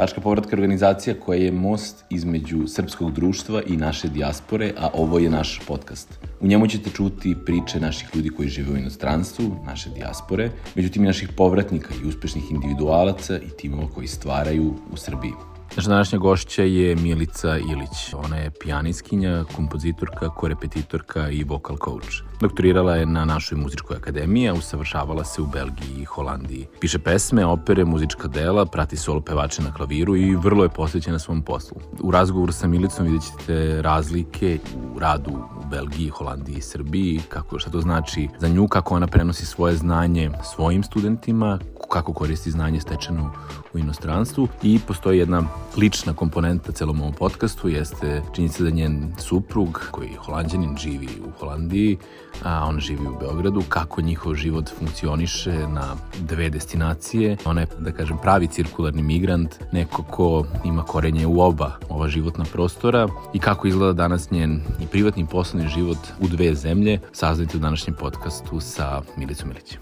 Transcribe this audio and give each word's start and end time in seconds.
Tačka 0.00 0.20
povratka 0.20 0.56
organizacija 0.56 1.14
koja 1.20 1.38
je 1.38 1.52
most 1.52 2.04
između 2.10 2.66
srpskog 2.66 3.12
društva 3.12 3.62
i 3.66 3.76
naše 3.76 4.08
dijaspore, 4.08 4.72
a 4.78 4.88
ovo 4.94 5.18
je 5.18 5.30
naš 5.30 5.60
podcast. 5.66 6.18
U 6.40 6.46
njemu 6.46 6.66
ćete 6.66 6.90
čuti 6.90 7.36
priče 7.46 7.80
naših 7.80 8.08
ljudi 8.14 8.30
koji 8.30 8.48
žive 8.48 8.72
u 8.72 8.76
inostranstvu, 8.76 9.56
naše 9.66 9.90
dijaspore, 9.90 10.50
međutim 10.74 11.04
i 11.04 11.06
naših 11.06 11.28
povratnika 11.36 11.94
i 11.94 12.08
uspešnih 12.08 12.50
individualaca 12.50 13.38
i 13.38 13.50
timova 13.58 13.88
koji 13.94 14.06
stvaraju 14.06 14.74
u 14.92 14.96
Srbiji. 14.96 15.32
Naša 15.76 15.90
današnja 15.90 16.18
gošća 16.18 16.62
je 16.62 16.96
Milica 16.96 17.58
Ilić. 17.58 18.14
Ona 18.14 18.36
je 18.36 18.50
pijaniskinja, 18.50 19.44
kompozitorka, 19.56 20.28
korepetitorka 20.28 21.30
i 21.30 21.44
vocal 21.44 21.76
coach. 21.84 22.29
Doktorirala 22.40 22.96
je 22.96 23.06
na 23.06 23.24
našoj 23.24 23.58
muzičkoj 23.58 23.96
akademiji, 23.96 24.48
a 24.48 24.54
usavršavala 24.54 25.24
se 25.24 25.42
u 25.42 25.46
Belgiji 25.46 26.00
i 26.00 26.04
Holandiji. 26.04 26.66
Piše 26.80 26.98
pesme, 26.98 27.46
opere, 27.46 27.84
muzička 27.84 28.28
dela, 28.28 28.66
prati 28.66 28.96
solo 28.96 29.20
pevače 29.20 29.62
na 29.62 29.74
klaviru 29.74 30.16
i 30.16 30.36
vrlo 30.36 30.62
je 30.62 30.68
posvećena 30.68 31.18
svom 31.18 31.42
poslu. 31.42 31.76
U 32.00 32.10
razgovoru 32.10 32.52
sa 32.52 32.66
Milicom 32.66 33.04
vidjet 33.04 33.22
ćete 33.22 33.82
razlike 33.82 34.58
u 34.94 34.98
radu 34.98 35.30
u 35.30 35.68
Belgiji, 35.70 36.08
Holandiji 36.08 36.56
i 36.56 36.62
Srbiji, 36.62 37.20
kako, 37.28 37.58
šta 37.58 37.70
to 37.70 37.80
znači 37.80 38.28
za 38.38 38.48
nju, 38.48 38.68
kako 38.68 38.94
ona 38.94 39.06
prenosi 39.06 39.46
svoje 39.46 39.76
znanje 39.76 40.30
svojim 40.54 40.82
studentima, 40.82 41.58
kako 41.90 42.12
koristi 42.12 42.50
znanje 42.50 42.80
stečeno 42.80 43.32
u 43.74 43.78
inostranstvu 43.78 44.48
i 44.62 44.80
postoji 44.86 45.18
jedna 45.18 45.42
lična 45.76 46.14
komponenta 46.14 46.72
celom 46.72 47.00
ovom 47.00 47.12
podcastu 47.12 47.68
jeste 47.68 48.22
činjenica 48.34 48.64
da 48.64 48.70
njen 48.70 49.14
suprug 49.18 49.88
koji 49.90 50.08
je 50.08 50.16
holandjanin 50.16 50.76
živi 50.76 51.08
u 51.26 51.30
Holandiji, 51.40 51.98
a 52.42 52.66
on 52.68 52.80
živi 52.80 53.06
u 53.06 53.18
Beogradu, 53.20 53.62
kako 53.68 54.00
njihov 54.02 54.34
život 54.34 54.70
funkcioniše 54.78 55.52
na 55.68 55.96
dve 56.20 56.50
destinacije. 56.50 57.36
Ona 57.44 57.60
je, 57.60 57.66
da 57.78 57.92
kažem, 57.92 58.18
pravi 58.22 58.46
cirkularni 58.46 59.02
migrant, 59.02 59.54
neko 59.72 60.02
ko 60.02 60.44
ima 60.64 60.82
korenje 60.82 61.26
u 61.26 61.40
oba 61.40 61.72
ova 61.88 62.08
životna 62.08 62.44
prostora 62.52 63.08
i 63.34 63.38
kako 63.38 63.68
izgleda 63.68 63.92
danas 63.92 64.30
njen 64.30 64.60
i 64.82 64.86
privatni 64.86 65.26
poslovni 65.30 65.68
život 65.68 65.98
u 66.20 66.28
dve 66.28 66.54
zemlje, 66.54 66.98
saznajte 67.12 67.56
u 67.56 67.60
današnjem 67.60 67.96
podcastu 68.00 68.60
sa 68.60 69.02
Milicom 69.16 69.48
Milićem. 69.48 69.80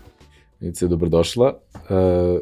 Milice, 0.61 0.89
dobrodošla. 0.89 1.55
Uh, 1.75 1.81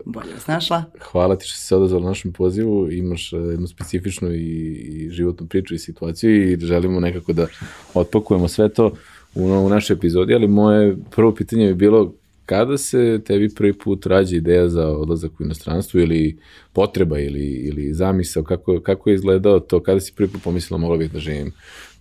Bolje 0.04 0.32
vas 0.34 0.46
našla. 0.46 0.84
Hvala 1.00 1.36
ti 1.36 1.46
što 1.46 1.56
si 1.56 1.66
se 1.66 1.76
odazvala 1.76 2.08
našem 2.08 2.32
pozivu. 2.32 2.92
Imaš 2.92 3.32
uh, 3.32 3.40
jednu 3.50 3.66
specifičnu 3.66 4.32
i, 4.32 4.72
i 4.72 5.10
životnu 5.10 5.46
priču 5.46 5.74
i 5.74 5.78
situaciju 5.78 6.52
i 6.52 6.56
želimo 6.60 7.00
nekako 7.00 7.32
da 7.32 7.46
otpakujemo 7.94 8.48
sve 8.48 8.68
to 8.68 8.92
u, 9.36 9.44
u 9.44 9.68
našoj 9.68 9.94
epizodi, 9.94 10.34
ali 10.34 10.48
moje 10.48 10.96
prvo 11.10 11.34
pitanje 11.34 11.64
je 11.64 11.74
bilo 11.74 12.14
kada 12.46 12.78
se 12.78 13.20
tebi 13.26 13.54
prvi 13.54 13.72
put 13.72 14.06
rađa 14.06 14.36
ideja 14.36 14.68
za 14.68 14.88
odlazak 14.88 15.40
u 15.40 15.44
inostranstvo 15.44 16.00
ili 16.00 16.38
potreba 16.72 17.18
ili, 17.18 17.44
ili 17.44 17.94
zamisao, 17.94 18.44
kako, 18.44 18.80
kako 18.80 19.10
je 19.10 19.14
izgledao 19.14 19.60
to, 19.60 19.82
kada 19.82 20.00
si 20.00 20.12
prvi 20.16 20.28
put 20.28 20.42
pomislila 20.42 20.78
mogla 20.78 20.96
bih 20.96 21.12
da 21.12 21.18
živim 21.18 21.52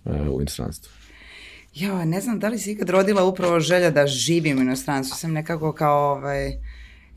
uh, 0.04 0.12
u 0.32 0.40
inostranstvu? 0.40 0.92
Ja, 1.74 2.04
ne 2.04 2.20
znam 2.20 2.38
da 2.38 2.48
li 2.48 2.58
si 2.58 2.72
ikad 2.72 2.90
rodila 2.90 3.24
upravo 3.24 3.60
želja 3.60 3.90
da 3.90 4.06
živim 4.06 4.58
u 4.58 4.62
inostranstvu. 4.62 5.16
Sam 5.16 5.32
nekako 5.32 5.72
kao 5.72 6.12
ovaj, 6.12 6.52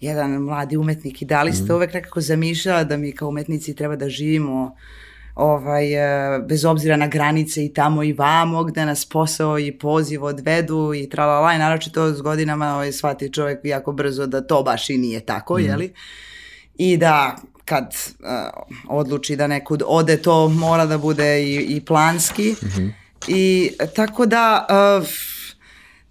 jedan 0.01 0.31
mladi 0.31 0.77
umetnik 0.77 1.21
i 1.21 1.25
da 1.25 1.43
li 1.43 1.53
ste 1.53 1.73
mm. 1.73 1.75
uvek 1.75 1.93
nekako 1.93 2.21
zamišljala 2.21 2.83
da 2.83 2.97
mi 2.97 3.11
kao 3.11 3.29
umetnici 3.29 3.75
treba 3.75 3.95
da 3.95 4.09
živimo 4.09 4.75
ovaj, 5.35 5.93
e, 5.93 6.39
bez 6.39 6.65
obzira 6.65 6.97
na 6.97 7.07
granice 7.07 7.65
i 7.65 7.73
tamo 7.73 8.03
i 8.03 8.13
vamo 8.13 8.63
gde 8.63 8.85
nas 8.85 9.05
posao 9.05 9.59
i 9.59 9.77
poziv 9.77 10.23
odvedu 10.23 10.93
i 10.93 11.09
tralala 11.09 11.53
i 11.53 11.57
naročito 11.57 12.13
s 12.13 12.21
godinama 12.21 12.73
ovaj, 12.73 12.91
shvati 12.91 13.33
čovek 13.33 13.59
jako 13.63 13.91
brzo 13.91 14.27
da 14.27 14.41
to 14.41 14.63
baš 14.63 14.89
i 14.89 14.97
nije 14.97 15.19
tako, 15.19 15.57
mm. 15.57 15.59
jeli? 15.59 15.93
I 16.77 16.97
da 16.97 17.35
kad 17.65 17.83
uh, 17.83 18.27
odluči 18.87 19.35
da 19.35 19.47
nekud 19.47 19.83
ode 19.85 20.17
to 20.17 20.47
mora 20.47 20.85
da 20.85 20.97
bude 20.97 21.43
i, 21.43 21.55
i 21.55 21.85
planski. 21.85 22.55
Mm 22.61 22.67
-hmm 22.67 22.91
I 23.27 23.71
tako 23.95 24.25
da 24.25 24.67
uh, 25.01 25.07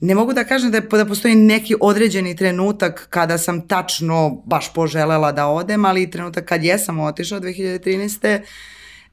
ne 0.00 0.14
mogu 0.14 0.32
da 0.32 0.44
kažem 0.44 0.70
da, 0.70 0.76
je, 0.78 0.82
da 0.91 1.04
postoji 1.04 1.34
neki 1.34 1.75
određeni 1.81 2.37
trenutak 2.37 3.06
kada 3.10 3.38
sam 3.38 3.69
tačno 3.69 4.43
baš 4.47 4.72
poželela 4.72 5.32
da 5.32 5.47
odem, 5.47 5.84
ali 5.84 6.10
trenutak 6.10 6.44
kad 6.44 6.64
jesam 6.64 7.00
otišla 7.00 7.41
2013. 7.41 8.41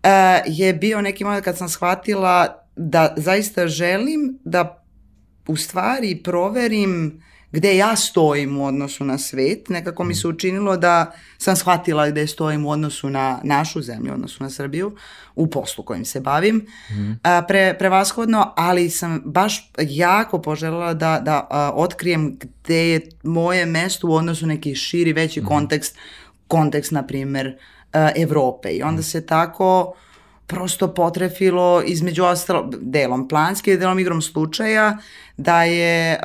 Uh, 0.06 0.12
je 0.46 0.74
bio 0.74 1.02
neki 1.02 1.24
moment 1.24 1.46
kad 1.46 1.58
sam 1.58 1.70
shvatila 1.70 2.64
da 2.76 3.14
zaista 3.18 3.68
želim 3.68 4.40
da 4.44 4.84
u 5.48 5.56
stvari 5.56 6.22
proverim 6.24 7.22
gde 7.56 7.78
ja 7.78 7.96
stojim 7.96 8.58
u 8.58 8.66
odnosu 8.66 9.06
na 9.06 9.18
svet. 9.18 9.70
Nekako 9.70 10.04
mi 10.04 10.16
se 10.16 10.28
učinilo 10.28 10.78
da 10.78 11.12
sam 11.38 11.56
shvatila 11.56 12.10
gde 12.10 12.28
stojim 12.28 12.66
u 12.66 12.70
odnosu 12.70 13.10
na 13.10 13.40
našu 13.44 13.82
zemlju, 13.82 14.12
u 14.12 14.14
odnosu 14.14 14.44
na 14.44 14.50
Srbiju, 14.50 14.96
u 15.36 15.48
poslu 15.48 15.84
kojim 15.84 16.06
se 16.06 16.20
bavim, 16.20 16.56
mm. 16.92 17.20
a, 17.24 17.42
pre, 17.48 17.76
prevashodno, 17.80 18.54
ali 18.58 18.90
sam 18.90 19.22
baš 19.26 19.72
jako 19.80 20.42
poželjela 20.42 20.94
da, 20.94 21.20
da 21.20 21.48
a, 21.50 21.72
otkrijem 21.76 22.40
gde 22.40 22.90
je 22.90 23.10
moje 23.24 23.66
mesto 23.66 24.08
u 24.08 24.14
odnosu 24.14 24.48
neki 24.48 24.76
širi, 24.76 25.14
veći 25.14 25.42
mm. 25.42 25.46
kontekst, 25.46 25.98
kontekst, 26.48 26.92
na 26.92 27.08
primer, 27.08 27.48
a, 27.48 27.75
Evrope. 28.16 28.70
I 28.70 28.84
onda 28.84 29.00
mm. 29.00 29.04
se 29.04 29.26
tako 29.26 29.94
prosto 30.48 30.94
potrefilo 30.94 31.84
između 31.86 32.24
ostalo, 32.24 32.70
delom 32.82 33.28
planski, 33.28 33.78
delom 33.78 34.00
igrom 34.00 34.22
slučaja, 34.22 34.98
da 35.38 35.64
je 35.64 36.20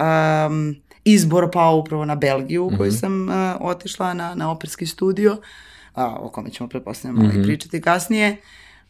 um, 0.47 0.77
izbor 1.05 1.51
pao 1.53 1.77
upravo 1.77 2.05
na 2.05 2.15
Belgiju 2.15 2.67
u 2.67 2.71
mm 2.71 2.77
-hmm. 2.77 3.01
sam 3.01 3.29
uh, 3.29 3.35
otišla 3.61 4.15
na, 4.15 4.35
na 4.35 4.51
operski 4.51 4.87
studio, 4.87 5.37
a, 5.95 6.17
o 6.21 6.29
kome 6.29 6.51
ćemo 6.51 6.69
pretpostavljamo 6.69 7.23
mm 7.23 7.31
-hmm. 7.31 7.43
pričati 7.45 7.81
kasnije. 7.81 8.37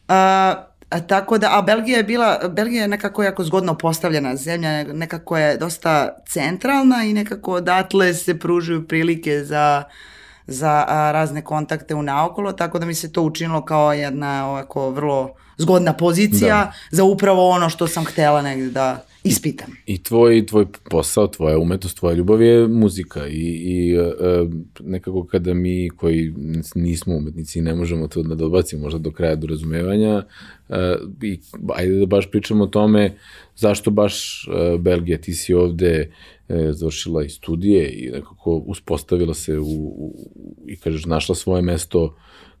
A, 0.07 0.53
a, 0.89 0.99
tako 0.99 1.37
da, 1.37 1.57
a 1.57 1.61
Belgija 1.61 1.97
je 1.97 2.03
bila, 2.03 2.39
Belgija 2.49 2.81
je 2.81 2.87
nekako 2.87 3.23
jako 3.23 3.43
zgodno 3.43 3.77
postavljena 3.77 4.35
zemlja, 4.35 4.83
nekako 4.83 5.37
je 5.37 5.57
dosta 5.57 6.09
centralna 6.27 7.03
i 7.03 7.13
nekako 7.13 7.53
odatle 7.53 8.13
se 8.13 8.39
pružuju 8.39 8.87
prilike 8.87 9.43
za 9.43 9.83
za 10.51 10.85
a, 10.87 11.11
razne 11.11 11.43
kontakte 11.43 11.95
u 11.95 12.03
naokolo, 12.03 12.51
tako 12.51 12.79
da 12.79 12.85
mi 12.85 12.93
se 12.93 13.11
to 13.11 13.21
učinilo 13.21 13.65
kao 13.65 13.93
jedna 13.93 14.49
ovako 14.49 14.89
vrlo 14.89 15.33
zgodna 15.57 15.93
pozicija 15.93 16.55
da. 16.55 16.71
za 16.91 17.03
upravo 17.03 17.49
ono 17.49 17.69
što 17.69 17.87
sam 17.87 18.05
htela 18.05 18.41
negde 18.41 18.69
da 18.69 19.05
ispitam. 19.23 19.69
I, 19.85 19.93
i 19.93 20.03
tvoj, 20.03 20.45
tvoj 20.45 20.65
posao, 20.89 21.27
tvoja 21.27 21.57
umetnost, 21.57 21.97
tvoja 21.97 22.15
ljubav 22.15 22.41
je 22.41 22.67
muzika 22.67 23.27
i, 23.27 23.61
i 23.63 23.99
uh, 23.99 24.05
nekako 24.79 25.25
kada 25.25 25.53
mi 25.53 25.89
koji 25.89 26.33
nismo 26.75 27.15
umetnici 27.15 27.61
ne 27.61 27.75
možemo 27.75 28.07
to 28.07 28.23
da 28.23 28.35
dobacimo 28.35 28.81
možda 28.81 28.99
do 28.99 29.11
kraja 29.11 29.35
do 29.35 29.47
razumevanja 29.47 30.23
uh, 30.69 30.75
i 31.21 31.39
ajde 31.75 31.95
da 31.95 32.05
baš 32.05 32.31
pričamo 32.31 32.63
o 32.63 32.67
tome 32.67 33.17
zašto 33.55 33.91
baš 33.91 34.47
uh, 34.47 34.79
Belgija, 34.79 35.17
ti 35.17 35.33
si 35.33 35.53
ovde 35.53 36.11
uh, 36.53 36.71
završila 36.71 37.23
i 37.23 37.29
studije 37.29 37.89
i 37.89 38.11
nekako 38.11 38.55
uspostavila 38.55 39.33
se 39.33 39.59
u, 39.59 39.65
u, 39.97 40.31
i 40.67 40.77
kažeš 40.77 41.05
našla 41.05 41.35
svoje 41.35 41.61
mesto 41.61 42.15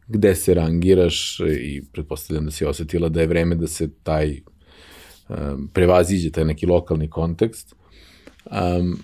gde 0.07 0.35
se 0.35 0.53
rangiraš 0.53 1.39
i 1.61 1.81
pretpostavljam 1.91 2.45
da 2.45 2.51
si 2.51 2.65
osetila 2.65 3.09
da 3.09 3.21
je 3.21 3.27
vreme 3.27 3.55
da 3.55 3.67
se 3.67 3.89
taj 4.03 4.41
um, 5.29 5.69
prevaziđe 5.73 6.31
taj 6.31 6.45
neki 6.45 6.65
lokalni 6.65 7.09
kontekst. 7.09 7.75
Um, 8.45 8.99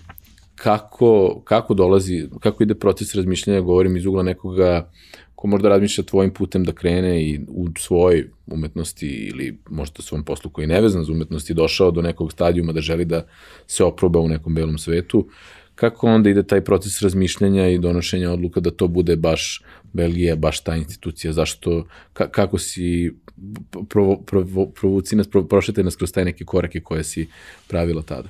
kako, 0.58 1.40
kako 1.44 1.74
dolazi, 1.74 2.28
kako 2.40 2.62
ide 2.62 2.74
proces 2.74 3.14
razmišljanja, 3.14 3.60
govorim 3.60 3.96
iz 3.96 4.06
ugla 4.06 4.22
nekoga 4.22 4.90
ko 5.38 5.46
možda 5.46 5.68
razmišlja 5.68 6.04
tvojim 6.04 6.30
putem 6.34 6.64
da 6.64 6.72
krene 6.72 7.22
i 7.22 7.40
u 7.48 7.68
svojoj 7.78 8.30
umetnosti 8.46 9.06
ili 9.06 9.58
možda 9.70 10.02
svom 10.02 10.24
poslu 10.24 10.50
koji 10.50 10.62
je 10.62 10.68
nevezan 10.68 11.04
za 11.04 11.12
umetnosti 11.12 11.54
došao 11.54 11.90
do 11.90 12.02
nekog 12.02 12.32
stadijuma 12.32 12.72
da 12.72 12.80
želi 12.80 13.04
da 13.04 13.22
se 13.66 13.84
oproba 13.84 14.20
u 14.20 14.28
nekom 14.28 14.54
belom 14.54 14.78
svetu, 14.78 15.28
kako 15.74 16.06
onda 16.06 16.30
ide 16.30 16.42
taj 16.42 16.64
proces 16.64 17.02
razmišljanja 17.02 17.68
i 17.68 17.78
donošenja 17.78 18.32
odluka 18.32 18.60
da 18.60 18.70
to 18.70 18.88
bude 18.88 19.16
baš 19.16 19.62
Belgija, 19.92 20.36
baš 20.36 20.60
ta 20.64 20.76
institucija, 20.76 21.32
zašto, 21.32 21.84
ka, 22.12 22.28
kako 22.30 22.58
si 22.58 23.14
provo, 23.88 24.16
provo, 24.26 24.66
provuci 24.66 25.16
nas, 25.16 25.28
pro, 25.30 25.44
prošete 25.44 25.82
nas 25.82 25.96
kroz 25.96 26.12
taj 26.12 26.24
neke 26.24 26.44
korake 26.44 26.80
koje 26.80 27.04
si 27.04 27.28
pravila 27.68 28.02
tada? 28.02 28.28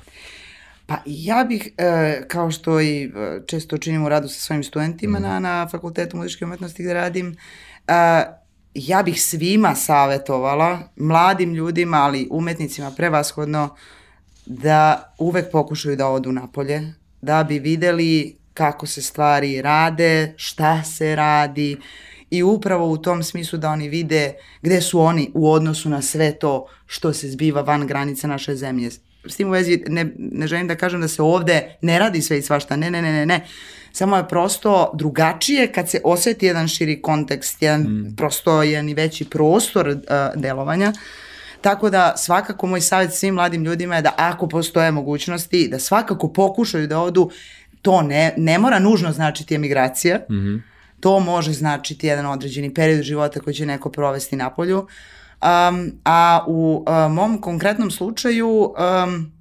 Pa 0.89 0.99
ja 1.07 1.45
bih, 1.45 1.69
e, 1.79 2.23
kao 2.29 2.51
što 2.51 2.81
i 2.81 3.05
e, 3.05 3.41
često 3.47 3.79
činim 3.79 4.05
u 4.05 4.09
radu 4.09 4.29
sa 4.29 4.41
svojim 4.41 4.65
studentima 4.65 5.19
mm. 5.19 5.23
na, 5.23 5.41
na 5.41 5.69
Fakultetu 5.69 6.17
muzičke 6.17 6.45
umetnosti 6.45 6.83
gde 6.83 6.95
radim, 6.95 7.37
e, 7.89 8.25
ja 8.75 9.03
bih 9.03 9.23
svima 9.23 9.75
savetovala, 9.75 10.79
mladim 10.97 11.55
ljudima, 11.55 11.97
ali 11.97 12.29
umetnicima 12.31 12.91
prevashodno, 12.91 13.77
da 14.47 15.13
uvek 15.19 15.51
pokušaju 15.53 15.97
da 15.97 16.07
odu 16.09 16.33
napolje, 16.33 16.95
da 17.23 17.45
bi 17.45 17.59
videli 17.59 18.37
kako 18.55 18.87
se 18.87 19.03
stvari 19.03 19.63
rade, 19.63 20.35
šta 20.37 20.85
se 20.85 21.17
radi 21.17 21.77
i 22.31 22.43
upravo 22.43 22.91
u 22.91 22.99
tom 22.99 23.23
smislu 23.23 23.59
da 23.59 23.71
oni 23.71 23.89
vide 23.89 24.33
gde 24.63 24.81
su 24.81 25.01
oni 25.01 25.31
u 25.35 25.53
odnosu 25.53 25.91
na 25.91 26.03
sve 26.03 26.39
to 26.39 26.67
što 26.87 27.13
se 27.13 27.31
zbiva 27.31 27.63
van 27.63 27.87
granica 27.87 28.27
naše 28.27 28.57
zemlje. 28.57 28.91
S 29.27 29.37
tim 29.37 29.49
u 29.49 29.51
vezi 29.51 29.83
ne, 29.89 30.13
ne 30.19 30.47
želim 30.47 30.69
da 30.69 30.77
kažem 30.77 31.01
da 31.01 31.09
se 31.09 31.23
ovde 31.23 31.77
ne 31.83 31.99
radi 31.99 32.23
sve 32.23 32.39
i 32.39 32.43
svašta, 32.43 32.77
ne, 32.77 32.91
ne, 32.91 33.03
ne, 33.03 33.13
ne, 33.13 33.27
ne. 33.27 33.47
Samo 33.93 34.17
je 34.17 34.29
prosto 34.29 34.91
drugačije 34.95 35.73
kad 35.73 35.91
se 35.91 36.01
oseti 36.05 36.47
jedan 36.47 36.69
širi 36.69 37.03
kontekst, 37.03 37.63
jedan, 37.63 37.81
mm. 37.81 38.15
prosto 38.17 38.63
jedan 38.63 38.89
i 38.89 38.95
veći 38.95 39.25
prostor 39.25 39.89
uh, 39.89 39.97
delovanja. 40.35 40.93
Tako 41.61 41.91
da 41.91 42.15
svakako 42.17 42.67
moj 42.67 42.81
savjet 42.81 43.15
svim 43.15 43.35
mladim 43.35 43.65
ljudima 43.65 43.97
je 43.97 44.03
da 44.03 44.15
ako 44.17 44.49
postoje 44.49 44.91
mogućnosti, 44.91 45.69
da 45.69 45.79
svakako 45.79 46.33
pokušaju 46.33 46.87
da 46.87 47.01
odu, 47.01 47.31
to 47.83 48.03
ne, 48.03 48.35
ne 48.37 48.59
mora 48.59 48.79
nužno 48.79 49.13
značiti 49.13 49.55
emigracija, 49.55 50.19
mm 50.31 50.35
-hmm. 50.35 50.61
to 51.01 51.21
može 51.21 51.53
značiti 51.53 52.07
jedan 52.07 52.27
određeni 52.27 52.75
period 52.75 53.03
života 53.03 53.41
koji 53.41 53.55
će 53.55 53.67
neko 53.67 53.91
provesti 53.91 54.37
na 54.37 54.51
polju, 54.51 54.87
um, 55.43 55.93
a 56.05 56.45
u 56.47 56.85
uh, 56.89 57.13
mom 57.13 57.41
konkretnom 57.41 57.91
slučaju 57.91 58.49
um, 58.49 59.33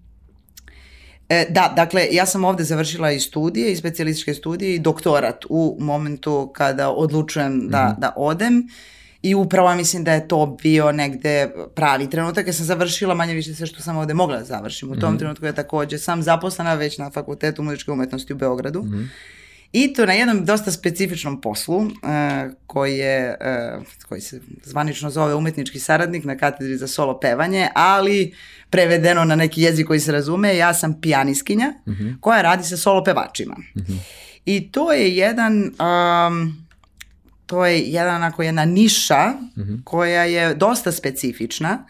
E, 1.30 1.46
da, 1.50 1.74
dakle, 1.76 2.08
ja 2.12 2.26
sam 2.26 2.46
ovde 2.46 2.64
završila 2.64 3.12
i 3.12 3.20
studije, 3.20 3.72
i 3.72 3.76
specijalističke 3.76 4.34
studije 4.34 4.76
i 4.76 4.80
doktorat 4.80 5.46
u 5.50 5.78
momentu 5.80 6.52
kada 6.56 6.92
odlučujem 6.92 7.70
da, 7.70 7.84
mm 7.84 7.90
-hmm. 7.90 8.00
da 8.00 8.14
odem 8.16 8.68
i 9.22 9.36
upravo 9.36 9.76
mislim 9.76 10.04
da 10.04 10.14
je 10.14 10.28
to 10.28 10.58
bio 10.64 10.92
negde 10.92 11.50
pravi 11.76 12.10
trenutak. 12.10 12.48
Ja 12.48 12.54
sam 12.54 12.66
završila 12.66 13.14
manje 13.16 13.34
više 13.34 13.54
sve 13.54 13.68
što 13.68 13.82
sam 13.82 13.98
ovde 13.98 14.14
mogla 14.14 14.38
da 14.38 14.44
završim. 14.44 14.92
U 14.92 14.96
tom 14.96 15.10
mm 15.10 15.16
-hmm. 15.16 15.20
trenutku 15.20 15.46
je 15.46 15.54
takođe 15.54 15.98
sam 15.98 16.24
zaposlena 16.24 16.74
već 16.74 16.98
na 16.98 17.12
Fakultetu 17.12 17.64
muzičke 17.64 17.92
umetnosti 17.92 18.34
u 18.34 18.38
Beogradu. 18.38 18.84
Mm 18.84 18.92
-hmm. 18.92 19.08
I 19.72 19.94
to 19.94 20.06
na 20.06 20.14
jednom 20.14 20.46
dosta 20.46 20.72
specifičnom 20.72 21.42
poslu 21.42 21.78
uh, 21.78 21.90
koji 22.68 22.98
je, 22.98 23.38
uh, 23.78 23.84
koji 24.10 24.22
se 24.22 24.42
zvanično 24.64 25.10
zove 25.10 25.36
umetnički 25.36 25.80
saradnik 25.80 26.24
na 26.24 26.38
katedri 26.38 26.78
za 26.78 26.88
solo 26.88 27.20
pevanje, 27.20 27.70
ali 27.76 28.34
prevedeno 28.70 29.26
na 29.26 29.36
neki 29.36 29.62
jezik 29.62 29.88
koji 29.88 30.00
se 30.00 30.12
razume, 30.12 30.58
ja 30.58 30.74
sam 30.74 31.02
pijaniskinja 31.02 31.74
mm 31.86 31.92
-hmm. 31.92 32.20
koja 32.20 32.42
radi 32.42 32.64
sa 32.64 32.78
solo 32.78 33.04
pevačima. 33.04 33.56
Mm 33.56 33.80
-hmm. 33.82 33.98
I 34.46 34.72
to 34.72 34.92
je 34.92 35.16
jedan... 35.16 35.64
Um, 35.64 36.68
to 37.46 37.66
je 37.66 37.82
jedan, 37.82 38.16
onako, 38.16 38.44
jedna 38.44 38.66
niša 38.66 39.28
mm 39.28 39.62
-hmm. 39.62 39.84
koja 39.84 40.24
je 40.24 40.56
dosta 40.56 40.92
specifična 40.92 41.86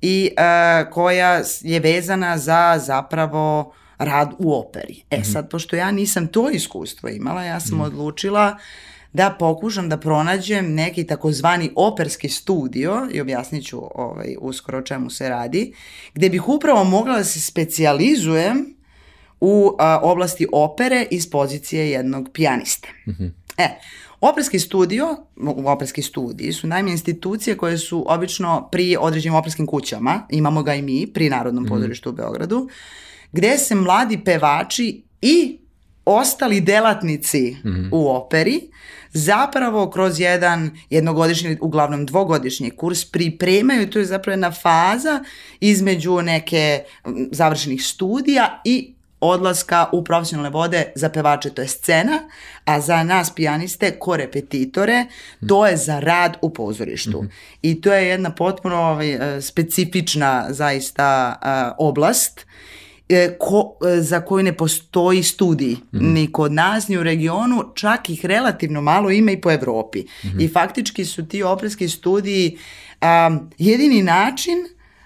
i 0.00 0.30
uh, 0.32 0.92
koja 0.92 1.42
je 1.60 1.80
vezana 1.80 2.38
za 2.38 2.80
zapravo 2.86 3.74
rad 4.00 4.34
u 4.38 4.54
operi. 4.54 5.02
E 5.10 5.18
mhm. 5.18 5.24
sad, 5.24 5.50
pošto 5.50 5.76
ja 5.76 5.90
nisam 5.90 6.26
to 6.26 6.50
iskustvo 6.50 7.08
imala, 7.08 7.44
ja 7.44 7.60
sam 7.60 7.78
mm. 7.78 7.80
odlučila 7.80 8.56
da 9.12 9.36
pokušam 9.38 9.88
da 9.88 9.96
pronađem 9.96 10.74
neki 10.74 11.06
takozvani 11.06 11.70
operski 11.76 12.28
studio 12.28 13.08
i 13.12 13.20
objasnit 13.20 13.66
ću 13.66 13.80
ovaj, 13.94 14.36
uskoro 14.40 14.78
o 14.78 14.82
čemu 14.82 15.10
se 15.10 15.28
radi, 15.28 15.74
gde 16.14 16.28
bih 16.28 16.48
upravo 16.48 16.84
mogla 16.84 17.16
da 17.16 17.24
se 17.24 17.40
specializujem 17.40 18.74
u 19.40 19.76
a, 19.78 20.00
oblasti 20.02 20.46
opere 20.52 21.06
iz 21.10 21.30
pozicije 21.30 21.90
jednog 21.90 22.28
pijaniste. 22.32 22.88
Mm 23.06 23.10
-hmm. 23.10 23.30
E, 23.56 23.68
Operski 24.20 24.58
studio, 24.58 25.16
operski 25.66 26.02
studiji 26.02 26.52
su 26.52 26.66
najme 26.66 26.90
institucije 26.90 27.56
koje 27.56 27.78
su 27.78 28.04
obično 28.08 28.68
pri 28.72 28.96
određenim 29.00 29.38
operskim 29.38 29.66
kućama, 29.66 30.26
imamo 30.30 30.62
ga 30.62 30.74
i 30.74 30.82
mi 30.82 31.06
pri 31.06 31.30
Narodnom 31.30 31.64
mhm. 31.64 31.74
pozorištu 31.74 32.08
mm. 32.08 32.12
u 32.12 32.16
Beogradu, 32.16 32.68
gde 33.32 33.58
se 33.58 33.74
mladi 33.74 34.24
pevači 34.24 35.02
i 35.22 35.58
ostali 36.04 36.60
delatnici 36.60 37.56
mm 37.64 37.68
-hmm. 37.68 37.88
u 37.92 38.08
operi 38.08 38.70
zapravo 39.12 39.90
kroz 39.90 40.20
jedan 40.20 40.70
jednogodišnji, 40.90 41.58
uglavnom 41.60 42.06
dvogodišnji 42.06 42.70
kurs 42.70 43.04
pripremaju, 43.04 43.90
to 43.90 43.98
je 43.98 44.04
zapravo 44.04 44.32
jedna 44.32 44.50
faza 44.50 45.24
između 45.60 46.22
neke 46.22 46.84
završenih 47.32 47.84
studija 47.84 48.60
i 48.64 48.94
odlaska 49.20 49.86
u 49.92 50.04
profesionalne 50.04 50.50
vode 50.50 50.92
za 50.94 51.08
pevače 51.08 51.50
to 51.50 51.62
je 51.62 51.68
scena, 51.68 52.18
a 52.64 52.80
za 52.80 53.02
nas 53.02 53.34
pijaniste, 53.34 53.90
korepetitore, 53.90 55.06
to 55.48 55.66
je 55.66 55.76
za 55.76 56.00
rad 56.00 56.36
u 56.42 56.50
pozorištu. 56.50 57.22
Mm 57.22 57.26
-hmm. 57.26 57.30
I 57.62 57.80
to 57.80 57.92
je 57.92 58.08
jedna 58.08 58.30
potpuno 58.30 58.76
ovaj, 58.76 59.36
e, 59.36 59.42
specifična 59.42 60.46
zaista 60.48 61.38
uh, 61.42 61.88
oblast 61.88 62.40
E, 62.40 62.44
ko, 63.38 63.76
e, 63.86 64.00
za 64.00 64.20
koju 64.20 64.44
ne 64.44 64.52
postoji 64.56 65.22
studij 65.22 65.72
mm 65.72 65.98
-hmm. 66.00 66.12
ni 66.12 66.32
kod 66.32 66.52
nas 66.52 66.88
ni 66.88 66.98
u 66.98 67.02
regionu, 67.02 67.64
čak 67.74 68.10
ih 68.10 68.24
relativno 68.24 68.80
malo 68.80 69.10
ima 69.10 69.32
i 69.32 69.40
po 69.40 69.50
Evropi. 69.50 70.00
Mm 70.00 70.28
-hmm. 70.28 70.44
I 70.44 70.48
faktički 70.48 71.04
su 71.04 71.26
ti 71.26 71.42
operski 71.42 71.88
studiji 71.88 72.58
um, 73.02 73.50
jedini 73.58 74.02
način 74.02 74.58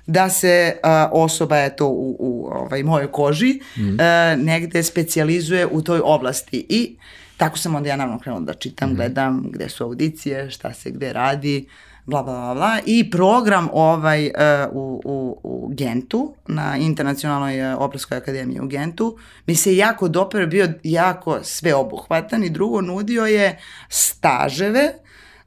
da 0.07 0.31
se 0.31 0.77
uh, 0.85 0.91
osoba 1.13 1.57
je 1.57 1.77
to 1.77 1.89
u, 1.89 2.17
u 2.19 2.49
ovaj, 2.53 2.83
mojoj 2.83 3.13
koži 3.13 3.61
mm 3.77 3.81
-hmm. 3.81 4.35
uh, 4.35 4.45
negde 4.45 4.83
specializuje 4.83 5.67
u 5.67 5.83
toj 5.83 6.01
oblasti 6.05 6.67
i 6.69 6.97
tako 7.37 7.59
sam 7.59 7.75
onda 7.75 7.89
ja 7.89 7.97
naravno 7.97 8.19
krenula 8.19 8.45
da 8.45 8.55
čitam, 8.55 8.89
mm 8.89 8.93
-hmm. 8.93 8.97
gledam 8.97 9.45
gde 9.51 9.69
su 9.69 9.85
audicije, 9.85 10.51
šta 10.51 10.75
se 10.75 10.91
gde 10.91 11.13
radi, 11.13 11.67
uh, 11.67 11.94
bla, 12.07 12.23
bla, 12.23 12.41
bla, 12.41 12.55
bla. 12.55 12.79
I 12.87 13.11
program 13.11 13.69
ovaj 13.73 14.27
uh, 14.27 14.33
u, 14.73 15.01
u, 15.05 15.41
u 15.43 15.69
Gentu, 15.75 16.35
na 16.47 16.77
Internacionalnoj 16.77 17.73
uh, 17.73 17.81
operskoj 17.81 18.19
akademiji 18.19 18.61
u 18.61 18.67
Gentu, 18.67 19.17
mi 19.47 19.55
se 19.55 19.77
jako 19.77 20.09
dopere, 20.09 20.47
bio 20.47 20.69
jako 20.83 21.39
sveobuhvatan 21.43 22.45
i 22.45 22.51
drugo 22.51 22.81
nudio 22.81 23.27
je 23.27 23.59
staževe 23.89 24.93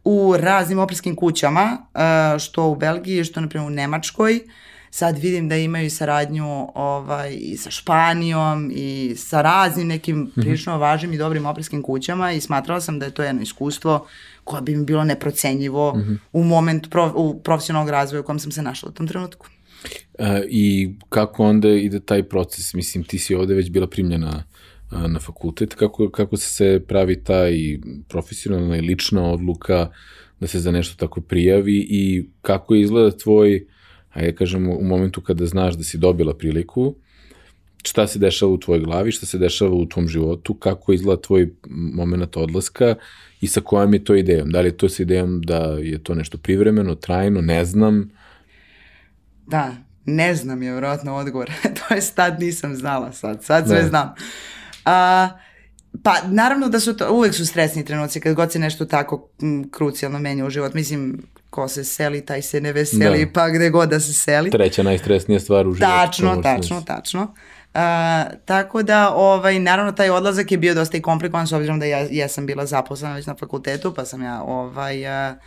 u 0.04 0.36
raznim 0.38 0.80
operskim 0.80 1.16
kućama, 1.16 1.78
uh, 1.94 2.40
što 2.40 2.68
u 2.68 2.76
Belgiji, 2.76 3.24
što 3.24 3.42
na 3.42 3.50
primjer 3.50 3.72
u 3.72 3.76
Nemačkoj, 3.76 4.40
sad 4.98 5.18
vidim 5.18 5.50
da 5.50 5.56
imaju 5.56 5.86
i 5.86 5.90
saradnju 5.90 6.68
ovaj, 6.76 7.38
i 7.40 7.58
sa 7.58 7.72
Španijom 7.72 8.72
i 8.76 9.14
sa 9.16 9.42
raznim 9.42 9.88
nekim 9.88 10.18
mhm. 10.18 10.42
prilično 10.42 10.78
važnim 10.78 11.14
i 11.14 11.18
dobrim 11.18 11.46
operskim 11.46 11.82
kućama 11.82 12.32
i 12.32 12.42
smatrala 12.42 12.82
sam 12.82 13.00
da 13.00 13.06
je 13.06 13.12
to 13.12 13.24
jedno 13.24 13.42
iskustvo 13.42 14.08
koja 14.44 14.62
bi 14.62 14.76
mi 14.76 14.86
bilo 14.86 15.04
neprocenjivo 15.04 15.94
mm 15.96 16.00
-hmm. 16.00 16.18
u 16.34 16.44
moment 16.44 16.90
pro, 16.90 17.14
u 17.16 17.40
profesionalnog 17.40 17.90
razvoja 17.90 18.22
u 18.22 18.24
kojem 18.24 18.40
sam 18.40 18.52
se 18.52 18.62
našla 18.62 18.90
u 18.90 18.92
tom 18.92 19.08
trenutku. 19.08 19.48
E, 20.20 20.44
I 20.50 20.94
kako 21.10 21.44
onda 21.44 21.70
ide 21.70 22.00
taj 22.00 22.24
proces? 22.24 22.74
Mislim, 22.74 23.04
ti 23.04 23.20
si 23.20 23.36
ovde 23.36 23.54
već 23.54 23.70
bila 23.70 23.88
primljena 23.88 24.44
a, 24.90 25.08
na 25.08 25.20
fakultet. 25.20 25.74
Kako, 25.74 26.10
kako 26.10 26.38
se 26.38 26.84
pravi 26.88 27.24
taj 27.24 27.54
profesionalna 28.08 28.78
i 28.78 28.82
lična 28.82 29.32
odluka 29.32 29.90
da 30.40 30.48
se 30.48 30.60
za 30.60 30.72
nešto 30.72 30.96
tako 30.96 31.22
prijavi 31.22 31.88
i 31.90 32.30
kako 32.42 32.76
izgleda 32.76 33.18
tvoj, 33.18 33.68
ajde 34.18 34.36
kažemo, 34.36 34.74
u 34.74 34.84
momentu 34.84 35.22
kada 35.22 35.46
znaš 35.46 35.76
da 35.76 35.84
si 35.84 35.98
dobila 35.98 36.34
priliku, 36.38 36.96
šta 37.84 38.08
se 38.08 38.20
dešava 38.20 38.52
u 38.52 38.58
tvojoj 38.58 38.84
glavi, 38.84 39.12
šta 39.12 39.26
se 39.26 39.38
dešava 39.38 39.72
u 39.72 39.86
tvom 39.86 40.08
životu, 40.08 40.54
kako 40.54 40.94
izgleda 40.94 41.22
tvoj 41.22 41.50
moment 41.70 42.38
odlaska 42.38 42.96
i 43.42 43.48
sa 43.48 43.62
kojom 43.62 43.94
je 43.94 44.04
to 44.04 44.16
idejom. 44.16 44.50
Da 44.50 44.62
li 44.62 44.68
je 44.68 44.78
to 44.78 44.90
sa 44.90 45.04
idejom 45.04 45.42
da 45.42 45.58
je 45.82 46.04
to 46.04 46.16
nešto 46.16 46.38
privremeno, 46.38 46.96
trajno, 46.96 47.42
ne 47.42 47.66
znam? 47.66 48.10
Da, 49.48 49.76
ne 50.06 50.36
znam 50.36 50.64
je 50.64 50.72
vjerojatno 50.72 51.16
odgovor. 51.16 51.52
to 51.78 51.96
je 51.96 52.02
tad 52.16 52.40
nisam 52.40 52.76
znala 52.76 53.12
sad, 53.12 53.44
sad 53.44 53.68
sve 53.68 53.82
ne. 53.82 53.88
znam. 53.88 54.14
A, 54.86 55.30
pa 56.04 56.16
naravno 56.28 56.70
da 56.70 56.80
su 56.80 56.98
to, 56.98 57.14
uvek 57.14 57.34
su 57.34 57.46
stresni 57.46 57.86
trenuci 57.86 58.20
kad 58.20 58.36
god 58.36 58.52
se 58.52 58.60
nešto 58.60 58.86
tako 58.86 59.30
m, 59.42 59.70
krucijalno 59.72 60.20
menja 60.20 60.46
u 60.46 60.50
život. 60.50 60.74
Mislim, 60.74 61.22
ko 61.58 61.68
se 61.68 61.84
seli, 61.84 62.22
taj 62.22 62.42
se 62.42 62.62
ne 62.62 62.74
veseli, 62.74 63.26
da. 63.26 63.32
pa 63.34 63.50
gde 63.50 63.70
god 63.70 63.90
da 63.90 64.00
se 64.00 64.14
seli. 64.14 64.52
Treća 64.52 64.84
najstresnija 64.84 65.40
stvar 65.40 65.68
u 65.68 65.74
životu. 65.74 65.92
Tačno, 65.92 66.36
tačno, 66.42 66.82
tačno. 66.82 67.22
Uh, 67.22 67.82
tako 68.46 68.84
da, 68.84 69.14
ovaj, 69.16 69.60
naravno, 69.60 69.92
taj 69.92 70.10
odlazak 70.10 70.52
je 70.52 70.58
bio 70.58 70.74
dosta 70.74 70.98
i 70.98 71.02
komplikovan, 71.02 71.48
s 71.48 71.54
obzirom 71.54 71.80
da 71.80 71.86
ja, 71.86 72.08
ja 72.12 72.28
sam 72.28 72.46
bila 72.46 72.66
zaposlena 72.66 73.16
već 73.16 73.26
na 73.26 73.36
fakultetu, 73.36 73.94
pa 73.94 74.06
sam 74.06 74.24
ja 74.24 74.44
ovaj, 74.44 75.02
uh, 75.02 75.38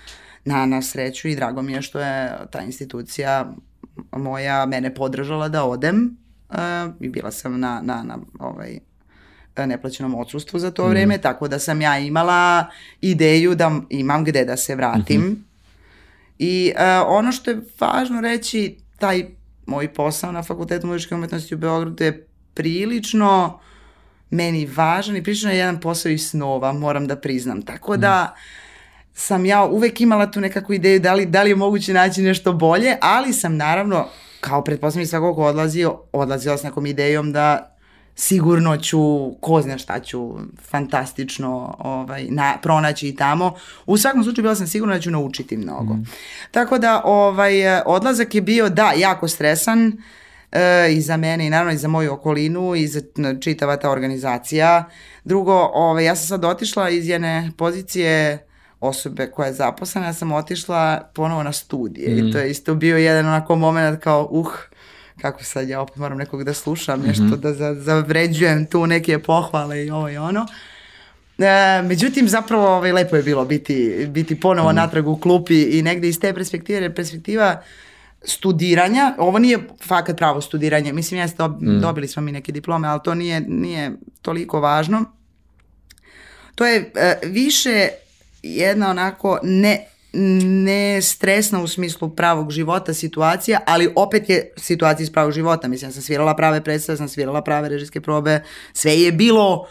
na, 0.45 0.67
na 0.67 0.83
sreću 0.83 1.29
i 1.29 1.37
drago 1.37 1.63
mi 1.63 1.73
je 1.73 1.83
što 1.83 2.01
je 2.01 2.33
ta 2.51 2.61
institucija 2.61 3.53
moja 4.13 4.67
mene 4.67 4.95
podržala 4.95 5.49
da 5.49 5.65
odem 5.65 6.17
uh, 6.49 6.57
i 7.01 7.09
bila 7.09 7.31
sam 7.31 7.61
na, 7.61 7.81
na, 7.85 8.03
na 8.03 8.19
ovaj, 8.39 8.79
neplaćenom 9.67 10.15
odsustvu 10.15 10.59
za 10.59 10.71
to 10.71 10.87
mm. 10.87 10.91
vreme, 10.91 11.19
tako 11.19 11.49
da 11.49 11.59
sam 11.59 11.81
ja 11.81 11.99
imala 11.99 12.67
ideju 13.01 13.55
da 13.55 13.81
imam 13.91 14.25
gde 14.25 14.45
da 14.45 14.57
se 14.57 14.75
vratim. 14.75 15.21
Mm 15.21 15.25
-hmm. 15.25 15.50
I 16.43 16.73
uh, 16.75 16.83
ono 17.07 17.33
što 17.33 17.51
je 17.51 17.61
važno 17.81 18.21
reći, 18.21 18.79
taj 18.99 19.25
moj 19.67 19.95
posao 19.95 20.33
na 20.33 20.43
Fakultetu 20.43 20.87
muzičke 20.87 21.15
umetnosti 21.15 21.55
u 21.55 21.59
Beogradu 21.59 22.05
je 22.05 22.27
prilično 22.55 23.61
meni 24.31 24.67
važan 24.77 25.17
i 25.17 25.23
prilično 25.23 25.51
je 25.51 25.59
jedan 25.59 25.81
posao 25.81 26.11
iz 26.11 26.29
snova, 26.29 26.73
moram 26.73 27.07
da 27.07 27.17
priznam. 27.17 27.63
Tako 27.63 27.97
da 27.97 28.35
sam 29.15 29.47
ja 29.47 29.65
uvek 29.65 30.01
imala 30.01 30.31
tu 30.31 30.41
nekakvu 30.41 30.75
ideju 30.75 31.01
da 31.01 31.15
li, 31.15 31.27
da 31.27 31.43
li 31.43 31.51
je 31.51 31.57
moguće 31.57 31.93
naći 31.93 32.23
nešto 32.23 32.53
bolje, 32.53 32.97
ali 33.01 33.33
sam 33.33 33.57
naravno, 33.57 34.09
kao 34.41 34.65
pretpostavljam 34.65 35.03
i 35.03 35.07
svakog 35.07 35.39
odlazio, 35.39 36.01
odlazila 36.13 36.59
s 36.59 36.63
nekom 36.63 36.87
idejom 36.87 37.33
da 37.33 37.70
sigurno 38.21 38.77
ću, 38.77 39.31
ko 39.41 39.63
zna 39.63 39.79
šta 39.79 40.01
ću 40.01 40.35
fantastično 40.71 41.77
ovaj, 41.79 42.27
na, 42.31 42.59
pronaći 42.63 43.09
i 43.09 43.17
tamo. 43.17 43.55
U 43.87 43.99
svakom 43.99 44.25
slučaju 44.25 44.43
bila 44.43 44.55
sam 44.55 44.67
sigurna 44.67 44.95
da 44.95 45.01
ću 45.01 45.11
naučiti 45.11 45.57
mnogo. 45.57 45.95
Mm. 45.95 46.07
Tako 46.51 46.79
da 46.79 47.03
ovaj, 47.05 47.55
odlazak 47.87 48.35
je 48.35 48.41
bio, 48.41 48.69
da, 48.69 48.93
jako 48.97 49.29
stresan, 49.29 49.93
e, 50.53 50.93
i 50.93 51.01
za 51.01 51.17
mene 51.17 51.47
i 51.47 51.51
naravno 51.51 51.73
i 51.73 51.77
za 51.77 51.89
moju 51.89 52.13
okolinu 52.13 52.75
i 52.75 52.87
za 52.87 53.01
čitava 53.41 53.77
ta 53.77 53.91
organizacija. 53.91 54.85
Drugo, 55.25 55.71
ove, 55.75 56.05
ja 56.05 56.17
sam 56.17 56.27
sad 56.27 56.45
otišla 56.45 56.91
iz 56.91 57.09
jedne 57.09 57.51
pozicije 57.57 58.47
osobe 58.81 59.27
koja 59.27 59.47
je 59.47 59.53
zaposlena, 59.53 60.07
ja 60.07 60.13
sam 60.13 60.33
otišla 60.33 61.11
ponovo 61.15 61.43
na 61.43 61.53
studije 61.53 62.15
mm. 62.15 62.29
i 62.29 62.33
to 62.33 62.39
je 62.39 62.51
isto 62.51 62.75
bio 62.75 62.97
jedan 62.97 63.27
onako 63.27 63.57
moment 63.57 64.01
kao 64.01 64.29
uh, 64.31 64.49
kako 65.21 65.45
sad 65.45 65.69
ja 65.69 65.81
opet 65.81 65.97
moram 65.97 66.19
nekog 66.19 66.45
da 66.45 66.55
slušam, 66.55 67.01
nešto 67.01 67.23
mm 67.23 67.31
-hmm. 67.31 67.37
da 67.37 67.75
zavređujem 67.75 68.67
tu 68.67 68.87
neke 68.87 69.19
pohvale 69.19 69.87
i 69.87 69.91
ovo 69.91 70.09
i 70.09 70.17
ono. 70.17 70.47
E, 71.39 71.83
međutim, 71.83 72.29
zapravo 72.29 72.69
ovaj, 72.69 72.93
lepo 72.93 73.17
je 73.17 73.23
bilo 73.23 73.45
biti, 73.45 74.07
biti 74.09 74.41
ponovo 74.41 74.73
mm. 74.73 74.75
natrag 74.75 75.09
u 75.09 75.17
klupi 75.17 75.63
i 75.63 75.83
negde 75.83 76.09
iz 76.09 76.21
te 76.21 76.35
perspektive, 76.35 76.95
perspektiva 76.95 77.63
studiranja, 78.25 79.15
ovo 79.19 79.39
nije 79.39 79.59
fakat 79.87 80.17
pravo 80.17 80.41
studiranje, 80.41 80.93
mislim 80.93 81.21
jeste, 81.21 81.37
dob, 81.37 81.63
mm. 81.63 81.81
dobili 81.81 82.09
smo 82.09 82.23
mi 82.23 82.33
neke 82.33 82.53
diplome, 82.53 82.89
ali 82.89 83.01
to 83.05 83.15
nije, 83.15 83.41
nije 83.41 83.93
toliko 84.23 84.61
važno. 84.61 85.05
To 86.55 86.67
je 86.67 86.93
e, 86.95 87.19
više 87.23 87.89
jedna 88.43 88.91
onako 88.91 89.39
ne, 89.43 89.87
ne 90.13 91.03
stresna 91.03 91.63
u 91.63 91.69
smislu 91.69 92.09
pravog 92.09 92.51
života 92.51 92.95
situacija, 92.95 93.61
ali 93.67 93.93
opet 93.97 94.31
je 94.31 94.53
situacija 94.57 95.05
iz 95.05 95.13
pravog 95.13 95.33
života. 95.33 95.69
Mislim, 95.69 95.89
ja 95.89 95.93
sam 95.93 96.03
svirala 96.03 96.37
prave 96.37 96.65
predstave, 96.65 96.97
sam 96.97 97.09
svirala 97.09 97.43
prave 97.43 97.69
režijske 97.69 98.01
probe, 98.01 98.43
sve 98.73 99.01
je 99.01 99.13
bilo 99.13 99.67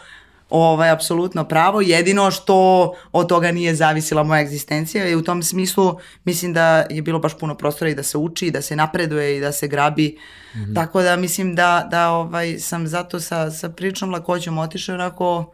ovaj, 0.50 0.90
apsolutno 0.90 1.44
pravo, 1.44 1.80
jedino 1.80 2.30
što 2.30 2.92
od 3.12 3.28
toga 3.28 3.52
nije 3.52 3.74
zavisila 3.74 4.22
moja 4.22 4.42
egzistencija 4.42 5.08
i 5.08 5.14
u 5.14 5.22
tom 5.22 5.42
smislu 5.42 5.96
mislim 6.24 6.52
da 6.52 6.86
je 6.90 7.02
bilo 7.02 7.18
baš 7.18 7.38
puno 7.38 7.54
prostora 7.54 7.90
i 7.90 7.94
da 7.94 8.02
se 8.02 8.18
uči, 8.18 8.50
da 8.50 8.62
se 8.62 8.76
napreduje 8.76 9.36
i 9.36 9.40
da 9.40 9.52
se 9.52 9.68
grabi, 9.68 10.18
mm 10.54 10.58
-hmm. 10.58 10.74
tako 10.74 11.02
da 11.02 11.16
mislim 11.16 11.54
da, 11.54 11.88
da 11.90 12.10
ovaj, 12.10 12.58
sam 12.58 12.86
zato 12.86 13.20
sa, 13.20 13.50
sa 13.50 13.68
pričom 13.68 14.10
lakoćom 14.10 14.58
otišao 14.58 14.94
onako 14.94 15.52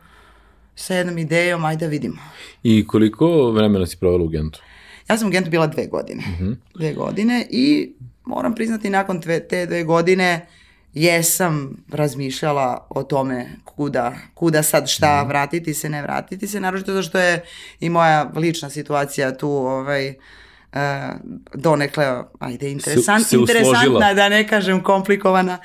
sa 0.75 0.95
jednom 0.95 1.19
idejom, 1.19 1.65
ajde 1.65 1.87
da 1.87 1.91
vidimo. 1.91 2.17
I 2.63 2.87
koliko 2.87 3.51
vremena 3.51 3.87
si 3.87 3.97
provela 3.97 4.25
u 4.25 4.29
Gentu? 4.29 4.61
Ja 5.09 5.19
sam 5.19 5.29
u 5.29 5.31
Gentu 5.31 5.51
bila 5.51 5.67
dve 5.67 5.87
godine. 5.87 6.23
Mm 6.27 6.45
-hmm. 6.45 6.57
Dve 6.75 6.93
godine 6.93 7.47
i 7.51 7.93
moram 8.25 8.55
priznati 8.55 8.91
nakon 8.91 9.21
tve, 9.21 9.49
te 9.49 9.67
dve 9.67 9.85
godine 9.85 10.47
jesam 10.95 11.77
razmišljala 11.93 12.87
o 12.91 13.03
tome 13.03 13.47
kuda, 13.65 14.13
kuda 14.35 14.63
sad 14.63 14.89
šta, 14.89 15.25
mm. 15.25 15.29
vratiti 15.29 15.75
se, 15.75 15.89
ne 15.89 16.03
vratiti 16.03 16.47
se, 16.47 16.61
naročito 16.61 16.93
zato 16.93 17.03
što 17.03 17.19
je 17.19 17.45
i 17.81 17.89
moja 17.89 18.31
lična 18.37 18.71
situacija 18.71 19.37
tu 19.37 19.51
ovaj, 19.51 20.15
Uh, 20.73 20.81
donekle, 21.55 22.23
ajde, 22.39 22.71
interesant, 22.71 23.25
se, 23.25 23.29
se 23.29 23.37
interesantna, 23.37 24.15
da 24.15 24.29
ne 24.29 24.49
kažem 24.49 24.83
komplikovana. 24.83 25.59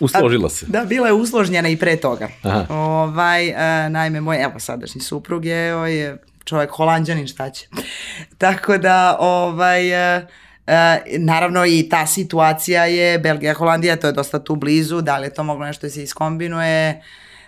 Usložila 0.00 0.48
se. 0.50 0.66
Da, 0.66 0.84
bila 0.84 1.06
je 1.06 1.12
usložnjena 1.12 1.68
i 1.68 1.76
pre 1.76 1.96
toga. 1.96 2.28
Aha. 2.42 2.74
Ovaj, 2.74 3.48
uh, 3.48 3.56
naime, 3.90 4.20
moj, 4.20 4.42
evo, 4.42 4.60
sadašnji 4.60 5.00
suprug 5.00 5.44
je, 5.44 5.74
ovaj, 5.74 6.16
čovjek 6.48 6.70
holandjanin, 6.70 7.26
šta 7.26 7.50
će. 7.50 7.66
Tako 8.38 8.78
da, 8.78 9.16
ovaj, 9.20 10.16
uh, 10.18 10.28
E, 10.68 11.00
naravno 11.18 11.66
i 11.66 11.88
ta 11.90 12.06
situacija 12.06 12.84
je 12.84 13.18
Belgija, 13.18 13.54
Holandija, 13.54 13.96
to 13.96 14.06
je 14.06 14.12
dosta 14.12 14.44
tu 14.44 14.56
blizu, 14.56 15.00
da 15.00 15.18
li 15.18 15.26
je 15.26 15.34
to 15.34 15.42
moglo 15.42 15.66
nešto 15.66 15.86
da 15.86 15.90
se 15.90 16.02
iskombinuje, 16.02 17.02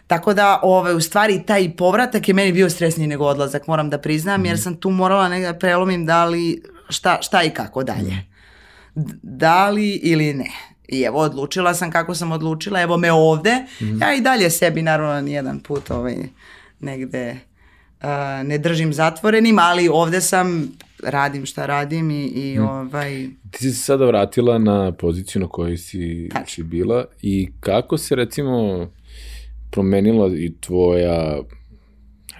Tako 0.06 0.34
da, 0.34 0.60
ovaj, 0.62 0.94
u 0.94 1.00
stvari, 1.00 1.42
taj 1.46 1.76
povratak 1.76 2.28
je 2.28 2.34
meni 2.34 2.52
bio 2.52 2.70
stresniji 2.70 3.06
nego 3.06 3.24
odlazak, 3.24 3.66
moram 3.66 3.90
da 3.90 3.98
priznam, 3.98 4.44
jer 4.44 4.54
mhm. 4.54 4.62
sam 4.62 4.76
tu 4.76 4.90
morala 4.90 5.28
negdje 5.28 5.52
da 5.52 5.58
prelomim 5.58 6.06
da 6.06 6.24
li, 6.24 6.62
šta, 6.88 7.18
šta 7.22 7.42
i 7.42 7.50
kako 7.50 7.84
dalje. 7.84 8.16
Da 9.22 9.68
li 9.70 9.90
ili 9.90 10.34
ne. 10.34 10.50
I 10.88 11.02
evo, 11.02 11.18
odlučila 11.18 11.74
sam 11.74 11.90
kako 11.90 12.14
sam 12.14 12.32
odlučila, 12.32 12.80
evo 12.80 12.96
me 12.96 13.12
ovde. 13.12 13.54
Mm. 13.80 14.02
Ja 14.02 14.14
i 14.14 14.20
dalje 14.20 14.50
sebi, 14.50 14.82
naravno, 14.82 15.20
nijedan 15.20 15.60
put 15.60 15.90
ovaj, 15.90 16.16
negde 16.80 17.36
ne 18.44 18.58
držim 18.58 18.92
zatvorenim, 18.92 19.58
ali 19.58 19.88
ovde 19.88 20.20
sam 20.20 20.72
radim 21.02 21.46
šta 21.46 21.66
radim 21.66 22.10
i, 22.10 22.24
i 22.24 22.56
hmm. 22.56 22.68
ovaj... 22.68 23.28
Ti 23.50 23.58
si 23.58 23.70
se 23.70 23.82
sada 23.84 24.06
vratila 24.06 24.58
na 24.58 24.92
poziciju 24.92 25.42
na 25.42 25.48
kojoj 25.48 25.76
si, 25.76 26.28
si 26.46 26.62
bila 26.62 27.04
i 27.22 27.48
kako 27.60 27.98
se 27.98 28.14
recimo 28.16 28.86
promenila 29.70 30.30
i 30.36 30.52
tvoja 30.60 31.40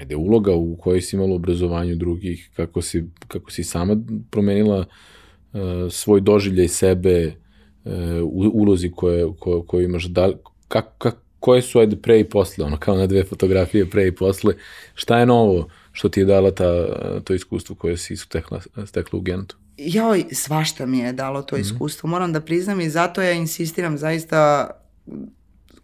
ajde, 0.01 0.17
uloga 0.17 0.55
u 0.55 0.77
kojoj 0.77 1.01
si 1.01 1.17
imala 1.17 1.35
obrazovanju 1.35 1.97
drugih, 1.97 2.51
kako 2.57 2.83
si, 2.83 3.05
kako 3.29 3.51
si 3.51 3.65
sama 3.65 3.97
promenila 4.31 4.79
uh, 4.79 5.61
svoj 5.91 6.21
doživljaj 6.21 6.69
sebe, 6.69 7.35
uh, 7.85 7.93
ulozi 8.53 8.91
koje, 8.91 9.27
koje, 9.39 9.63
koje 9.67 9.85
imaš, 9.85 10.05
da, 10.05 10.31
kak, 10.69 10.87
kak, 10.99 11.17
koje 11.41 11.63
su 11.63 11.79
ajde 11.79 11.97
pre 11.97 12.21
i 12.21 12.25
posle, 12.25 12.65
ono 12.65 12.77
kao 12.77 12.97
na 12.97 13.07
dve 13.07 13.25
fotografije 13.25 13.91
pre 13.91 14.07
i 14.07 14.15
posle, 14.15 14.55
šta 14.95 15.19
je 15.19 15.27
novo 15.27 15.69
što 15.93 16.09
ti 16.09 16.21
je 16.21 16.25
dala 16.25 16.51
ta, 16.51 16.65
to 17.25 17.35
iskustvo 17.35 17.75
koje 17.75 17.97
si 17.97 18.17
stekla, 18.17 18.61
stekla 18.87 19.19
u 19.19 19.23
Gentu? 19.23 19.57
Joj, 19.77 20.25
svašta 20.33 20.87
mi 20.87 20.99
je 20.99 21.13
dalo 21.13 21.43
to 21.43 21.57
mm 21.57 21.59
-hmm. 21.59 21.63
iskustvo, 21.63 22.09
moram 22.09 22.33
da 22.33 22.41
priznam 22.41 22.81
i 22.81 22.91
zato 22.91 23.23
ja 23.23 23.33
insistiram 23.33 23.99
zaista 23.99 24.71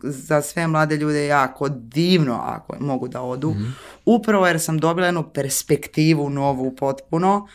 za 0.02 0.42
sve 0.42 0.66
mlade 0.66 0.96
ljude 0.96 1.26
jako 1.26 1.68
divno 1.68 2.40
ako 2.44 2.76
mogu 2.80 3.08
da 3.08 3.22
odu. 3.22 3.50
Mm 3.50 3.54
-hmm. 3.54 3.70
Upravo 4.04 4.46
jer 4.46 4.60
sam 4.60 4.78
dobila 4.78 5.06
jednu 5.06 5.24
perspektivu 5.34 6.30
novu 6.30 6.76
potpuno, 6.76 7.48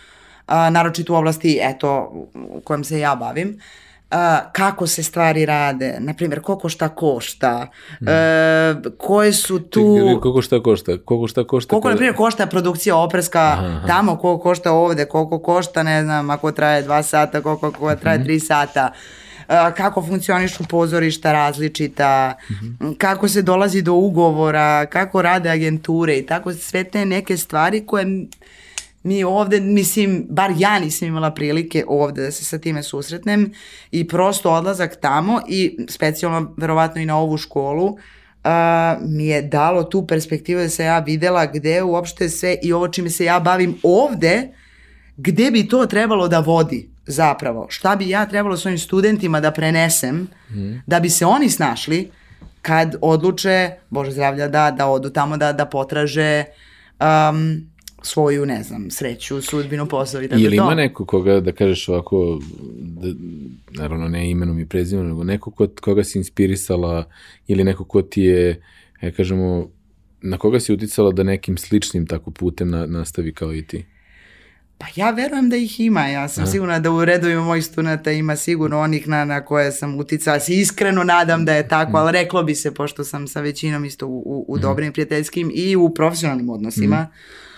a, 0.45 0.69
naročito 0.69 1.13
u 1.13 1.15
oblasti 1.15 1.59
eto, 1.61 2.11
u 2.33 2.61
kojem 2.63 2.83
se 2.83 2.99
ja 2.99 3.15
bavim. 3.15 3.49
Uh, 3.49 3.90
uh, 4.11 4.51
kako 4.51 4.87
se 4.87 5.03
stvari 5.03 5.45
rade, 5.45 5.95
na 5.99 6.13
primjer 6.13 6.41
koliko 6.41 6.69
šta 6.69 6.89
košta, 6.89 7.67
mm. 8.01 8.05
uh, 8.07 8.93
koje 8.97 9.33
su 9.33 9.59
tu... 9.59 9.97
Koliko 10.21 10.41
šta 10.41 10.63
košta? 10.63 10.97
Koliko 11.05 11.27
šta 11.27 11.43
košta? 11.43 11.69
Koliko, 11.69 11.89
na 11.89 11.95
primjer, 11.95 12.15
košta 12.15 12.45
produkcija 12.45 12.97
opreska 12.97 13.39
aha, 13.39 13.87
tamo, 13.87 14.17
koliko 14.17 14.43
košta 14.43 14.71
ovde, 14.71 15.05
koliko 15.05 15.39
košta, 15.39 15.83
ne 15.83 16.03
znam, 16.03 16.29
ako 16.29 16.51
traje 16.51 16.81
dva 16.81 17.03
sata, 17.03 17.41
koliko, 17.41 17.71
koliko 17.71 18.01
traje 18.01 18.19
mm. 18.19 18.23
tri 18.23 18.39
sata. 18.39 18.91
Uh, 18.91 19.75
kako 19.77 20.01
funkcionišu 20.01 20.63
pozorišta 20.69 21.31
različita, 21.31 22.33
mm 22.49 22.53
-hmm. 22.53 22.97
kako 22.97 23.27
se 23.27 23.41
dolazi 23.41 23.81
do 23.81 23.93
ugovora, 23.93 24.85
kako 24.85 25.21
rade 25.21 25.49
agenture 25.49 26.17
i 26.17 26.25
tako 26.25 26.53
sve 26.53 26.83
te 26.83 27.05
neke 27.05 27.37
stvari 27.37 27.85
koje 27.85 28.05
mi 29.03 29.23
ovde, 29.23 29.59
mislim, 29.59 30.25
bar 30.29 30.51
ja 30.57 30.79
nisam 30.79 31.07
imala 31.07 31.31
prilike 31.33 31.85
ovde 31.87 32.21
da 32.21 32.31
se 32.31 32.45
sa 32.45 32.57
time 32.57 32.83
susretnem 32.83 33.51
i 33.91 34.07
prosto 34.07 34.51
odlazak 34.51 34.95
tamo 35.01 35.41
i 35.47 35.85
specijalno 35.89 36.53
verovatno 36.57 37.01
i 37.01 37.05
na 37.05 37.17
ovu 37.17 37.37
školu 37.37 37.85
uh, 37.85 37.99
mi 39.09 39.25
je 39.25 39.41
dalo 39.41 39.83
tu 39.83 40.07
perspektivu 40.07 40.61
da 40.61 40.69
se 40.69 40.83
ja 40.83 40.99
videla 40.99 41.45
gde 41.45 41.83
uopšte 41.83 42.29
sve 42.29 42.57
i 42.63 42.73
ovo 42.73 42.87
čime 42.87 43.09
se 43.09 43.25
ja 43.25 43.39
bavim 43.39 43.77
ovde, 43.83 44.49
gde 45.17 45.51
bi 45.51 45.67
to 45.67 45.85
trebalo 45.85 46.27
da 46.27 46.39
vodi 46.39 46.89
zapravo. 47.05 47.65
Šta 47.69 47.95
bi 47.95 48.09
ja 48.09 48.25
trebalo 48.25 48.57
svojim 48.57 48.79
studentima 48.79 49.39
da 49.39 49.51
prenesem 49.51 50.27
mm. 50.49 50.83
da 50.85 50.99
bi 50.99 51.09
se 51.09 51.25
oni 51.25 51.49
snašli 51.49 52.11
kad 52.61 52.95
odluče, 53.01 53.71
Bože 53.89 54.11
zdravlja, 54.11 54.47
da, 54.47 54.71
da 54.71 54.87
odu 54.87 55.09
tamo 55.09 55.37
da, 55.37 55.53
da 55.53 55.65
potraže 55.65 56.43
um, 56.99 57.70
svoju, 58.01 58.45
ne 58.45 58.63
znam, 58.63 58.91
sreću, 58.91 59.41
sudbinu, 59.41 59.85
posao 59.85 60.23
i 60.23 60.27
tako 60.27 60.41
Ili 60.41 60.57
ima 60.57 60.75
neko 60.75 61.05
koga, 61.05 61.39
da 61.39 61.51
kažeš 61.51 61.89
ovako, 61.89 62.39
da, 62.79 63.07
naravno 63.81 64.07
ne 64.07 64.31
imenom 64.31 64.59
i 64.59 64.65
prezimenom, 64.65 65.09
nego 65.09 65.23
neko 65.23 65.51
ko, 65.51 65.67
koga 65.81 66.03
si 66.03 66.17
inspirisala 66.17 67.09
ili 67.47 67.63
neko 67.63 67.83
ko 67.83 68.01
ti 68.01 68.21
je, 68.21 68.61
ja 69.01 69.11
kažemo, 69.11 69.69
na 70.21 70.37
koga 70.37 70.59
si 70.59 70.73
uticala 70.73 71.11
da 71.11 71.23
nekim 71.23 71.57
sličnim 71.57 72.07
tako 72.07 72.31
putem 72.31 72.69
na, 72.69 72.85
nastavi 72.85 73.33
kao 73.33 73.53
i 73.53 73.67
ti? 73.67 73.85
Pa 74.77 74.87
ja 74.95 75.11
verujem 75.11 75.49
da 75.49 75.55
ih 75.55 75.79
ima, 75.79 76.07
ja 76.07 76.27
sam 76.27 76.43
Aha. 76.43 76.51
sigurna 76.51 76.79
da 76.79 76.91
u 76.91 77.05
redovima 77.05 77.43
mojih 77.43 77.65
studenta 77.65 78.11
ima 78.11 78.35
sigurno 78.35 78.79
onih 78.79 79.07
na, 79.07 79.25
na 79.25 79.45
koje 79.45 79.71
sam 79.71 79.99
uticala, 79.99 80.39
se 80.39 80.53
iskreno 80.53 81.03
nadam 81.03 81.45
da 81.45 81.53
je 81.53 81.67
tako, 81.67 81.91
mm. 81.91 81.95
ali 81.95 82.11
reklo 82.11 82.43
bi 82.43 82.55
se, 82.55 82.73
pošto 82.73 83.03
sam 83.03 83.27
sa 83.27 83.41
većinom 83.41 83.85
isto 83.85 84.07
u, 84.07 84.23
u, 84.25 84.45
u 84.47 84.57
mm. 84.57 84.61
dobrim 84.61 84.93
prijateljskim 84.93 85.51
i 85.53 85.75
u 85.75 85.93
profesionalnim 85.93 86.49
odnosima, 86.49 87.01
mm 87.01 87.50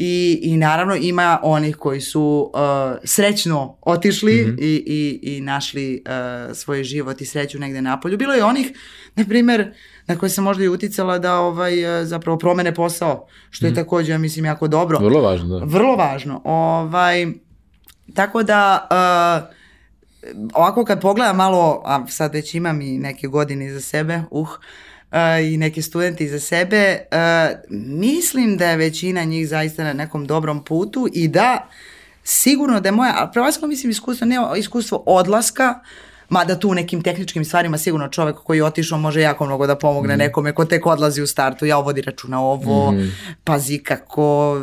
I, 0.00 0.40
I 0.42 0.56
naravno 0.56 0.96
ima 0.96 1.38
onih 1.42 1.76
koji 1.76 2.00
su 2.00 2.50
uh, 2.54 2.60
srećno 3.04 3.76
otišli 3.82 4.34
mm 4.34 4.46
-hmm. 4.46 4.60
i, 4.60 4.82
i, 4.86 5.36
i 5.36 5.40
našli 5.40 6.02
uh, 6.06 6.56
svoj 6.56 6.84
život 6.84 7.20
i 7.20 7.26
sreću 7.26 7.58
negde 7.58 7.82
napolju. 7.82 8.16
Bilo 8.16 8.34
je 8.34 8.44
onih, 8.44 8.72
na 9.14 9.24
primer, 9.24 9.74
na 10.06 10.16
koje 10.16 10.30
sam 10.30 10.44
možda 10.44 10.64
i 10.64 10.68
uticala 10.68 11.18
da 11.18 11.38
ovaj, 11.38 12.00
uh, 12.00 12.06
zapravo 12.06 12.38
promene 12.38 12.74
posao, 12.74 13.26
što 13.50 13.66
je 13.66 13.70
mm 13.70 13.74
-hmm. 13.74 13.76
takođe, 13.76 14.12
ja 14.12 14.18
mislim, 14.18 14.44
jako 14.44 14.68
dobro. 14.68 14.98
Vrlo 14.98 15.20
važno, 15.20 15.58
da. 15.58 15.64
Vrlo 15.64 15.96
važno. 15.96 16.40
Ovaj, 16.44 17.26
tako 18.14 18.42
da, 18.42 18.88
uh, 18.90 20.48
ovako 20.54 20.84
kad 20.84 21.00
pogledam 21.00 21.36
malo, 21.36 21.82
a 21.84 22.06
sad 22.06 22.34
već 22.34 22.54
imam 22.54 22.80
i 22.80 22.98
neke 22.98 23.26
godine 23.26 23.72
za 23.72 23.80
sebe, 23.80 24.22
uh, 24.30 24.48
i 25.52 25.56
neki 25.56 25.82
studenti 25.82 26.28
za 26.28 26.40
sebe, 26.40 26.98
mislim 27.70 28.56
da 28.56 28.70
je 28.70 28.76
većina 28.76 29.24
njih 29.24 29.48
zaista 29.48 29.84
na 29.84 29.92
nekom 29.92 30.26
dobrom 30.26 30.64
putu 30.64 31.08
i 31.12 31.28
da 31.28 31.68
sigurno 32.24 32.80
da 32.80 32.88
je 32.88 32.92
moja, 32.92 33.14
a 33.16 33.30
prevasno 33.32 33.68
mislim 33.68 33.90
iskustvo, 33.90 34.26
ne 34.26 34.36
iskustvo 34.56 35.02
odlaska, 35.06 35.80
Mada 36.28 36.58
tu 36.58 36.70
u 36.70 36.74
nekim 36.74 37.02
tehničkim 37.02 37.44
stvarima 37.44 37.78
sigurno 37.78 38.08
čovek 38.08 38.36
koji 38.36 38.58
je 38.58 38.64
otišao 38.64 38.98
može 38.98 39.20
jako 39.20 39.46
mnogo 39.46 39.66
da 39.66 39.74
pomogne 39.74 40.14
mm. 40.14 40.18
nekome 40.18 40.52
ko 40.52 40.64
tek 40.64 40.86
odlazi 40.86 41.22
u 41.22 41.26
startu, 41.26 41.66
ja 41.66 41.78
vodi 41.78 42.02
računa 42.02 42.40
ovo, 42.40 42.92
mm. 42.92 43.12
pazi 43.44 43.78
kako 43.78 44.56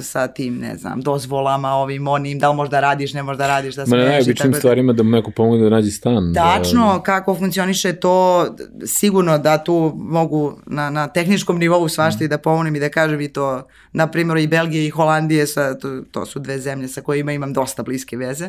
sa 0.00 0.26
tim, 0.26 0.58
ne 0.58 0.76
znam, 0.76 1.00
dozvolama, 1.00 1.72
ovim, 1.72 2.08
onim, 2.08 2.38
da 2.38 2.50
li 2.50 2.56
možda 2.56 2.80
radiš, 2.80 3.12
ne 3.12 3.22
možda 3.22 3.46
radiš, 3.46 3.74
da 3.74 3.84
Ma 3.86 3.96
na 3.96 4.04
najobičnim 4.04 4.52
da... 4.52 4.58
stvarima 4.58 4.92
da 4.92 5.02
mu 5.02 5.10
neko 5.10 5.30
pomogne 5.30 5.64
da 5.64 5.70
nađe 5.70 5.90
stan. 5.90 6.32
Da- 6.32 6.40
Tačno, 6.40 6.92
da... 6.92 7.02
kako 7.02 7.34
funkcioniše 7.34 7.92
to, 7.92 8.46
sigurno 8.86 9.38
da 9.38 9.64
tu 9.64 9.92
mogu 9.96 10.58
na, 10.66 10.90
na 10.90 11.08
tehničkom 11.08 11.58
nivou 11.58 11.88
svašta 11.88 12.22
mm. 12.22 12.24
i 12.24 12.28
da 12.28 12.38
pomognem 12.38 12.76
i 12.76 12.80
da 12.80 12.88
kažem 12.88 13.20
i 13.20 13.32
to, 13.32 13.66
na 13.92 14.06
primjer 14.06 14.38
i 14.38 14.46
Belgije 14.46 14.86
i 14.86 14.90
Holandije, 14.90 15.46
sa, 15.46 15.78
to, 15.78 16.02
to 16.10 16.26
su 16.26 16.38
dve 16.38 16.58
zemlje 16.58 16.88
sa 16.88 17.00
kojima 17.00 17.32
imam 17.32 17.52
dosta 17.52 17.82
bliske 17.82 18.16
veze. 18.16 18.48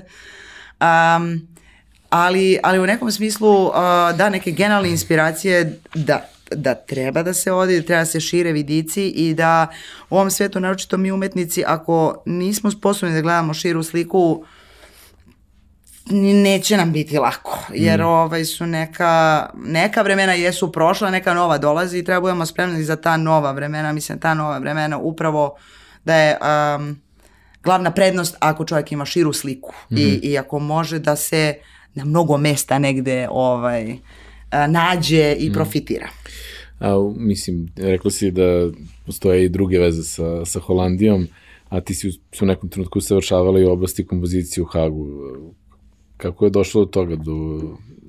Um, 0.81 1.54
ali, 2.09 2.59
ali 2.63 2.79
u 2.79 2.85
nekom 2.85 3.11
smislu 3.11 3.65
uh, 3.65 3.73
da 4.17 4.29
neke 4.29 4.51
generalne 4.51 4.89
inspiracije 4.89 5.79
da 5.93 6.29
da 6.51 6.75
treba 6.75 7.23
da 7.23 7.33
se 7.33 7.51
odi, 7.51 7.79
da 7.79 7.85
treba 7.85 8.01
da 8.01 8.05
se 8.05 8.19
šire 8.19 8.51
vidici 8.51 9.07
i 9.07 9.33
da 9.33 9.67
u 10.09 10.15
ovom 10.15 10.31
svetu, 10.31 10.59
naročito 10.59 10.97
mi 10.97 11.11
umetnici, 11.11 11.63
ako 11.67 12.23
nismo 12.25 12.71
sposobni 12.71 13.15
da 13.15 13.21
gledamo 13.21 13.53
širu 13.53 13.83
sliku, 13.83 14.43
neće 16.11 16.77
nam 16.77 16.91
biti 16.91 17.17
lako, 17.17 17.59
jer 17.73 17.99
mm. 17.99 18.05
ovaj 18.05 18.45
su 18.45 18.65
neka, 18.65 19.45
neka 19.55 20.01
vremena 20.01 20.33
jesu 20.33 20.71
prošla, 20.71 21.09
neka 21.09 21.33
nova 21.33 21.57
dolazi 21.57 21.97
i 21.97 22.03
treba 22.03 22.21
budemo 22.21 22.45
spremni 22.45 22.83
za 22.83 22.95
ta 22.95 23.17
nova 23.17 23.51
vremena, 23.51 23.93
mislim 23.93 24.19
ta 24.19 24.33
nova 24.33 24.57
vremena 24.57 24.97
upravo 24.97 25.55
da 26.03 26.15
je 26.15 26.37
um, 26.75 27.01
glavna 27.63 27.91
prednost 27.91 28.35
ako 28.39 28.65
čovjek 28.65 28.91
ima 28.91 29.05
širu 29.05 29.33
sliku 29.33 29.73
mm. 29.91 29.97
i, 29.97 30.19
i 30.23 30.37
ako 30.37 30.59
može 30.59 30.99
da 30.99 31.15
se 31.15 31.55
na 31.95 32.05
mnogo 32.05 32.37
mesta 32.37 32.79
negde 32.79 33.27
ovaj, 33.31 33.97
nađe 34.67 35.35
i 35.39 35.49
mm. 35.49 35.53
profitira. 35.53 36.09
A, 36.79 37.11
mislim, 37.17 37.67
rekla 37.75 38.11
si 38.11 38.31
da 38.31 38.69
postoje 39.05 39.45
i 39.45 39.49
druge 39.49 39.79
veze 39.79 40.03
sa, 40.03 40.45
sa 40.45 40.59
Holandijom, 40.59 41.27
a 41.69 41.81
ti 41.81 41.93
si 41.93 42.09
u, 42.09 42.11
u 42.41 42.45
nekom 42.45 42.69
trenutku 42.69 43.01
savršavala 43.01 43.59
i 43.59 43.65
u 43.65 43.71
oblasti 43.71 44.05
kompozicije 44.05 44.63
u 44.63 44.65
Hagu. 44.65 45.07
Kako 46.17 46.45
je 46.45 46.51
došlo 46.51 46.85
do 46.85 46.91
toga, 46.91 47.15
do, 47.15 47.23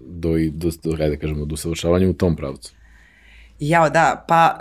do, 0.08 0.38
do, 0.50 0.70
do, 0.70 0.70
do, 0.82 0.96
da 0.96 1.16
kažemo, 1.16 1.44
do 1.44 1.56
savršavanja 1.56 2.08
u 2.08 2.12
tom 2.12 2.36
pravcu? 2.36 2.72
Jao, 3.60 3.90
da, 3.90 4.24
pa 4.28 4.58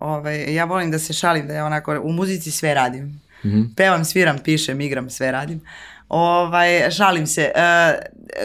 ovaj, 0.00 0.54
ja 0.54 0.64
volim 0.64 0.90
da 0.90 0.98
se 0.98 1.12
šalim 1.12 1.46
da 1.46 1.54
je 1.54 1.64
onako, 1.64 2.00
u 2.04 2.12
muzici 2.12 2.50
sve 2.50 2.74
radim. 2.74 3.20
Mm 3.44 3.48
-hmm. 3.48 3.74
Pevam, 3.76 4.04
sviram, 4.04 4.38
pišem, 4.44 4.80
igram, 4.80 5.10
sve 5.10 5.32
radim. 5.32 5.60
Ovaj, 6.08 6.90
šalim 6.90 7.26
se. 7.26 7.52
E, 7.54 7.98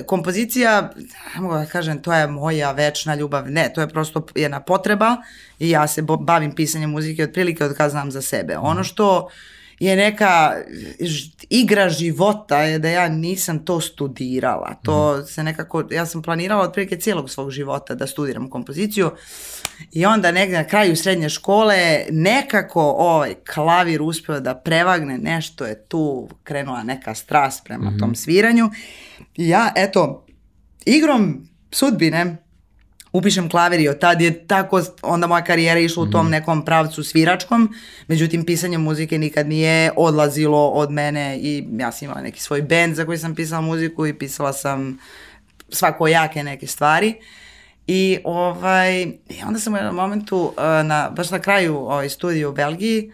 kompozicija, 0.06 0.92
ne 1.36 1.42
mogu 1.42 1.54
da 1.56 1.66
kažem, 1.66 2.02
to 2.02 2.14
je 2.14 2.28
moja 2.28 2.72
večna 2.72 3.16
ljubav. 3.16 3.52
Ne, 3.52 3.72
to 3.74 3.82
je 3.82 3.90
prosto 3.90 4.26
jedna 4.36 4.60
potreba 4.60 5.18
i 5.60 5.70
ja 5.70 5.88
se 5.88 6.02
bavim 6.20 6.56
pisanjem 6.56 6.90
muzike 6.90 7.24
otprilike 7.24 7.66
od 7.66 7.78
kad 7.78 7.92
znam 7.92 8.12
za 8.12 8.22
sebe. 8.22 8.58
Ono 8.58 8.84
što 8.84 9.30
je 9.82 9.96
neka 9.96 10.56
igra 11.50 11.90
života 11.90 12.62
je 12.62 12.80
da 12.80 12.90
ja 12.90 13.10
nisam 13.10 13.66
to 13.66 13.82
studirala. 13.82 14.76
To 14.84 15.18
mm. 15.18 15.26
se 15.26 15.44
nekako, 15.44 15.84
ja 15.92 16.06
sam 16.06 16.22
planirala 16.22 16.64
otprilike 16.64 16.98
cijelog 16.98 17.30
svog 17.30 17.52
života 17.52 17.96
da 17.96 18.08
studiram 18.08 18.50
kompoziciju 18.50 19.12
i 19.92 20.06
onda 20.06 20.32
negde 20.32 20.58
na 20.58 20.64
kraju 20.64 20.96
srednje 20.96 21.30
škole 21.30 22.06
nekako 22.10 22.82
ovaj 22.82 23.34
klavir 23.54 24.02
uspeo 24.02 24.40
da 24.40 24.56
prevagne, 24.56 25.18
nešto 25.18 25.66
je 25.66 25.86
tu 25.86 26.30
krenula 26.44 26.84
neka 26.84 27.16
strast 27.16 27.64
prema 27.64 27.90
mm 27.90 28.00
tom 28.00 28.16
sviranju. 28.16 28.70
I 29.36 29.48
ja, 29.48 29.72
eto, 29.76 30.26
igrom 30.86 31.48
sudbine 31.72 32.38
upišem 33.14 33.50
klavir 33.50 33.80
i 33.80 33.90
od 33.90 34.00
tad 34.00 34.22
je 34.22 34.48
tako 34.48 34.82
onda 35.02 35.28
moja 35.28 35.44
karijera 35.44 35.80
išla 35.80 36.04
u 36.04 36.10
tom 36.10 36.26
mhm. 36.26 36.32
nekom 36.32 36.66
pravcu 36.66 37.04
sviračkom, 37.04 37.74
međutim 38.08 38.46
pisanje 38.46 38.78
muzike 38.78 39.18
nikad 39.18 39.48
nije 39.48 39.92
odlazilo 39.96 40.70
od 40.70 40.92
mene 40.92 41.38
i 41.38 41.68
ja 41.80 41.92
sam 41.92 42.06
imala 42.06 42.22
neki 42.22 42.42
svoj 42.42 42.62
band 42.62 42.96
za 42.96 43.06
koji 43.06 43.18
sam 43.18 43.36
pisala 43.36 43.62
muziku 43.62 44.08
i 44.08 44.14
pisala 44.14 44.54
sam 44.54 45.00
svakojake 45.70 46.44
neke 46.44 46.68
stvari. 46.68 47.16
I, 47.88 48.20
ovaj, 48.24 49.02
i 49.04 49.44
onda 49.48 49.60
sam 49.60 49.74
u 49.74 49.78
jednom 49.78 49.96
momentu, 49.96 50.54
na, 50.84 51.10
baš 51.16 51.30
na 51.30 51.40
kraju 51.40 51.76
ovaj, 51.78 52.10
studiju 52.10 52.50
u 52.50 52.54
Belgiji, 52.54 53.12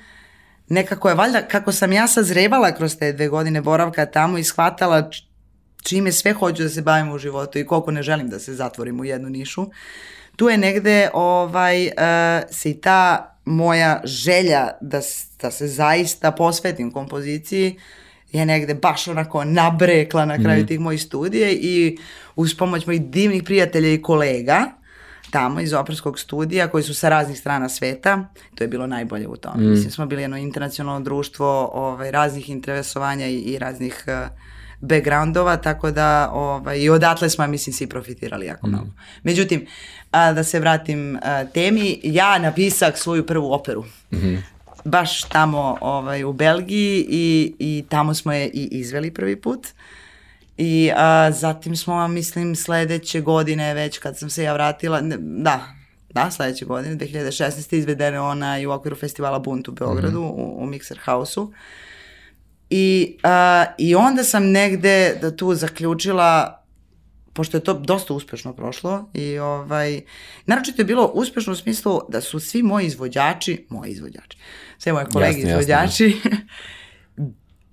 nekako 0.69 1.09
je 1.09 1.15
valjda, 1.15 1.41
kako 1.41 1.71
sam 1.71 1.93
ja 1.93 2.07
sazrevala 2.07 2.71
kroz 2.71 2.97
te 2.97 3.13
dve 3.13 3.27
godine 3.27 3.61
boravka 3.61 4.05
tamo 4.05 4.37
i 4.37 4.43
shvatala 4.43 5.09
čime 5.83 6.11
sve 6.11 6.33
hoću 6.33 6.63
da 6.63 6.69
se 6.69 6.81
bavim 6.81 7.11
u 7.11 7.17
životu 7.17 7.59
i 7.59 7.65
koliko 7.65 7.91
ne 7.91 8.03
želim 8.03 8.29
da 8.29 8.39
se 8.39 8.53
zatvorim 8.53 8.99
u 8.99 9.05
jednu 9.05 9.29
nišu, 9.29 9.65
tu 10.35 10.49
je 10.49 10.57
negde 10.57 11.09
ovaj, 11.13 11.85
uh, 11.85 11.91
se 12.51 12.69
i 12.69 12.81
ta 12.81 13.33
moja 13.45 14.01
želja 14.03 14.69
da, 14.81 15.01
da 15.41 15.51
se 15.51 15.67
zaista 15.67 16.31
posvetim 16.31 16.91
kompoziciji 16.91 17.79
je 18.31 18.45
negde 18.45 18.73
baš 18.73 19.07
onako 19.07 19.43
nabrekla 19.43 20.25
na 20.25 20.37
kraju 20.37 20.63
mm. 20.63 20.67
tih 20.67 20.79
mojih 20.79 21.01
studije 21.01 21.53
i 21.53 21.97
uz 22.35 22.57
pomoć 22.57 22.85
mojih 22.85 23.05
divnih 23.05 23.43
prijatelja 23.43 23.93
i 23.93 24.01
kolega 24.01 24.71
tamo 25.31 25.59
iz 25.59 25.73
operskog 25.73 26.19
studija 26.19 26.67
koji 26.67 26.83
su 26.83 26.93
sa 26.93 27.09
raznih 27.09 27.39
strana 27.39 27.69
sveta, 27.69 28.29
to 28.55 28.63
je 28.63 28.67
bilo 28.67 28.87
najbolje 28.87 29.27
u 29.27 29.35
tome. 29.35 29.63
Mm. 29.63 29.69
Mislim, 29.69 29.91
smo 29.91 30.05
bili 30.05 30.21
jedno 30.21 30.37
internacionalno 30.37 30.99
društvo 30.99 31.69
ovaj, 31.73 32.11
raznih 32.11 32.49
interesovanja 32.49 33.27
i, 33.27 33.35
i 33.35 33.59
raznih 33.59 34.03
uh, 34.07 34.37
backgroundova, 34.81 35.57
tako 35.57 35.91
da 35.91 36.29
ovaj, 36.33 36.79
i 36.79 36.89
odatle 36.89 37.29
smo, 37.29 37.47
mislim, 37.47 37.73
svi 37.73 37.87
profitirali 37.87 38.45
jako 38.45 38.67
mm. 38.67 38.69
mnogo. 38.69 38.89
Međutim, 39.23 39.65
a, 40.11 40.33
da 40.33 40.43
se 40.43 40.59
vratim 40.59 41.19
a, 41.21 41.45
temi, 41.45 41.99
ja 42.03 42.39
napisak 42.39 42.97
svoju 42.97 43.25
prvu 43.25 43.53
operu. 43.53 43.83
Mm 44.11 44.17
-hmm. 44.17 44.37
Baš 44.85 45.21
tamo 45.21 45.77
ovaj, 45.81 46.23
u 46.23 46.33
Belgiji 46.33 47.05
i, 47.09 47.53
i 47.59 47.85
tamo 47.89 48.13
smo 48.13 48.33
je 48.33 48.47
i 48.47 48.67
izveli 48.71 49.13
prvi 49.13 49.35
put. 49.35 49.67
I 50.57 50.91
a, 50.95 51.31
zatim 51.31 51.75
smo, 51.75 52.07
mislim, 52.07 52.55
sledeće 52.55 53.21
godine 53.21 53.73
već 53.73 53.97
kad 53.97 54.17
sam 54.17 54.29
se 54.29 54.43
ja 54.43 54.53
vratila, 54.53 55.01
ne, 55.01 55.17
da, 55.19 55.67
da, 56.13 56.31
sledeće 56.31 56.65
godine, 56.65 56.95
2016. 56.95 57.75
izvedene 57.75 58.19
ona 58.19 58.59
i 58.59 58.65
u 58.65 58.71
okviru 58.71 58.95
festivala 58.95 59.39
Bunt 59.39 59.67
u 59.67 59.71
Beogradu, 59.71 60.19
mm 60.19 60.23
-hmm. 60.23 60.41
u, 60.41 60.63
u 60.63 60.67
Mixer 60.67 60.97
House-u. 61.05 61.51
I, 62.69 63.17
a, 63.23 63.65
I 63.77 63.95
onda 63.95 64.23
sam 64.23 64.51
negde 64.51 65.17
da 65.21 65.35
tu 65.35 65.55
zaključila 65.55 66.63
pošto 67.37 67.57
je 67.57 67.63
to 67.63 67.73
dosta 67.73 68.13
uspešno 68.13 68.53
prošlo 68.53 69.09
i 69.13 69.39
ovaj, 69.39 70.01
naročito 70.45 70.81
je 70.81 70.85
bilo 70.85 71.11
uspešno 71.13 71.53
u 71.53 71.55
smislu 71.55 72.01
da 72.09 72.21
su 72.21 72.39
svi 72.39 72.63
moji 72.63 72.85
izvođači, 72.85 73.65
moji 73.69 73.91
izvođači, 73.91 74.37
sve 74.77 74.93
moje 74.93 75.05
kolege 75.05 75.39
jasne, 75.39 75.49
izvođači, 75.49 76.21
jasne. 76.25 76.47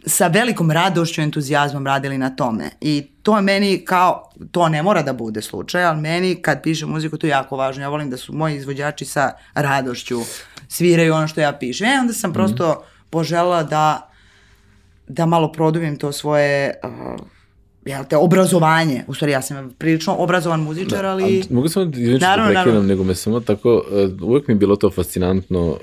sa 0.07 0.27
velikom 0.27 0.71
radošću 0.71 1.21
i 1.21 1.25
entuzijazmom 1.25 1.87
radili 1.87 2.19
na 2.19 2.37
tome. 2.37 2.71
I 2.81 3.07
to 3.23 3.37
je 3.37 3.43
meni 3.43 3.85
kao, 3.85 4.31
to 4.51 4.69
ne 4.69 4.83
mora 4.83 5.03
da 5.03 5.13
bude 5.13 5.43
slučaj, 5.43 5.85
ali 5.85 6.01
meni 6.01 6.35
kad 6.35 6.63
pišem 6.63 6.89
muziku 6.89 7.19
to 7.19 7.27
je 7.27 7.31
jako 7.31 7.57
važno. 7.57 7.83
Ja 7.83 7.89
volim 7.89 8.11
da 8.11 8.17
su 8.17 8.35
moji 8.35 8.57
izvođači 8.57 9.05
sa 9.05 9.33
radošću 9.55 10.21
sviraju 10.69 11.15
ono 11.15 11.29
što 11.29 11.41
ja 11.41 11.53
pišem. 11.53 11.87
E 11.87 12.01
onda 12.01 12.13
sam 12.13 12.31
mm. 12.31 12.35
prosto 12.35 12.85
požela 13.11 13.63
da 13.63 14.11
da 15.09 15.27
malo 15.27 15.53
produbim 15.53 15.97
to 15.97 16.13
svoje 16.13 16.75
uh, 16.85 17.27
jel 17.87 18.05
te, 18.05 18.17
obrazovanje. 18.17 19.05
U 19.07 19.15
stvari, 19.15 19.33
ja 19.33 19.43
sam 19.43 19.75
prilično 19.79 20.17
obrazovan 20.19 20.61
muzičar, 20.61 21.03
da, 21.03 21.11
ali... 21.11 21.43
Da, 21.49 21.55
mogu 21.55 21.69
samo, 21.69 21.91
izviniti 21.91 22.21
da 22.21 22.35
prekidam, 22.35 22.55
naravno. 22.55 22.83
nego 22.83 23.05
me 23.05 23.15
samo 23.15 23.41
tako, 23.41 23.75
uh, 23.75 24.29
uvek 24.29 24.49
mi 24.49 24.55
je 24.55 24.59
bilo 24.59 24.77
to 24.77 24.91
fascinantno 24.91 25.69
uh, 25.69 25.79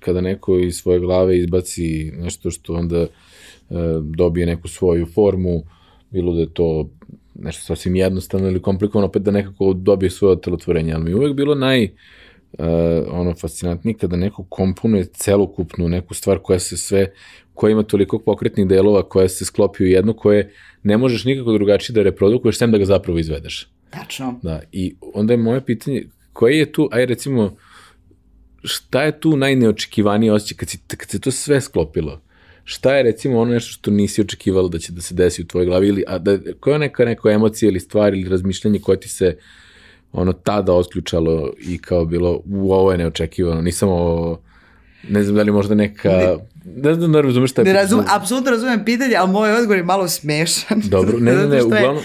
kada 0.00 0.20
neko 0.20 0.58
iz 0.58 0.76
svoje 0.76 1.00
glave 1.00 1.38
izbaci 1.38 2.12
nešto 2.16 2.50
što 2.50 2.72
onda 2.72 3.00
uh, 3.00 3.78
dobije 4.02 4.46
neku 4.46 4.68
svoju 4.68 5.06
formu, 5.06 5.62
bilo 6.10 6.34
da 6.34 6.40
je 6.40 6.54
to 6.54 6.88
nešto 7.34 7.62
sasvim 7.62 7.96
jednostavno 7.96 8.48
ili 8.48 8.62
komplikovano, 8.62 9.06
opet 9.06 9.22
da 9.22 9.30
nekako 9.30 9.72
dobije 9.72 10.10
svoje 10.10 10.40
telotvorenje, 10.40 10.92
ali 10.94 11.04
mi 11.04 11.10
je 11.10 11.16
uvek 11.16 11.34
bilo 11.34 11.54
naj 11.54 11.84
uh, 11.84 11.90
ono 13.10 13.34
fascinantnije 13.34 13.94
kada 13.98 14.16
neko 14.16 14.44
komponuje 14.48 15.04
celokupnu 15.04 15.88
neku 15.88 16.14
stvar 16.14 16.38
koja 16.38 16.58
se 16.58 16.76
sve 16.76 17.12
koja 17.54 17.72
ima 17.72 17.82
toliko 17.82 18.18
pokretnih 18.18 18.66
delova 18.66 19.02
koja 19.02 19.28
se 19.28 19.44
sklopi 19.44 19.84
u 19.84 19.86
jednu 19.86 20.14
koje 20.14 20.52
ne 20.82 20.96
možeš 20.96 21.24
nikako 21.24 21.52
drugačije 21.52 21.94
da 21.94 22.02
reprodukuješ 22.02 22.58
sem 22.58 22.70
da 22.70 22.78
ga 22.78 22.84
zapravo 22.84 23.18
izvedeš. 23.18 23.68
Tačno. 23.90 24.40
Da, 24.42 24.60
i 24.72 24.94
onda 25.14 25.32
je 25.32 25.36
moje 25.36 25.64
pitanje, 25.64 26.06
koje 26.32 26.58
je 26.58 26.72
tu, 26.72 26.88
aj 26.92 27.06
recimo, 27.06 27.56
šta 28.64 29.02
je 29.02 29.20
tu 29.20 29.36
najneočekivanije 29.36 30.32
osjećaj 30.32 30.56
kad, 30.56 30.68
si, 30.68 30.78
kad 30.96 31.10
se 31.10 31.20
to 31.20 31.30
sve 31.30 31.60
sklopilo? 31.60 32.20
Šta 32.64 32.96
je 32.96 33.02
recimo 33.02 33.38
ono 33.40 33.52
nešto 33.52 33.72
što 33.72 33.90
nisi 33.90 34.20
očekivalo 34.20 34.68
da 34.68 34.78
će 34.78 34.92
da 34.92 35.00
se 35.00 35.14
desi 35.14 35.42
u 35.42 35.46
tvojoj 35.46 35.66
glavi 35.66 35.88
ili 35.88 36.04
a 36.06 36.18
da 36.18 36.38
koja 36.60 36.74
je 36.74 36.78
neka 36.78 37.04
neka 37.04 37.30
emocija 37.30 37.68
ili 37.68 37.80
stvar 37.80 38.14
ili 38.14 38.28
razmišljanje 38.28 38.78
koje 38.78 39.00
ti 39.00 39.08
se 39.08 39.36
ono 40.14 40.32
tada 40.32 40.72
otključalo 40.72 41.52
i 41.60 41.78
kao 41.78 42.04
bilo 42.04 42.40
u 42.46 42.72
ovo 42.72 42.92
je 42.92 42.98
neočekivano, 42.98 43.60
nisam 43.60 43.88
ovo 43.88 44.40
ne 45.08 45.22
znam 45.22 45.36
da 45.36 45.42
li 45.42 45.52
možda 45.52 45.74
neka 45.74 46.08
ne, 46.08 46.36
ne 46.76 46.94
znam 46.94 47.12
da 47.12 47.20
razumeš 47.20 47.50
šta 47.50 47.62
je 47.62 47.64
ne 47.64 47.72
razum, 47.72 48.04
apsolutno 48.16 48.50
razumem 48.50 48.84
pitanje, 48.84 49.16
ali 49.16 49.32
moj 49.32 49.52
odgovor 49.52 49.76
je 49.76 49.84
malo 49.84 50.08
smešan. 50.08 50.82
Dobro, 50.90 51.18
ne, 51.18 51.34
ne, 51.34 51.46
ne, 51.46 51.62
uglavnom... 51.62 52.02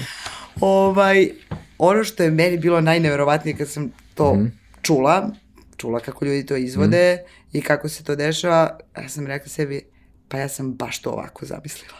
ovaj, 0.62 1.30
ono 1.78 2.04
što 2.04 2.24
je 2.24 2.32
meni 2.32 2.58
bilo 2.58 2.82
najneverovatnije 2.82 3.58
kad 3.58 3.69
sam 3.69 3.91
to 4.15 4.34
mm. 4.34 4.52
čula, 4.82 5.30
čula 5.78 6.00
kako 6.00 6.26
ljudi 6.26 6.45
to 6.45 6.56
izvode 6.56 7.15
mm. 7.15 7.58
i 7.58 7.62
kako 7.62 7.89
se 7.89 8.04
to 8.04 8.15
dešava, 8.15 8.78
ja 8.98 9.10
sam 9.10 9.28
rekla 9.28 9.50
sebi, 9.50 9.82
pa 10.28 10.38
ja 10.38 10.48
sam 10.48 10.74
baš 10.74 11.02
to 11.02 11.10
ovako 11.10 11.45
zamislila. 11.45 11.98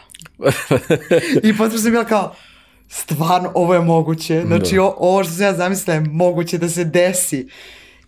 I 1.48 1.56
potom 1.56 1.78
sam 1.78 1.90
bila 1.90 2.04
kao, 2.04 2.34
stvarno, 2.90 3.52
ovo 3.54 3.74
je 3.74 3.80
moguće. 3.80 4.42
Znači, 4.46 4.74
da. 4.74 4.82
o, 4.82 4.94
ovo 4.98 5.24
što 5.24 5.32
sam 5.32 5.44
ja 5.44 5.54
zamislila 5.54 5.94
je 5.94 6.00
moguće 6.00 6.58
da 6.58 6.68
se 6.68 6.84
desi. 6.84 7.48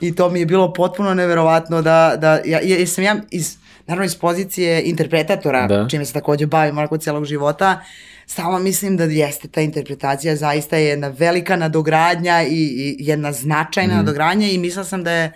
I 0.00 0.14
to 0.14 0.30
mi 0.30 0.40
je 0.40 0.46
bilo 0.46 0.72
potpuno 0.72 1.14
neverovatno 1.14 1.82
da, 1.82 2.16
da 2.18 2.40
ja, 2.44 2.60
ja 2.62 2.86
sam 2.86 3.04
ja 3.04 3.16
iz, 3.30 3.56
naravno 3.86 4.04
iz 4.04 4.16
pozicije 4.16 4.82
interpretatora, 4.84 5.66
da. 5.66 5.86
čime 5.88 6.04
se 6.04 6.12
takođe 6.12 6.46
bavim 6.46 6.78
onako 6.78 6.98
celog 6.98 7.24
života, 7.24 7.80
samo 8.26 8.58
mislim 8.58 8.96
da 8.96 9.04
jeste 9.04 9.48
ta 9.48 9.60
interpretacija 9.60 10.36
zaista 10.36 10.76
je 10.76 10.86
jedna 10.86 11.08
velika 11.08 11.56
nadogradnja 11.56 12.42
i, 12.42 12.54
i 12.54 12.96
jedna 12.98 13.32
značajna 13.32 13.94
mm. 13.94 13.96
nadogradnja 13.96 14.48
i 14.48 14.58
mislila 14.58 14.84
sam 14.84 15.04
da 15.04 15.12
je 15.12 15.32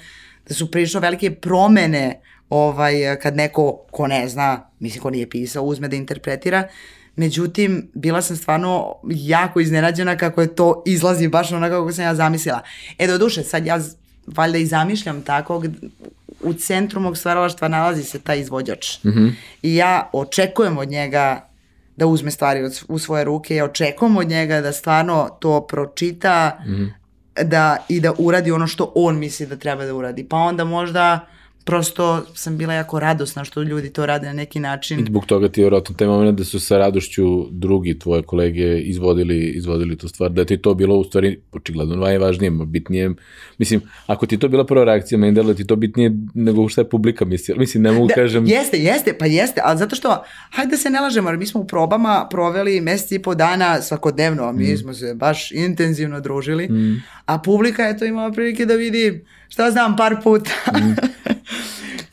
da 0.48 0.54
su 0.54 0.70
prilično 0.70 1.00
velike 1.00 1.30
promene 1.30 2.20
ovaj, 2.50 3.16
kad 3.22 3.36
neko 3.36 3.84
ko 3.90 4.06
ne 4.06 4.28
zna, 4.28 4.70
mislim 4.78 5.02
ko 5.02 5.10
nije 5.10 5.30
pisao, 5.30 5.64
uzme 5.64 5.88
da 5.88 5.96
interpretira, 5.96 6.68
Međutim, 7.16 7.90
bila 7.94 8.22
sam 8.22 8.36
stvarno 8.36 8.94
jako 9.08 9.60
iznenađena 9.60 10.16
kako 10.16 10.40
je 10.40 10.54
to 10.54 10.82
izlazi 10.86 11.28
baš 11.28 11.52
onako 11.52 11.74
kako 11.74 11.92
sam 11.92 12.04
ja 12.04 12.14
zamislila. 12.14 12.62
E, 12.98 13.06
do 13.06 13.18
duše, 13.18 13.42
sad 13.42 13.66
ja 13.66 13.80
valjda 14.26 14.58
i 14.58 14.66
zamišljam 14.66 15.22
tako, 15.22 15.62
u 16.40 16.52
centru 16.52 17.00
mog 17.00 17.16
stvaralaštva 17.16 17.68
nalazi 17.68 18.02
se 18.02 18.18
taj 18.18 18.40
izvođač. 18.40 19.04
Mm 19.04 19.08
-hmm. 19.08 19.32
I 19.62 19.76
ja 19.76 20.10
očekujem 20.12 20.78
od 20.78 20.88
njega 20.88 21.48
da 21.96 22.06
uzme 22.06 22.30
stvari 22.30 22.70
u 22.88 22.98
svoje 22.98 23.24
ruke, 23.24 23.56
ja 23.56 23.64
očekujem 23.64 24.16
od 24.16 24.28
njega 24.28 24.60
da 24.60 24.72
stvarno 24.72 25.28
to 25.40 25.66
pročita 25.66 26.58
mm 26.66 26.70
-hmm. 26.70 26.90
da, 27.44 27.76
i 27.88 28.00
da 28.00 28.12
uradi 28.18 28.52
ono 28.52 28.66
što 28.66 28.92
on 28.94 29.18
misli 29.18 29.46
da 29.46 29.56
treba 29.56 29.84
da 29.84 29.94
uradi. 29.94 30.28
Pa 30.28 30.36
onda 30.36 30.64
možda 30.64 31.26
prosto 31.66 32.22
sam 32.34 32.56
bila 32.58 32.74
jako 32.74 33.00
radosna 33.00 33.44
što 33.44 33.62
ljudi 33.62 33.90
to 33.90 34.06
rade 34.06 34.26
na 34.26 34.32
neki 34.32 34.60
način. 34.60 35.00
I 35.00 35.04
zbog 35.04 35.26
toga 35.26 35.48
ti 35.48 35.60
je 35.60 35.62
vjerojatno 35.62 35.94
taj 35.94 36.08
moment 36.08 36.38
da 36.38 36.44
su 36.44 36.60
sa 36.60 36.78
radošću 36.78 37.46
drugi 37.50 37.98
tvoje 37.98 38.22
kolege 38.22 38.78
izvodili, 38.78 39.38
izvodili 39.38 39.96
tu 39.96 40.08
stvar, 40.08 40.30
da 40.30 40.44
ti 40.44 40.56
to 40.56 40.74
bilo 40.74 40.96
u 40.96 41.04
stvari 41.04 41.40
očigledno 41.52 41.96
najvažnije, 41.96 42.50
bitnije, 42.50 43.10
mislim, 43.58 43.80
ako 44.06 44.26
ti 44.26 44.38
to 44.38 44.48
bila 44.48 44.66
prva 44.66 44.84
reakcija, 44.84 45.18
meni 45.18 45.32
da 45.32 45.54
ti 45.54 45.66
to 45.66 45.76
bitnije 45.76 46.12
nego 46.34 46.68
šta 46.68 46.80
je 46.80 46.88
publika 46.88 47.24
mislila, 47.24 47.58
mislim, 47.58 47.82
ne 47.82 47.92
mogu 47.92 48.06
da, 48.06 48.14
kažem... 48.14 48.46
Jeste, 48.46 48.78
jeste, 48.78 49.18
pa 49.18 49.26
jeste, 49.26 49.60
ali 49.64 49.78
zato 49.78 49.96
što, 49.96 50.24
hajde 50.50 50.70
da 50.70 50.76
se 50.76 50.90
ne 50.90 51.00
lažemo, 51.00 51.32
mi 51.32 51.46
smo 51.46 51.60
u 51.60 51.66
probama 51.66 52.26
proveli 52.30 52.80
meseci 52.80 53.14
i 53.14 53.22
po 53.22 53.34
dana 53.34 53.82
svakodnevno, 53.82 54.52
mi 54.52 54.72
mm. 54.72 54.76
smo 54.76 54.94
se 54.94 55.14
baš 55.14 55.52
intenzivno 55.52 56.20
družili, 56.20 56.68
mm. 56.68 57.02
a 57.24 57.38
publika 57.38 57.82
je 57.82 57.98
to 57.98 58.04
imala 58.04 58.32
prilike 58.32 58.66
da 58.66 58.74
vidi, 58.74 59.24
šta 59.48 59.70
znam, 59.70 59.96
par 59.96 60.16
puta. 60.22 60.50
Mm. 60.72 60.94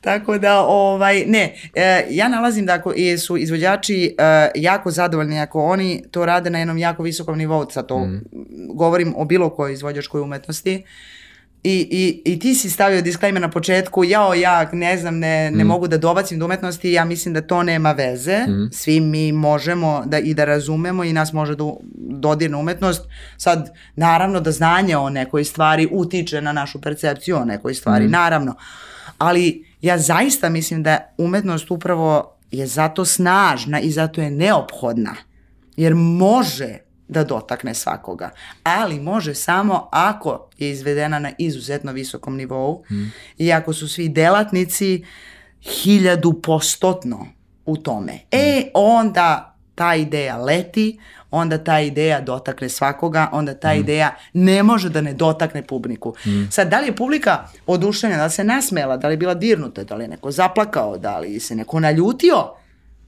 Tako 0.04 0.38
da, 0.38 0.60
ovaj, 0.60 1.26
ne, 1.26 1.56
e, 1.76 2.06
ja 2.10 2.28
nalazim 2.28 2.66
da 2.66 2.74
ako 2.74 2.94
su 3.26 3.38
izvođači 3.38 4.16
e, 4.18 4.52
jako 4.56 4.92
zadovoljni, 4.92 5.40
ako 5.40 5.66
oni 5.66 6.04
to 6.12 6.26
rade 6.26 6.50
na 6.50 6.60
jednom 6.60 6.78
jako 6.78 7.04
visokom 7.04 7.38
nivou, 7.38 7.70
sad 7.70 7.88
to 7.88 8.00
mm. 8.00 8.22
govorim 8.74 9.14
o 9.18 9.26
bilo 9.26 9.50
kojoj 9.50 9.74
izvođačkoj 9.74 10.22
umetnosti, 10.22 10.84
I, 11.64 11.88
i, 11.92 12.34
I 12.34 12.40
ti 12.40 12.56
si 12.56 12.70
stavio 12.70 13.02
disclaimer 13.02 13.42
na 13.42 13.50
početku, 13.50 14.04
jao, 14.04 14.34
ja 14.34 14.70
ne 14.74 14.98
znam, 14.98 15.20
ne, 15.20 15.52
ne 15.52 15.64
mm. 15.64 15.68
mogu 15.68 15.88
da 15.88 15.98
dobacim 15.98 16.40
do 16.40 16.46
umetnosti, 16.46 16.92
ja 16.92 17.06
mislim 17.06 17.34
da 17.34 17.42
to 17.42 17.64
nema 17.64 17.92
veze. 17.92 18.40
Mm. 18.48 18.70
Svi 18.72 19.00
mi 19.00 19.32
možemo 19.32 20.04
da 20.06 20.20
i 20.20 20.34
da 20.34 20.46
razumemo 20.46 21.04
i 21.04 21.14
nas 21.14 21.34
može 21.34 21.56
da 21.56 21.64
dodirne 21.96 22.58
umetnost. 22.58 23.08
Sad, 23.38 23.72
naravno 23.96 24.40
da 24.40 24.52
znanje 24.52 24.98
o 24.98 25.10
nekoj 25.10 25.44
stvari 25.44 25.88
utiče 25.92 26.42
na 26.42 26.52
našu 26.52 26.82
percepciju 26.82 27.38
o 27.38 27.46
nekoj 27.46 27.74
stvari, 27.74 28.08
mm. 28.08 28.12
naravno. 28.12 28.56
Ali 29.18 29.73
ja 29.84 29.98
zaista 29.98 30.50
mislim 30.50 30.84
da 30.84 31.14
umetnost 31.18 31.72
upravo 31.72 32.38
je 32.52 32.68
zato 32.68 33.06
snažna 33.06 33.80
i 33.80 33.92
zato 33.92 34.22
je 34.22 34.32
neophodna. 34.32 35.16
Jer 35.78 35.96
može 35.96 36.78
da 37.08 37.24
dotakne 37.24 37.74
svakoga. 37.74 38.30
Ali 38.64 39.00
može 39.00 39.36
samo 39.36 39.90
ako 39.92 40.50
je 40.58 40.72
izvedena 40.72 41.20
na 41.20 41.32
izuzetno 41.38 41.92
visokom 41.92 42.36
nivou 42.36 42.84
mm. 42.92 43.04
i 43.38 43.54
ako 43.54 43.74
su 43.74 43.88
svi 43.88 44.10
delatnici 44.10 45.06
hiljadu 45.62 46.42
postotno 46.42 47.28
u 47.66 47.78
tome. 47.78 48.14
Mm. 48.14 48.18
E, 48.32 48.72
onda 48.74 49.53
ta 49.76 49.96
ideja 49.96 50.38
leti, 50.38 51.00
onda 51.32 51.58
ta 51.64 51.80
ideja 51.80 52.22
dotakne 52.22 52.70
svakoga, 52.70 53.30
onda 53.32 53.54
ta 53.54 53.74
mm. 53.74 53.80
ideja 53.80 54.16
ne 54.34 54.64
može 54.64 54.90
da 54.90 55.02
ne 55.02 55.14
dotakne 55.14 55.64
publiku. 55.68 56.16
Mm. 56.26 56.52
Sad, 56.52 56.70
da 56.70 56.80
li 56.80 56.88
je 56.88 56.96
publika 56.96 57.48
oduševljena, 57.68 58.18
da 58.18 58.26
li 58.26 58.32
se 58.32 58.44
nasmela, 58.44 58.98
da 58.98 59.08
li 59.08 59.14
je 59.14 59.18
bila 59.18 59.34
dirnuta, 59.34 59.84
da 59.84 59.96
li 59.96 60.04
je 60.04 60.08
neko 60.08 60.32
zaplakao, 60.32 60.98
da 60.98 61.20
li 61.20 61.40
se 61.40 61.56
neko 61.56 61.80
naljutio, 61.80 62.54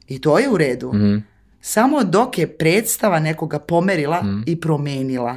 i 0.08 0.22
to 0.22 0.40
je 0.40 0.50
u 0.50 0.58
redu. 0.58 0.94
Mm. 0.94 1.24
Samo 1.62 2.04
dok 2.04 2.38
je 2.38 2.58
predstava 2.58 3.20
nekoga 3.20 3.60
pomerila 3.60 4.22
mm. 4.24 4.44
i 4.48 4.62
promenila 4.62 5.36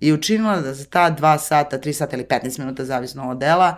i 0.00 0.12
učinila 0.12 0.60
da 0.60 0.74
za 0.74 0.84
ta 0.84 1.10
dva 1.10 1.38
sata, 1.38 1.78
tri 1.78 1.92
sata 1.92 2.16
ili 2.16 2.24
15 2.24 2.58
minuta, 2.58 2.84
zavisno 2.84 3.30
od 3.30 3.38
dela, 3.38 3.76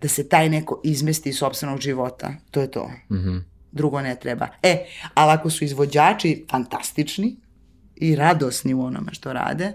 da 0.00 0.08
se 0.08 0.28
taj 0.28 0.48
neko 0.48 0.80
izmesti 0.84 1.28
iz 1.28 1.38
sobstvenog 1.38 1.80
života. 1.80 2.34
To 2.50 2.60
je 2.60 2.70
to. 2.70 2.90
Mm 3.10 3.16
-hmm. 3.16 3.42
Drugo 3.72 4.00
ne 4.00 4.16
treba. 4.20 4.48
E, 4.62 4.84
ali 5.14 5.32
ako 5.32 5.50
su 5.50 5.64
izvođači 5.64 6.44
fantastični, 6.50 7.36
i 8.02 8.16
radosni 8.16 8.74
u 8.74 8.84
onome 8.84 9.14
što 9.14 9.32
rade, 9.32 9.72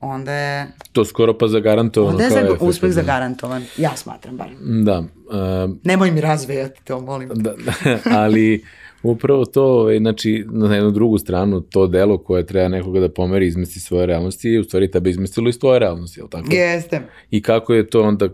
onda 0.00 0.32
je... 0.32 0.66
To 0.92 1.04
skoro 1.04 1.38
pa 1.38 1.48
zagarantovano. 1.48 2.12
Onda 2.12 2.24
je 2.24 2.30
za, 2.30 2.56
uspeh 2.60 2.88
da. 2.88 2.94
zagarantovan. 2.94 3.64
Ja 3.76 3.96
smatram 3.96 4.36
bar. 4.36 4.48
Da. 4.84 4.98
Uh, 4.98 5.76
Nemoj 5.84 6.10
mi 6.10 6.20
razvejati 6.20 6.84
to, 6.84 7.00
molim. 7.00 7.28
Da, 7.28 7.54
da, 7.64 7.98
ali 8.22 8.64
upravo 9.02 9.44
to, 9.44 9.64
ovaj, 9.64 9.98
znači, 9.98 10.46
na 10.48 10.74
jednu 10.74 10.90
drugu 10.90 11.18
stranu, 11.18 11.60
to 11.60 11.86
delo 11.86 12.18
koje 12.18 12.46
treba 12.46 12.68
nekoga 12.68 13.00
da 13.00 13.08
pomeri 13.08 13.46
izmesti 13.46 13.80
svoje 13.80 14.06
realnosti 14.06 14.48
je 14.48 14.60
u 14.60 14.64
stvari 14.64 14.90
tebe 14.90 15.10
izmestilo 15.10 15.48
iz 15.48 15.58
tvoje 15.58 15.78
realnosti, 15.78 16.20
je 16.20 16.24
li 16.24 16.30
tako? 16.30 16.48
Jeste. 16.50 17.00
I 17.30 17.42
kako 17.42 17.74
je 17.74 17.86
to 17.86 18.02
onda, 18.02 18.24
uh, 18.24 18.32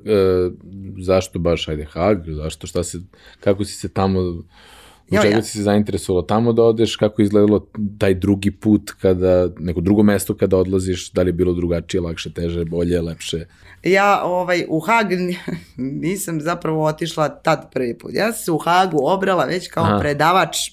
zašto 1.01 1.38
baš, 1.38 1.68
ajde, 1.68 1.85
Hag, 1.85 2.18
zašto, 2.27 2.66
šta 2.66 2.85
se, 2.85 2.99
kako 3.40 3.64
si 3.64 3.75
se 3.75 3.88
tamo 3.88 4.20
Zbog 5.09 5.23
čega 5.23 5.37
ja. 5.37 5.42
si 5.42 5.53
se 5.53 5.62
zainteresovala 5.62 6.27
tamo 6.27 6.53
da 6.53 6.62
odeš, 6.62 6.97
kako 6.97 7.23
je 7.23 7.25
izgledalo 7.25 7.66
taj 7.99 8.14
drugi 8.14 8.51
put 8.51 8.90
kada, 9.01 9.49
neko 9.59 9.81
drugo 9.81 10.03
mesto 10.03 10.35
kada 10.35 10.57
odlaziš, 10.57 11.11
da 11.11 11.23
li 11.23 11.29
je 11.29 11.33
bilo 11.33 11.53
drugačije, 11.53 12.01
lakše, 12.01 12.33
teže, 12.33 12.64
bolje, 12.64 13.03
lepše? 13.03 13.47
Ja 13.83 14.23
ovaj, 14.25 14.64
u 14.69 14.81
Hag 14.81 15.07
nisam 15.77 16.40
zapravo 16.40 16.85
otišla 16.85 17.29
tad 17.29 17.73
prvi 17.73 17.99
put. 17.99 18.11
Ja 18.14 18.33
sam 18.33 18.45
se 18.45 18.53
u 18.53 18.59
Hagu 18.59 18.99
obrala 19.03 19.45
već 19.45 19.69
kao 19.69 19.85
Aha. 19.85 19.99
predavač 19.99 20.57
e, 20.69 20.73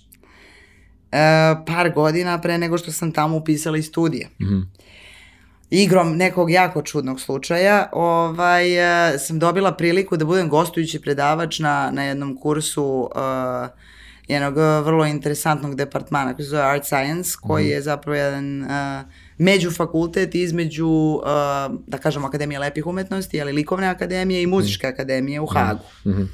par 1.65 1.91
godina 1.96 2.41
pre 2.41 2.58
nego 2.58 2.78
što 2.78 2.91
sam 2.91 3.12
tamo 3.12 3.38
upisala 3.38 3.78
i 3.78 3.82
studije. 3.84 4.30
Mhm. 4.41 4.60
igrom 5.69 6.17
nekog 6.17 6.52
jako 6.52 6.82
čudnog 6.82 7.22
slučaja, 7.22 7.89
ovaj, 7.91 9.13
e, 9.13 9.19
sam 9.19 9.39
dobila 9.39 9.72
priliku 9.72 10.17
da 10.17 10.26
budem 10.26 10.50
gostujući 10.50 11.02
predavač 11.02 11.60
na, 11.60 11.91
na 11.91 12.04
jednom 12.04 12.38
kursu 12.38 13.10
uh, 13.15 13.69
jednog 14.28 14.58
eh, 14.58 14.82
vrlo 14.82 15.06
interesantnog 15.06 15.76
departmana 15.76 16.34
koji 16.34 16.44
se 16.44 16.50
zove 16.50 16.64
Art 16.64 16.86
Science, 16.86 17.32
koji 17.42 17.66
mm. 17.66 17.70
je 17.70 17.82
zapravo 17.82 18.16
jedan 18.16 18.62
uh, 18.62 18.70
međufakultet 19.38 20.36
između, 20.36 20.88
uh, 20.88 21.24
da 21.88 21.98
kažemo, 21.98 22.28
Akademije 22.28 22.60
lepih 22.60 22.88
umetnosti, 22.88 23.42
ali 23.42 23.52
likovne 23.52 23.88
akademije 23.88 24.44
i 24.44 24.48
muzičke 24.48 24.88
mm. 24.88 24.90
akademije 24.90 25.42
u 25.42 25.46
Hagu. 25.46 25.84
Mm 26.06 26.10
-hmm. 26.10 26.28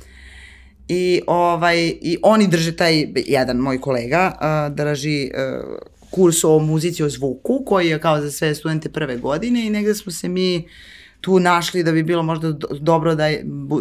I, 0.87 1.21
ovaj, 1.27 1.93
I 2.01 2.17
oni 2.23 2.47
drže 2.47 2.75
taj, 2.75 3.07
jedan 3.15 3.57
moj 3.57 3.81
kolega 3.81 4.33
uh, 4.35 4.75
drži 4.75 5.31
uh, 5.33 5.77
kurs 6.11 6.43
o 6.43 6.59
muzici 6.59 7.03
o 7.03 7.09
zvuku, 7.09 7.63
koji 7.65 7.87
je 7.87 7.99
kao 7.99 8.21
za 8.21 8.31
sve 8.31 8.55
studente 8.55 8.89
prve 8.89 9.17
godine 9.17 9.65
i 9.65 9.69
negde 9.69 9.95
smo 9.95 10.11
se 10.11 10.27
mi 10.27 10.67
tu 11.21 11.39
našli 11.39 11.83
da 11.83 11.91
bi 11.91 12.03
bilo 12.03 12.23
možda 12.23 12.51
dobro 12.79 13.15
da 13.15 13.23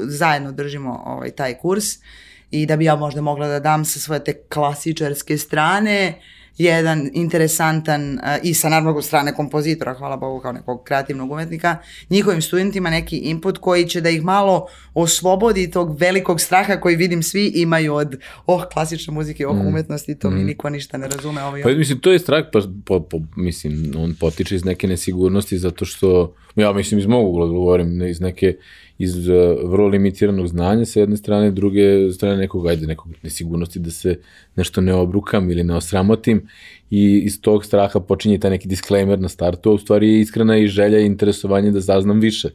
zajedno 0.04 0.52
držimo 0.52 1.02
ovaj, 1.06 1.30
taj 1.30 1.54
kurs. 1.54 1.96
Uh, 1.96 2.02
i 2.50 2.66
da 2.66 2.76
bi 2.76 2.84
ja 2.84 2.96
možda 2.96 3.20
mogla 3.20 3.48
da 3.48 3.60
dam 3.60 3.84
sa 3.84 4.00
svoje 4.00 4.24
te 4.24 4.32
klasičarske 4.48 5.38
strane 5.38 6.20
jedan 6.58 7.10
interesantan 7.14 8.12
uh, 8.12 8.20
i 8.42 8.54
sa 8.54 8.68
naravno 8.68 9.02
strane 9.02 9.34
kompozitora, 9.34 9.94
hvala 9.94 10.16
Bogu 10.16 10.40
kao 10.40 10.52
nekog 10.52 10.84
kreativnog 10.84 11.30
umetnika, 11.30 11.76
njihovim 12.10 12.42
studentima 12.42 12.90
neki 12.90 13.16
input 13.16 13.58
koji 13.58 13.88
će 13.88 14.00
da 14.00 14.10
ih 14.10 14.22
malo 14.22 14.66
oslobodi 14.94 15.70
tog 15.70 16.00
velikog 16.00 16.40
straha 16.40 16.80
koji 16.80 16.96
vidim 16.96 17.22
svi 17.22 17.52
imaju 17.54 17.94
od 17.94 18.16
oh 18.46 18.64
klasične 18.72 19.14
muzike, 19.14 19.46
oh 19.46 19.56
mm. 19.56 19.66
umetnosti, 19.66 20.18
to 20.18 20.30
mm. 20.30 20.34
mi 20.34 20.44
niko 20.44 20.70
ništa 20.70 20.98
ne 20.98 21.08
razume. 21.08 21.42
Ovaj, 21.42 21.62
pa 21.62 21.68
mislim, 21.68 22.00
to 22.00 22.12
je 22.12 22.18
strah, 22.18 22.44
pa, 22.52 22.60
po, 22.84 23.00
po, 23.00 23.18
mislim, 23.36 23.92
on 23.96 24.14
potiče 24.20 24.56
iz 24.56 24.64
neke 24.64 24.86
nesigurnosti 24.86 25.58
zato 25.58 25.84
što, 25.84 26.34
ja 26.56 26.72
mislim 26.72 27.00
iz 27.00 27.06
mog 27.06 27.28
ugla 27.28 27.46
govorim, 27.46 28.02
iz 28.02 28.20
neke 28.20 28.56
iz 28.98 29.28
uh, 29.28 29.34
vrlo 29.70 29.86
limitiranog 29.88 30.46
znanja 30.46 30.84
sa 30.84 31.00
jedne 31.00 31.16
strane, 31.16 31.50
druge 31.50 32.12
strane 32.12 32.36
nekog, 32.36 32.66
ajde, 32.66 32.86
nekog 32.86 33.12
nesigurnosti 33.22 33.78
da 33.78 33.90
se 33.90 34.18
nešto 34.56 34.80
ne 34.80 34.94
obrukam 34.94 35.50
ili 35.50 35.64
ne 35.64 35.74
osramotim 35.74 36.48
i 36.90 37.22
iz 37.24 37.40
tog 37.40 37.64
straha 37.64 38.00
počinje 38.00 38.38
taj 38.38 38.50
neki 38.50 38.68
disclaimer 38.68 39.20
na 39.20 39.28
startu, 39.28 39.70
a 39.70 39.74
u 39.74 39.78
stvari 39.78 40.08
je 40.08 40.20
iskrena 40.20 40.58
i 40.58 40.66
želja 40.66 40.98
i 40.98 41.06
interesovanje 41.06 41.70
da 41.70 41.80
zaznam 41.80 42.20
više. 42.20 42.48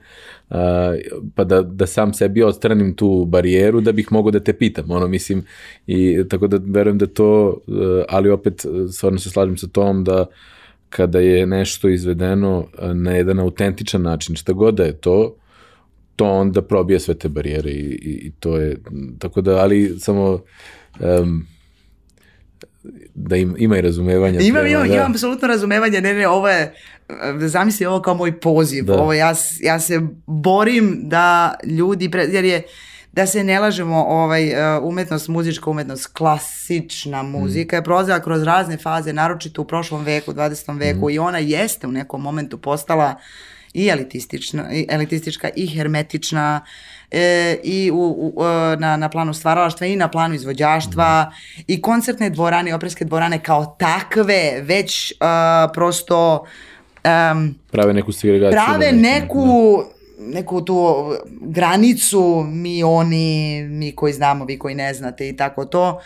Uh, 0.50 0.58
pa 1.36 1.44
da, 1.44 1.62
da 1.62 1.88
sam 1.88 2.14
sebi 2.14 2.44
odstranim 2.44 2.96
tu 2.96 3.26
barijeru 3.26 3.82
da 3.82 3.92
bih 3.92 4.12
mogao 4.12 4.32
da 4.32 4.40
te 4.40 4.54
pitam, 4.54 4.92
ono 4.92 5.08
mislim, 5.08 5.46
i 5.88 6.24
tako 6.30 6.48
da 6.48 6.60
verujem 6.66 6.98
da 6.98 7.08
to, 7.08 7.48
uh, 7.68 8.04
ali 8.10 8.30
opet 8.30 8.66
stvarno 8.92 9.20
se 9.20 9.30
slažem 9.30 9.58
sa 9.58 9.68
tom 9.68 10.04
da 10.04 10.26
kada 10.90 11.20
je 11.20 11.46
nešto 11.46 11.90
izvedeno 11.90 12.68
na 12.94 13.12
jedan 13.12 13.40
autentičan 13.40 14.02
način, 14.02 14.36
šta 14.36 14.54
god 14.54 14.76
da 14.76 14.84
je 14.84 14.98
to, 14.98 15.36
to 16.16 16.26
onda 16.26 16.62
probije 16.62 17.00
sve 17.00 17.14
te 17.14 17.30
barijere 17.30 17.72
i, 17.72 18.00
i, 18.02 18.28
i 18.28 18.32
to 18.40 18.58
je, 18.58 18.78
tako 19.20 19.42
da, 19.42 19.58
ali 19.58 19.96
samo 20.00 20.40
um, 21.00 21.48
da 23.14 23.36
im, 23.36 23.56
ima 23.58 23.78
i 23.78 23.82
razumevanja. 23.82 24.40
Imam, 24.40 24.62
prema, 24.62 24.70
imam, 24.70 24.88
da. 24.88 24.96
imam 24.96 25.12
apsolutno 25.12 25.48
razumevanje, 25.48 26.02
ne, 26.02 26.14
ne, 26.14 26.28
ovo 26.28 26.50
je, 26.50 26.74
zamisli 27.48 27.86
ovo 27.86 28.02
kao 28.02 28.16
moj 28.16 28.40
poziv, 28.40 28.86
da. 28.86 28.94
ovo, 29.02 29.14
ja, 29.14 29.34
ja 29.62 29.80
se 29.80 30.02
borim 30.26 31.02
da 31.04 31.56
ljudi, 31.64 32.12
pre, 32.12 32.24
jer 32.24 32.46
je, 32.46 32.64
da 33.12 33.26
se 33.26 33.44
ne 33.44 33.60
lažemo, 33.60 34.04
ovaj, 34.04 34.48
e, 34.48 34.80
umetnost, 34.80 35.28
muzička 35.28 35.70
umetnost, 35.70 36.08
klasična 36.08 37.24
muzika 37.24 37.76
mm. 37.76 37.78
je 37.78 37.84
prolazila 37.84 38.20
kroz 38.20 38.44
razne 38.44 38.78
faze, 38.78 39.14
naročito 39.14 39.62
u 39.62 39.66
prošlom 39.66 40.04
veku, 40.04 40.34
20. 40.34 40.80
veku 40.80 41.08
mm. 41.08 41.10
i 41.10 41.20
ona 41.20 41.38
jeste 41.38 41.88
u 41.88 41.92
nekom 41.92 42.22
momentu 42.22 42.58
postala 42.58 43.16
uh, 43.18 43.53
i 43.74 43.88
elitistična, 43.88 44.74
i 44.74 44.86
elitistička 44.90 45.50
i 45.56 45.68
hermetična 45.68 46.66
e, 47.12 47.58
i 47.64 47.92
u, 47.92 48.34
u, 48.36 48.44
e, 48.44 48.78
na, 48.78 48.98
na 48.98 49.10
planu 49.10 49.34
stvaralaštva 49.34 49.88
i 49.88 49.96
na 49.96 50.08
planu 50.08 50.36
izvođaštva 50.36 51.32
mm. 51.32 51.62
i 51.68 51.82
koncertne 51.82 52.30
dvorane 52.30 52.70
i 52.70 52.74
operske 52.74 53.06
dvorane 53.06 53.44
kao 53.44 53.76
takve 53.80 54.62
već 54.62 55.12
uh, 55.12 55.18
prosto 55.74 56.46
um, 57.04 57.56
prave 57.72 57.94
neku 57.94 58.12
segregaciju 58.12 58.60
prave 58.66 58.92
neku 58.92 59.78
da. 59.78 59.94
neku 60.34 60.62
tu 60.62 61.06
granicu 61.42 62.46
mi 62.48 62.84
oni 62.84 63.64
mi 63.70 63.96
koji 63.96 64.14
znamo 64.14 64.46
vi 64.46 64.60
koji 64.60 64.76
ne 64.76 64.94
znate 64.94 65.30
i 65.30 65.36
tako 65.38 65.66
to 65.66 66.02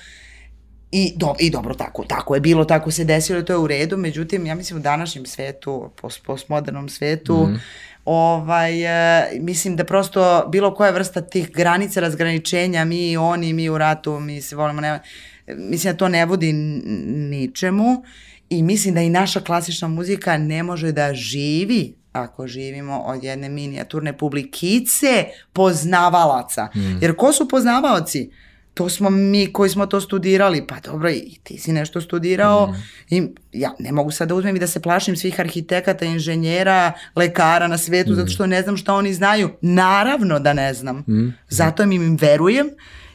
I, 0.92 1.14
do, 1.16 1.36
I 1.40 1.50
dobro, 1.50 1.74
tako, 1.74 2.04
tako 2.04 2.36
je 2.36 2.42
bilo, 2.42 2.66
tako 2.66 2.92
se 2.92 3.04
desilo, 3.04 3.42
to 3.42 3.54
je 3.54 3.58
u 3.58 3.68
redu, 3.68 3.98
međutim, 3.98 4.46
ja 4.46 4.56
mislim 4.56 4.80
u 4.80 4.82
današnjem 4.82 5.26
svetu, 5.26 5.90
post, 6.02 6.24
postmodernom 6.26 6.90
svetu, 6.90 7.36
mm. 7.36 7.60
ovaj, 8.06 8.84
e, 8.84 9.30
mislim 9.40 9.76
da 9.76 9.84
prosto 9.84 10.48
bilo 10.52 10.76
koja 10.76 10.92
vrsta 10.92 11.22
tih 11.22 11.52
granica 11.52 12.00
razgraničenja, 12.00 12.86
mi 12.86 13.12
i 13.12 13.18
oni, 13.18 13.54
mi 13.54 13.70
u 13.70 13.78
ratu, 13.78 14.20
mi 14.20 14.42
se 14.42 14.56
volimo, 14.56 14.82
ne, 14.82 15.00
mislim 15.48 15.94
da 15.94 15.98
to 15.98 16.08
ne 16.08 16.26
vodi 16.26 16.54
ničemu 16.54 18.04
i 18.50 18.64
mislim 18.64 18.94
da 18.94 19.02
i 19.02 19.10
naša 19.10 19.40
klasična 19.40 19.88
muzika 19.88 20.38
ne 20.38 20.64
može 20.64 20.92
da 20.92 21.14
živi 21.14 21.94
ako 22.12 22.48
živimo 22.48 23.00
od 23.00 23.24
jedne 23.24 23.50
minijaturne 23.50 24.18
publikice 24.18 25.26
poznavalaca. 25.54 26.70
Mm. 26.76 26.98
Jer 27.02 27.16
ko 27.16 27.34
su 27.34 27.48
poznavaoci? 27.48 28.32
To 28.78 28.90
smo 28.90 29.10
mi 29.10 29.54
koji 29.54 29.70
smo 29.70 29.86
to 29.86 30.02
studirali, 30.02 30.68
pa 30.68 30.76
dobro 30.80 31.10
i 31.10 31.40
ti 31.44 31.58
si 31.58 31.72
nešto 31.72 32.02
studirao 32.02 32.68
mm. 32.68 32.76
i 33.16 33.30
ja 33.54 33.76
ne 33.80 33.92
mogu 33.92 34.12
sad 34.12 34.28
da 34.28 34.36
uzmem 34.36 34.56
i 34.56 34.60
da 34.60 34.68
se 34.68 34.82
plašim 34.82 35.16
svih 35.16 35.40
arhitekata, 35.40 36.06
inženjera, 36.06 36.92
lekara 37.16 37.68
na 37.68 37.78
svetu, 37.78 38.12
mm. 38.12 38.16
zato 38.16 38.28
što 38.28 38.48
ne 38.48 38.62
znam 38.62 38.78
šta 38.78 38.94
oni 38.94 39.14
znaju. 39.14 39.50
Naravno 39.62 40.40
da 40.40 40.54
ne 40.54 40.74
znam. 40.74 40.98
Mm. 40.98 41.34
Zato 41.50 41.84
im 41.84 41.92
im 41.92 42.18
verujem 42.22 42.70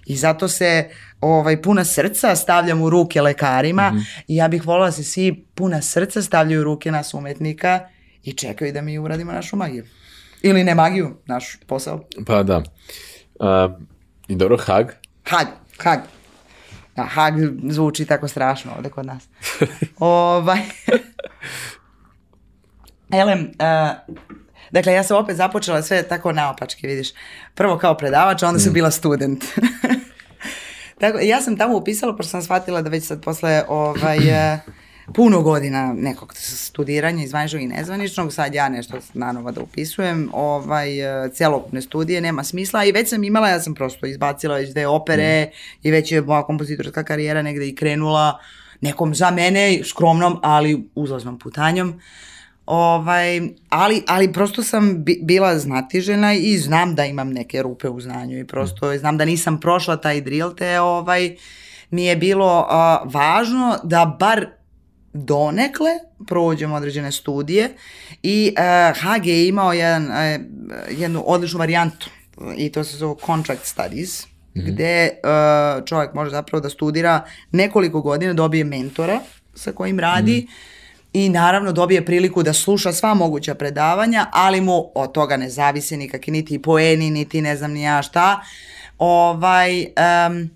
i 0.07 0.17
zato 0.17 0.49
se 0.49 0.89
ovaj 1.21 1.63
puna 1.63 1.85
srca 1.85 2.37
stavljam 2.37 2.83
u 2.83 2.91
ruke 2.91 3.23
lekarima 3.23 3.91
mm. 3.91 3.99
i 4.29 4.37
ja 4.37 4.49
bih 4.49 4.67
volila 4.67 4.87
da 4.87 4.93
se 4.93 5.05
svi 5.05 5.45
puna 5.55 5.83
srca 5.83 6.23
stavljaju 6.23 6.61
u 6.61 6.65
ruke 6.65 6.91
nas 6.91 7.15
umetnika 7.15 7.89
i 8.25 8.33
čekaju 8.33 8.73
da 8.73 8.83
mi 8.83 8.99
uradimo 8.99 9.33
našu 9.33 9.57
magiju. 9.57 9.85
Ili 10.43 10.65
ne 10.65 10.75
magiju, 10.75 11.17
naš 11.27 11.57
posao. 11.67 12.05
Pa 12.27 12.43
da. 12.43 12.57
Uh, 12.57 13.73
I 14.29 14.37
dobro, 14.37 14.57
Hag, 14.57 15.02
Hag, 15.25 15.47
Hag. 15.79 16.01
Da, 16.97 17.03
Hag 17.03 17.35
zvuči 17.69 18.07
tako 18.07 18.29
strašno 18.29 18.73
ovde 18.77 18.91
kod 18.91 19.07
nas. 19.07 19.29
ovaj... 19.99 20.61
Elem, 23.13 23.41
uh, 23.41 24.15
dakle, 24.71 24.93
ja 24.93 25.03
sam 25.03 25.17
opet 25.17 25.37
započela 25.37 25.83
sve 25.83 26.03
tako 26.03 26.33
naopačke, 26.33 26.87
vidiš. 26.87 27.09
Prvo 27.55 27.79
kao 27.79 27.97
predavač, 27.97 28.43
onda 28.43 28.61
sam 28.61 28.71
mm. 28.71 28.75
bila 28.75 28.91
student. 28.91 29.45
tako, 31.01 31.19
ja 31.23 31.41
sam 31.41 31.57
tamo 31.57 31.77
upisala, 31.77 32.17
pošto 32.17 32.31
sam 32.31 32.43
shvatila 32.43 32.83
da 32.83 32.91
već 32.91 33.07
sad 33.07 33.23
posle 33.23 33.65
ovaj, 33.69 34.19
uh, 34.19 34.59
puno 35.15 35.43
godina 35.43 35.95
nekog 35.99 36.35
studiranja, 36.37 37.25
izvaničnog 37.25 37.63
i 37.63 37.67
nezvaničnog, 37.67 38.33
sad 38.33 38.55
ja 38.55 38.69
nešto 38.69 38.99
nanovo 39.15 39.53
da 39.53 39.61
upisujem, 39.61 40.31
ovaj, 40.33 41.25
e, 41.25 41.31
celokupne 41.33 41.83
studije, 41.83 42.21
nema 42.21 42.45
smisla 42.45 42.85
i 42.85 42.93
već 42.93 43.09
sam 43.09 43.25
imala, 43.25 43.49
ja 43.49 43.61
sam 43.61 43.75
prosto 43.75 44.07
izbacila 44.07 44.57
već 44.57 44.71
dve 44.71 44.87
opere 44.87 45.45
mm. 45.45 45.51
i 45.83 45.91
već 45.91 46.13
je 46.13 46.23
moja 46.23 46.43
kompozitorska 46.43 47.05
karijera 47.05 47.43
negde 47.43 47.69
i 47.69 47.75
krenula 47.75 48.39
nekom 48.81 49.15
za 49.15 49.31
mene 49.31 49.81
skromnom, 49.85 50.39
ali 50.43 50.89
uzlaznom 50.95 51.39
putanjom. 51.39 52.01
Ovaj, 52.67 53.41
ali, 53.69 54.03
ali 54.07 54.33
prosto 54.33 54.63
sam 54.63 55.05
bi, 55.05 55.21
bila 55.23 55.59
znatižena 55.59 56.35
i 56.35 56.59
znam 56.59 56.95
da 56.95 57.05
imam 57.05 57.31
neke 57.31 57.63
rupe 57.63 57.89
u 57.89 58.01
znanju 58.01 58.39
i 58.39 58.47
prosto 58.47 58.93
mm. 58.93 58.99
znam 58.99 59.19
da 59.19 59.25
nisam 59.25 59.61
prošla 59.61 59.97
taj 59.97 60.21
drill, 60.21 60.55
te 60.55 60.81
ovaj, 60.81 61.37
mi 61.91 62.05
je 62.05 62.17
bilo 62.17 62.61
uh, 62.61 63.13
važno 63.13 63.79
da 63.83 64.17
bar 64.21 64.47
donekle 65.13 65.91
prođemo 66.27 66.75
određene 66.75 67.13
studije 67.13 67.75
i 68.23 68.55
uh, 68.59 68.65
e, 68.65 68.93
HG 68.95 69.27
je 69.27 69.49
imao 69.49 69.73
jedan, 69.73 70.05
uh, 70.05 70.99
jednu 70.99 71.25
odličnu 71.27 71.59
varijantu 71.59 72.11
i 72.57 72.73
to 72.73 72.85
se 72.85 72.97
zove 72.97 73.15
contract 73.27 73.65
studies, 73.65 74.27
mm 74.27 74.61
-hmm. 74.61 74.73
gde 74.73 75.11
uh, 75.11 75.85
čovjek 75.85 76.15
može 76.15 76.31
zapravo 76.31 76.61
da 76.61 76.71
studira 76.71 77.25
nekoliko 77.51 78.01
godina, 78.01 78.33
dobije 78.33 78.65
mentora 78.65 79.21
sa 79.55 79.73
kojim 79.73 80.01
radi 80.01 80.33
mm 80.33 80.47
-hmm. 80.47 81.27
i 81.27 81.29
naravno 81.29 81.73
dobije 81.73 82.05
priliku 82.07 82.43
da 82.43 82.53
sluša 82.53 82.93
sva 82.93 83.15
moguća 83.15 83.55
predavanja, 83.55 84.27
ali 84.33 84.61
mu 84.61 84.91
od 84.95 85.13
toga 85.13 85.37
ne 85.37 85.51
zavise 85.51 85.97
nikakvi 85.97 86.31
niti 86.31 86.63
poeni, 86.63 87.11
niti 87.11 87.41
ne 87.41 87.57
znam 87.57 87.73
ni 87.73 87.83
ja 87.83 88.03
šta. 88.03 88.41
Ovaj, 88.99 89.81
um, 89.83 90.51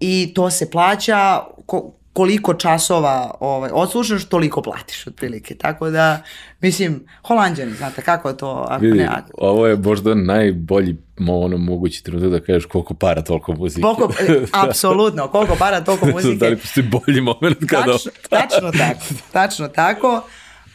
I 0.00 0.32
to 0.34 0.50
se 0.50 0.70
plaća, 0.70 1.42
ko, 1.66 1.95
koliko 2.16 2.54
časova 2.54 3.34
ovaj, 3.40 3.70
odslušaš, 3.74 4.24
toliko 4.24 4.62
platiš 4.62 5.06
otprilike. 5.06 5.54
Tako 5.54 5.90
da, 5.90 6.22
mislim, 6.60 7.06
holandjani, 7.22 7.72
znate 7.72 8.02
kako 8.02 8.32
to, 8.32 8.66
ako 8.68 8.84
Vidi, 8.84 8.98
ne... 8.98 9.08
Ovo 9.38 9.66
je 9.66 9.76
možda 9.76 10.14
najbolji 10.14 10.96
ono 11.28 11.58
mogući 11.58 12.04
trenutak 12.04 12.30
da 12.30 12.40
kažeš 12.40 12.64
koliko 12.66 12.94
para, 12.94 13.22
toliko 13.22 13.52
muzike. 13.52 13.82
Koliko, 13.82 14.12
e, 14.20 14.46
apsolutno, 14.68 15.28
koliko 15.28 15.54
para, 15.54 15.84
toliko 15.84 16.06
muzike. 16.06 16.36
da 16.44 16.48
li 16.48 16.56
postoji 16.56 16.86
bolji 16.86 17.20
moment 17.20 17.58
kada... 17.68 17.92
Tačno, 17.92 18.10
tačno 18.30 18.72
tako, 18.82 19.04
tačno 19.32 19.68
tako. 19.68 20.22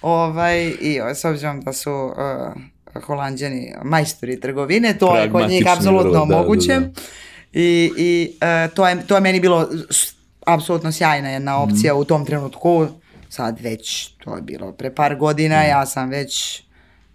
Ovaj, 0.01 0.67
I 0.67 0.99
s 1.15 1.25
obzirom 1.25 1.61
da 1.61 1.73
su 1.73 1.91
uh, 1.91 3.03
holandjani 3.03 3.73
majstori 3.83 4.39
trgovine, 4.39 4.97
to 4.97 5.17
je 5.17 5.31
kod 5.31 5.49
njih 5.49 5.65
apsolutno 5.77 6.25
da, 6.25 6.37
moguće. 6.37 6.73
Da, 6.73 6.79
da. 6.79 6.89
I, 7.53 7.91
i 7.97 8.31
uh, 8.41 8.73
to, 8.73 8.87
je, 8.87 9.07
to 9.07 9.15
je 9.15 9.21
meni 9.21 9.39
bilo 9.39 9.69
apsolutno 10.45 10.91
sjajna 10.91 11.29
jedna 11.29 11.61
opcija 11.61 11.93
mm. 11.93 11.97
u 11.97 12.05
tom 12.05 12.25
trenutku. 12.25 12.87
Sad 13.29 13.59
već, 13.59 14.07
to 14.07 14.35
je 14.35 14.41
bilo 14.41 14.71
pre 14.71 14.95
par 14.95 15.15
godina, 15.15 15.61
mm. 15.63 15.67
ja 15.67 15.85
sam 15.85 16.09
već 16.09 16.63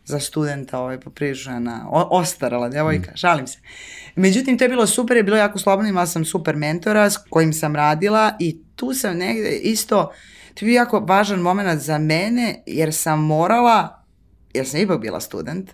za 0.04 0.20
studenta 0.20 0.78
ovaj, 0.78 1.00
poprilična 1.00 1.86
ostarala 1.90 2.68
devojka, 2.68 3.10
mm. 3.10 3.16
šalim 3.16 3.46
se. 3.46 3.58
Međutim, 4.16 4.58
to 4.58 4.64
je 4.64 4.68
bilo 4.68 4.86
super, 4.86 5.16
je 5.16 5.22
bilo 5.22 5.36
jako 5.36 5.58
slobodno, 5.58 5.88
imala 5.88 6.06
sam 6.06 6.24
super 6.24 6.56
mentora 6.56 7.10
s 7.10 7.16
kojim 7.30 7.52
sam 7.52 7.76
radila 7.76 8.32
i 8.40 8.58
tu 8.76 8.94
sam 8.94 9.16
negde 9.16 9.50
isto, 9.50 10.12
to 10.54 10.64
je 10.64 10.66
bio 10.66 10.76
jako 10.76 11.00
važan 11.00 11.40
moment 11.40 11.80
za 11.80 11.98
mene, 11.98 12.62
jer 12.66 12.94
sam 12.94 13.24
morala, 13.24 14.04
jer 14.54 14.68
sam 14.68 14.80
ipak 14.80 15.00
bila 15.00 15.20
student, 15.20 15.70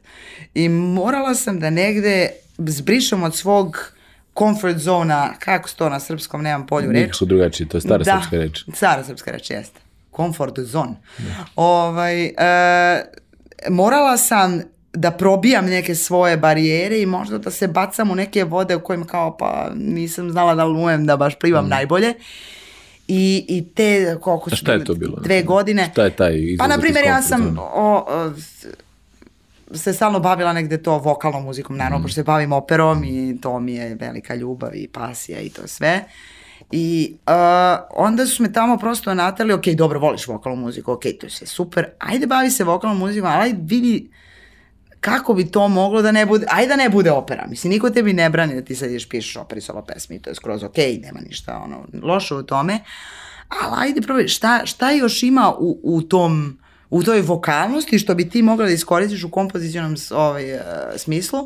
i 0.55 0.69
morala 0.69 1.35
sam 1.35 1.61
da 1.61 1.71
negde 1.71 2.31
zbrišem 2.59 3.23
od 3.23 3.37
svog 3.37 3.93
comfort 4.39 4.79
zona, 4.79 5.35
kako 5.39 5.69
se 5.69 5.77
to 5.77 5.89
na 5.89 6.01
srpskom, 6.01 6.43
nemam 6.43 6.67
polju 6.67 6.93
reč. 6.93 7.03
Nikako 7.03 7.25
drugačije, 7.25 7.69
to 7.69 7.77
je 7.77 7.81
stara 7.81 8.05
da, 8.05 8.21
srpska 8.21 8.37
reč. 8.37 8.65
stara 8.75 9.05
srpska 9.05 9.31
reč, 9.31 9.51
jeste. 9.51 9.81
Comfort 10.17 10.59
zone. 10.59 10.95
Da. 11.19 11.45
Ovaj, 11.57 12.25
e, 12.25 12.33
morala 13.71 14.17
sam 14.17 14.63
da 14.93 15.11
probijam 15.11 15.67
neke 15.67 15.95
svoje 15.95 16.37
barijere 16.37 17.01
i 17.01 17.07
možda 17.07 17.39
da 17.39 17.51
se 17.51 17.69
bacam 17.69 18.11
u 18.11 18.15
neke 18.15 18.45
vode 18.45 18.77
u 18.77 18.81
kojima 18.81 19.05
kao 19.05 19.37
pa 19.37 19.71
nisam 19.75 20.31
znala 20.31 20.55
da 20.55 20.65
li 20.65 20.79
umem 20.79 21.07
da 21.07 21.17
baš 21.17 21.39
plivam 21.39 21.67
mm. 21.67 21.69
najbolje. 21.69 22.15
I, 23.09 23.45
i 23.49 23.75
te, 23.75 24.17
koliko 24.21 24.51
su... 24.51 24.57
šta 24.57 24.73
je 24.73 24.85
to 24.85 24.95
bilo? 24.95 25.17
Dve 25.21 25.43
godine. 25.43 25.89
Šta 25.93 26.05
je 26.05 26.11
taj 26.11 26.57
Pa, 26.59 26.67
na 26.67 26.79
primjer, 26.79 27.05
ja 27.05 27.23
sam 27.23 27.59
o, 27.59 28.05
o, 28.09 28.33
se 29.75 29.93
stalno 29.93 30.21
bavila 30.21 30.53
negde 30.53 30.83
to 30.83 30.99
vokalnom 30.99 31.45
muzikom, 31.45 31.77
naravno, 31.77 31.99
mm. 31.99 32.03
pošto 32.03 32.15
se 32.15 32.23
bavim 32.23 32.53
operom 32.53 33.05
i 33.05 33.39
to 33.41 33.61
mi 33.61 33.75
je 33.75 33.95
velika 33.95 34.35
ljubav 34.35 34.77
i 34.77 34.89
pasija 34.89 35.41
i 35.41 35.49
to 35.49 35.67
sve. 35.67 36.05
I 36.71 37.15
uh, 37.27 37.33
onda 37.91 38.27
su 38.27 38.43
me 38.43 38.53
tamo 38.53 38.77
prosto 38.77 39.15
natali, 39.15 39.53
ok, 39.53 39.67
dobro, 39.67 40.01
voliš 40.01 40.27
vokalnu 40.27 40.61
muziku, 40.61 40.93
ok, 40.93 41.03
to 41.21 41.27
je 41.27 41.31
sve 41.31 41.47
super, 41.47 41.87
ajde 41.99 42.27
bavi 42.27 42.51
se 42.51 42.65
vokalnom 42.65 42.99
muzikom, 42.99 43.31
ali 43.31 43.43
ajde 43.43 43.59
vidi 43.63 44.11
kako 45.01 45.35
bi 45.35 45.51
to 45.51 45.69
moglo 45.69 46.03
da 46.03 46.13
ne 46.13 46.27
bude, 46.27 46.47
ajde 46.51 46.69
da 46.69 46.77
ne 46.77 46.89
bude 46.89 47.11
opera, 47.11 47.47
mislim, 47.49 47.73
niko 47.73 47.91
tebi 47.91 48.13
ne 48.13 48.31
brani 48.31 48.55
da 48.55 48.63
ti 48.63 48.75
sad 48.75 48.91
ideš 48.91 49.09
pišeš 49.09 49.37
operi 49.37 49.61
solo 49.61 49.83
pesmi, 49.83 50.23
to 50.23 50.31
je 50.31 50.35
skroz 50.35 50.63
ok, 50.63 50.77
nema 50.77 51.21
ništa 51.21 51.59
ono, 51.65 51.87
loše 52.03 52.35
u 52.35 52.43
tome, 52.43 52.79
ali 53.49 53.89
ajde 53.89 54.01
probaj, 54.01 54.29
šta, 54.29 54.67
šta 54.67 54.91
još 54.91 55.23
ima 55.23 55.53
u, 55.59 55.81
u 55.83 56.03
tom, 56.03 56.59
u 56.93 57.03
toj 57.03 57.21
vokalnosti 57.21 57.99
što 57.99 58.15
bi 58.15 58.29
ti 58.29 58.43
mogla 58.43 58.67
da 58.67 58.73
iskoristiš 58.73 59.25
u 59.25 59.31
kompozicionom 59.31 59.97
ovaj, 60.11 60.55
uh, 60.55 60.61
smislu 60.97 61.39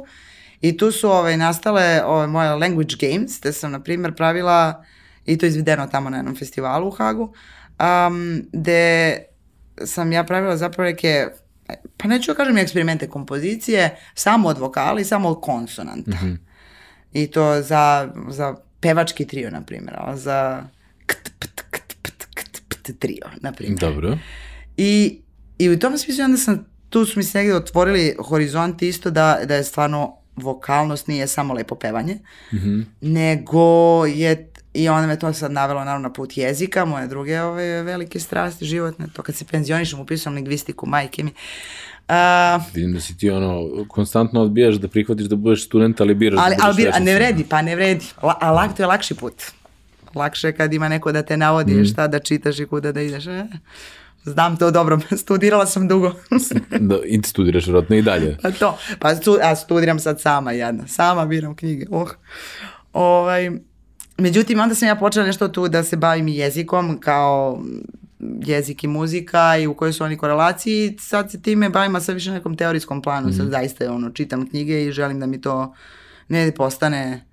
i 0.60 0.76
tu 0.76 0.92
su 0.92 1.10
ovaj, 1.10 1.36
nastale 1.36 2.02
ovaj, 2.04 2.26
moje 2.26 2.50
language 2.50 2.94
games, 3.00 3.40
gde 3.40 3.52
sam, 3.52 3.72
na 3.72 3.80
primjer, 3.80 4.14
pravila 4.14 4.84
i 5.26 5.38
to 5.38 5.46
je 5.46 5.48
izvedeno 5.48 5.86
tamo 5.86 6.10
na 6.10 6.16
jednom 6.16 6.36
festivalu 6.36 6.88
u 6.88 6.90
Hagu, 6.90 7.34
um, 7.80 8.42
gde 8.52 9.16
sam 9.84 10.12
ja 10.12 10.24
pravila 10.24 10.56
zapravo 10.56 10.90
neke 10.90 11.26
pa 11.96 12.08
neću 12.08 12.30
da 12.32 12.36
kažem 12.36 12.58
eksperimente 12.58 13.08
kompozicije, 13.08 13.96
samo 14.14 14.48
od 14.48 14.58
vokala 14.58 15.00
i 15.00 15.04
samo 15.04 15.28
od 15.28 15.40
konsonanta. 15.40 16.10
Mm 16.10 16.14
-hmm. 16.14 16.36
I 17.12 17.26
to 17.26 17.62
za, 17.62 18.12
za 18.28 18.56
pevački 18.80 19.26
trio, 19.26 19.50
na 19.50 19.62
primjer, 19.62 19.96
za 20.14 20.64
kt, 21.06 21.30
pt, 21.38 21.62
kt, 21.70 21.96
pt, 22.02 22.24
kt, 22.34 22.62
pt, 22.68 22.98
trio, 22.98 23.26
na 23.40 23.52
primjer. 23.52 23.78
Dobro. 23.78 24.18
I, 24.76 25.20
I 25.58 25.70
u 25.70 25.78
tom 25.78 25.98
smislu 25.98 26.24
onda 26.24 26.36
sam, 26.36 26.66
tu 26.90 27.04
su 27.04 27.18
mi 27.18 27.22
se 27.22 27.38
negde 27.38 27.54
otvorili 27.54 28.16
horizonti 28.18 28.88
isto 28.88 29.10
da, 29.10 29.38
da 29.44 29.54
je 29.54 29.64
stvarno 29.64 30.16
vokalnost 30.36 31.08
nije 31.08 31.26
samo 31.26 31.54
lepo 31.54 31.74
pevanje, 31.74 32.18
mm 32.52 32.56
-hmm. 32.56 32.84
nego 33.00 34.06
je 34.06 34.50
I 34.76 34.88
onda 34.88 35.06
me 35.06 35.18
to 35.18 35.32
sad 35.32 35.52
navelo 35.52 35.84
naravno 35.84 36.08
na 36.08 36.12
put 36.12 36.36
jezika, 36.36 36.84
moje 36.84 37.06
druge 37.06 37.40
ove 37.40 37.82
velike 37.82 38.20
strasti 38.20 38.64
životne, 38.64 39.06
to 39.12 39.22
kad 39.22 39.34
se 39.34 39.44
penzionišem 39.44 40.00
upisom 40.00 40.34
lingvistiku, 40.34 40.86
majke 40.86 41.24
mi. 41.24 41.30
Uh, 42.08 42.62
Vidim 42.74 42.92
da 42.92 43.00
si 43.00 43.16
ti 43.18 43.30
ono, 43.30 43.84
konstantno 43.88 44.42
odbijaš 44.42 44.74
da 44.74 44.88
prihvatiš 44.88 45.26
da 45.26 45.36
budeš 45.36 45.64
student, 45.66 46.00
ali 46.00 46.14
biraš 46.14 46.40
ali, 46.42 46.56
da 46.56 46.72
budeš 46.72 46.84
ali, 46.84 47.02
a 47.02 47.04
ne 47.04 47.14
vredi, 47.14 47.44
pa 47.48 47.62
ne 47.62 47.76
vredi. 47.76 48.06
La, 48.22 48.38
a 48.40 48.50
lak, 48.50 48.76
to 48.76 48.82
je 48.82 48.86
lakši 48.86 49.14
put. 49.14 49.42
Lakše 50.14 50.52
kad 50.52 50.74
ima 50.74 50.88
neko 50.88 51.12
da 51.12 51.22
te 51.22 51.36
navodi 51.36 51.74
mm. 51.74 51.84
šta 51.84 52.06
da 52.06 52.18
čitaš 52.18 52.58
i 52.58 52.66
kuda 52.66 52.92
da 52.92 53.00
ideš. 53.00 53.24
Znam 54.26 54.56
to 54.56 54.70
dobro, 54.70 54.98
studirala 55.22 55.66
sam 55.66 55.88
dugo. 55.88 56.12
da, 56.80 56.98
I 57.04 57.22
studiraš 57.22 57.66
vjerojatno 57.66 57.96
i 57.96 58.02
dalje. 58.02 58.38
Pa 58.42 58.50
to, 58.50 58.78
pa 58.98 59.14
stu, 59.14 59.38
a 59.42 59.56
studiram 59.56 59.98
sad 59.98 60.20
sama 60.20 60.52
jedna, 60.52 60.86
sama 60.86 61.26
biram 61.26 61.56
knjige. 61.56 61.86
Oh. 61.90 62.10
Ovaj, 62.92 63.50
Međutim, 64.18 64.60
onda 64.60 64.74
sam 64.74 64.88
ja 64.88 64.96
počela 64.96 65.26
nešto 65.26 65.48
tu 65.48 65.68
da 65.68 65.82
se 65.82 65.96
bavim 65.96 66.28
jezikom 66.28 67.00
kao 67.00 67.62
jezik 68.46 68.84
i 68.84 68.86
muzika 68.86 69.56
i 69.58 69.66
u 69.66 69.74
kojoj 69.74 69.92
su 69.92 70.04
oni 70.04 70.16
korelaciji. 70.16 70.96
Sad 71.00 71.30
se 71.30 71.42
time 71.42 71.68
bavim, 71.68 71.96
a 71.96 72.00
sad 72.00 72.14
više 72.14 72.30
nekom 72.30 72.56
teorijskom 72.56 73.02
planu. 73.02 73.28
Mm. 73.28 73.32
Sad 73.32 73.46
mhm. 73.46 73.52
zaista 73.52 73.92
ono, 73.92 74.10
čitam 74.10 74.48
knjige 74.48 74.84
i 74.84 74.92
želim 74.92 75.20
da 75.20 75.26
mi 75.26 75.40
to 75.40 75.74
ne 76.28 76.52
postane 76.52 77.24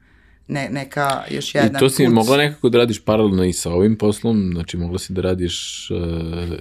ne, 0.48 0.70
neka 0.72 1.24
još 1.32 1.56
jedna 1.56 1.80
I 1.80 1.80
to 1.80 1.90
si 1.90 2.06
kuć. 2.06 2.14
mogla 2.14 2.38
nekako 2.38 2.70
da 2.70 2.78
radiš 2.78 3.00
paralelno 3.00 3.44
i 3.44 3.54
sa 3.54 3.72
ovim 3.72 3.98
poslom? 3.98 4.52
Znači 4.54 4.78
mogla 4.78 5.00
si 5.00 5.14
da 5.14 5.22
radiš... 5.22 5.90
Uh... 5.92 6.58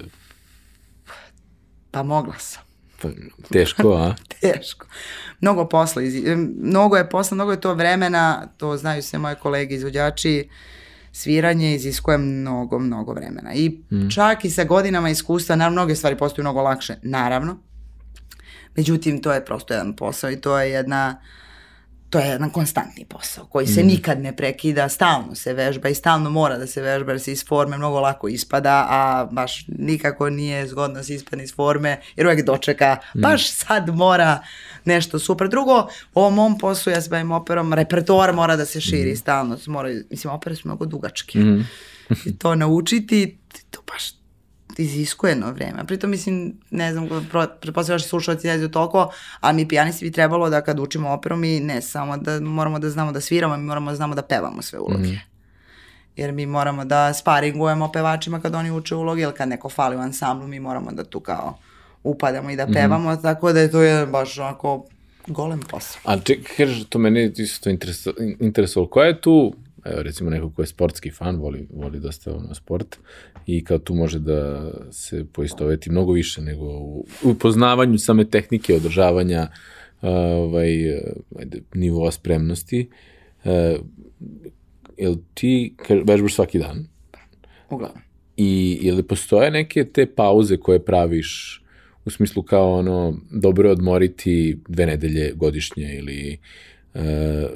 Pa 1.92 2.02
mogla 2.02 2.34
sam. 2.38 2.62
Pa, 3.02 3.08
teško, 3.52 3.92
a? 3.92 4.14
teško. 4.40 4.86
Mnogo 5.40 5.68
posla, 5.68 6.02
mnogo 6.58 6.96
je 6.96 7.10
posla, 7.10 7.34
mnogo 7.34 7.50
je 7.50 7.60
to 7.60 7.74
vremena, 7.74 8.48
to 8.56 8.76
znaju 8.76 9.02
sve 9.02 9.18
moje 9.18 9.34
kolege 9.34 9.74
izvođači, 9.74 10.48
sviranje 11.12 11.74
iziskuje 11.74 12.18
mnogo, 12.18 12.78
mnogo 12.78 13.12
vremena. 13.12 13.54
I 13.54 13.68
mm. 13.68 14.10
čak 14.10 14.44
i 14.44 14.50
sa 14.50 14.64
godinama 14.64 15.10
iskustva, 15.10 15.56
naravno, 15.56 15.82
mnoge 15.82 15.94
stvari 15.94 16.16
postaju 16.16 16.42
mnogo 16.42 16.62
lakše, 16.62 16.96
naravno. 17.02 17.58
Međutim, 18.76 19.22
to 19.22 19.32
je 19.32 19.44
prosto 19.44 19.74
jedan 19.74 19.96
posao 19.96 20.30
i 20.30 20.40
to 20.40 20.58
je 20.58 20.70
jedna 20.70 21.20
to 22.12 22.18
je 22.18 22.26
jedan 22.26 22.50
konstantni 22.50 23.04
posao 23.04 23.46
koji 23.46 23.66
se 23.66 23.82
mm. 23.82 23.86
nikad 23.86 24.20
ne 24.20 24.36
prekida, 24.36 24.88
stalno 24.88 25.34
se 25.34 25.52
vežba 25.52 25.88
i 25.88 25.94
stalno 25.94 26.30
mora 26.30 26.58
da 26.58 26.66
se 26.66 26.82
vežba 26.82 27.12
jer 27.12 27.20
se 27.20 27.32
iz 27.32 27.44
forme 27.46 27.78
mnogo 27.78 28.00
lako 28.00 28.28
ispada, 28.28 28.86
a 28.90 29.28
baš 29.30 29.64
nikako 29.68 30.30
nije 30.30 30.66
zgodno 30.68 30.94
da 30.94 31.02
se 31.02 31.14
ispadne 31.14 31.44
iz 31.44 31.54
forme 31.54 32.00
jer 32.16 32.26
uvek 32.26 32.44
dočeka, 32.44 32.96
mm. 33.14 33.20
baš 33.20 33.50
sad 33.50 33.88
mora 33.88 34.42
nešto 34.84 35.18
super. 35.18 35.48
Drugo, 35.48 35.88
u 36.14 36.20
ovom 36.20 36.34
mom 36.34 36.58
poslu 36.58 36.92
ja 36.92 37.00
se 37.00 37.10
bavim 37.10 37.32
operom, 37.32 37.72
repertoar 37.72 38.32
mora 38.32 38.56
da 38.56 38.66
se 38.66 38.80
širi 38.80 39.12
mm. 39.12 39.16
stalno, 39.16 39.58
mora, 39.66 39.88
mislim, 40.10 40.32
opere 40.32 40.56
su 40.56 40.68
mnogo 40.68 40.86
dugačke. 40.86 41.38
Mm. 41.38 41.66
I 42.26 42.38
to 42.38 42.54
naučiti, 42.54 43.38
to 43.70 43.82
baš 43.92 44.21
iziskuje 44.78 45.30
jedno 45.30 45.52
vreme. 45.52 45.84
Pritom 45.86 46.10
mislim, 46.10 46.60
ne 46.70 46.92
znam, 46.92 47.08
pretpostavljam 47.60 47.98
da 48.00 48.08
slušalci 48.08 48.46
ne 48.46 48.56
znaju 48.56 48.68
toliko, 48.68 49.12
a 49.40 49.52
mi 49.52 49.68
pijanisti 49.68 50.04
bi 50.04 50.12
trebalo 50.12 50.50
da 50.50 50.60
kad 50.60 50.80
učimo 50.80 51.10
operu 51.10 51.36
mi 51.36 51.60
ne 51.60 51.82
samo 51.82 52.16
da 52.16 52.40
moramo 52.40 52.78
da 52.78 52.90
znamo 52.90 53.12
da 53.12 53.20
sviramo, 53.20 53.56
mi 53.56 53.62
moramo 53.62 53.90
da 53.90 53.96
znamo 53.96 54.14
da 54.14 54.22
pevamo 54.22 54.62
sve 54.62 54.78
uloge. 54.78 55.08
Mm. 55.08 55.20
Jer 56.16 56.32
mi 56.32 56.46
moramo 56.46 56.84
da 56.84 57.14
sparingujemo 57.14 57.92
pevačima 57.92 58.40
kad 58.40 58.54
oni 58.54 58.70
uče 58.70 58.94
uloge, 58.94 59.22
ili 59.22 59.32
kad 59.32 59.48
neko 59.48 59.68
fali 59.68 59.96
u 59.96 60.00
ansamblu, 60.00 60.48
mi 60.48 60.60
moramo 60.60 60.92
da 60.92 61.04
tu 61.04 61.20
kao 61.20 61.58
upadamo 62.02 62.50
i 62.50 62.56
da 62.56 62.64
mhm. 62.64 62.72
pevamo, 62.72 63.12
mm. 63.12 63.22
tako 63.22 63.52
da 63.52 63.60
je 63.60 63.70
to 63.70 63.82
je 63.82 64.06
baš 64.06 64.38
onako 64.38 64.86
golem 65.26 65.60
posao. 65.60 66.00
A 66.04 66.18
čekaj, 66.20 66.56
kažeš, 66.56 66.84
to 66.84 66.98
mene 66.98 67.32
isto 67.36 67.70
interesovalo. 68.40 68.90
Koja 68.90 69.06
je 69.06 69.20
tu 69.20 69.54
evo 69.84 70.02
recimo 70.02 70.30
neko 70.30 70.50
ko 70.50 70.62
je 70.62 70.66
sportski 70.66 71.10
fan, 71.10 71.36
voli, 71.36 71.66
voli 71.72 72.00
dosta 72.00 72.34
ono, 72.36 72.54
sport 72.54 72.96
i 73.46 73.64
kao 73.64 73.78
tu 73.78 73.94
može 73.94 74.18
da 74.18 74.70
se 74.90 75.24
poistoveti 75.32 75.90
mnogo 75.90 76.12
više 76.12 76.42
nego 76.42 76.64
u, 76.64 77.06
u 77.24 77.34
poznavanju 77.34 77.98
same 77.98 78.24
tehnike 78.24 78.74
održavanja 78.74 79.48
ovaj, 80.02 81.00
ajde, 81.38 81.60
nivoa 81.74 82.10
spremnosti. 82.10 82.88
Uh, 83.44 83.50
jel 84.96 85.16
ti 85.34 85.74
vežbaš 86.04 86.34
svaki 86.34 86.58
dan? 86.58 86.86
Uglavnom. 87.70 88.02
I 88.36 88.78
je 88.82 88.92
li 88.94 89.02
postoje 89.02 89.50
neke 89.50 89.84
te 89.84 90.06
pauze 90.06 90.56
koje 90.56 90.84
praviš 90.84 91.62
u 92.04 92.10
smislu 92.10 92.42
kao 92.42 92.72
ono 92.78 93.18
dobro 93.30 93.70
odmoriti 93.70 94.58
dve 94.68 94.86
nedelje 94.86 95.32
godišnje 95.34 95.94
ili 95.94 96.38
uh, 96.40 96.71
E, 96.94 97.48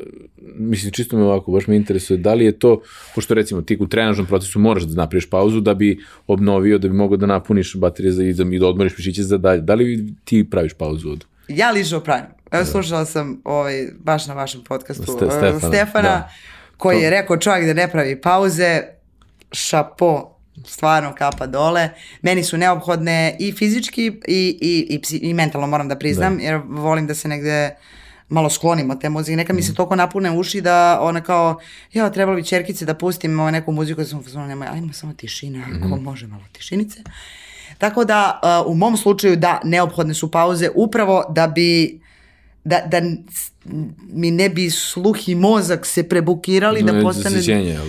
mislim, 0.59 0.93
čisto 0.93 1.17
me 1.17 1.23
ovako, 1.23 1.53
baš 1.53 1.67
me 1.67 1.77
interesuje, 1.77 2.17
da 2.17 2.35
li 2.35 2.45
je 2.45 2.59
to, 2.59 2.81
pošto 3.15 3.35
recimo 3.35 3.63
ti 3.63 3.77
u 3.81 3.87
trenažnom 3.87 4.27
procesu 4.27 4.59
moraš 4.59 4.83
da 4.83 5.03
napraviš 5.03 5.31
pauzu 5.31 5.61
da 5.61 5.75
bi 5.75 5.99
obnovio, 6.27 6.79
da 6.79 6.89
bi 6.89 6.95
mogao 6.95 7.17
da 7.17 7.27
napuniš 7.27 7.77
baterije 7.77 8.13
za 8.13 8.25
izam 8.25 8.53
i 8.53 8.59
da 8.59 8.67
odmoriš 8.67 8.99
mišiće 8.99 9.23
za 9.23 9.39
dalje. 9.39 9.61
Da 9.61 9.75
li 9.75 10.15
ti 10.25 10.51
praviš 10.51 10.73
pauzu 10.75 11.11
od? 11.11 11.25
Ja 11.49 11.71
lično 11.71 12.01
pravim. 12.01 12.27
Evo, 12.51 12.65
da. 12.65 12.71
slušala 12.71 13.05
sam 13.05 13.41
ovaj, 13.45 13.89
baš 13.99 14.27
na 14.27 14.35
vašem 14.35 14.65
podcastu 14.65 15.03
Ste, 15.03 15.13
Stefana, 15.13 15.61
Stefana 15.61 16.03
da. 16.03 16.31
koji 16.77 16.97
to... 16.97 17.05
je 17.05 17.11
rekao 17.11 17.37
čovjek 17.37 17.67
da 17.67 17.73
ne 17.73 17.89
pravi 17.91 18.21
pauze, 18.21 18.83
šapo, 19.53 20.37
stvarno 20.65 21.15
kapa 21.19 21.47
dole. 21.47 21.89
Meni 22.23 22.45
su 22.45 22.57
neophodne 22.57 23.37
i 23.39 23.53
fizički 23.53 24.07
i, 24.29 24.59
i, 24.61 25.01
i, 25.11 25.29
i 25.29 25.35
mentalno 25.35 25.67
moram 25.67 25.89
da 25.89 25.97
priznam, 25.97 26.37
da. 26.37 26.43
jer 26.43 26.61
volim 26.69 27.07
da 27.07 27.15
se 27.15 27.29
negde 27.29 27.77
malo 28.29 28.51
sklonimo 28.51 28.95
te 28.95 29.09
muzike. 29.09 29.37
Neka 29.37 29.53
mi 29.53 29.63
se 29.63 29.71
mhm. 29.71 29.77
toliko 29.77 29.97
napune 29.97 30.39
uši 30.39 30.61
da 30.61 30.99
ona 31.03 31.21
kao, 31.21 31.59
ja, 31.93 32.11
trebalo 32.11 32.37
bi 32.37 32.45
čerkice 32.45 32.85
da 32.85 32.95
pustim 32.95 33.41
ovaj 33.41 33.53
neku 33.53 33.73
muziku, 33.73 34.01
da 34.01 34.07
sam 34.07 34.19
uzmano, 34.19 34.47
nemoj, 34.47 34.69
ajmo 34.69 34.93
samo 34.93 35.13
tišina, 35.13 35.63
ako 35.63 35.89
mm 35.89 35.93
-hmm. 35.93 36.03
može 36.03 36.27
malo 36.27 36.43
tišinice. 36.53 37.01
Tako 37.79 38.05
da, 38.05 38.41
uh, 38.67 38.73
u 38.73 38.75
mom 38.75 38.97
slučaju, 38.97 39.37
da, 39.37 39.61
neophodne 39.65 40.15
su 40.15 40.31
pauze 40.31 40.69
upravo 40.75 41.25
da 41.29 41.47
bi 41.47 42.01
da, 42.65 42.81
da 42.87 43.01
mi 44.13 44.31
ne 44.31 44.49
bi 44.49 44.71
sluh 44.71 45.29
i 45.29 45.35
mozak 45.35 45.87
se 45.87 46.09
prebukirali 46.09 46.83
da, 46.83 46.93
da 46.93 47.03
postane... 47.03 47.41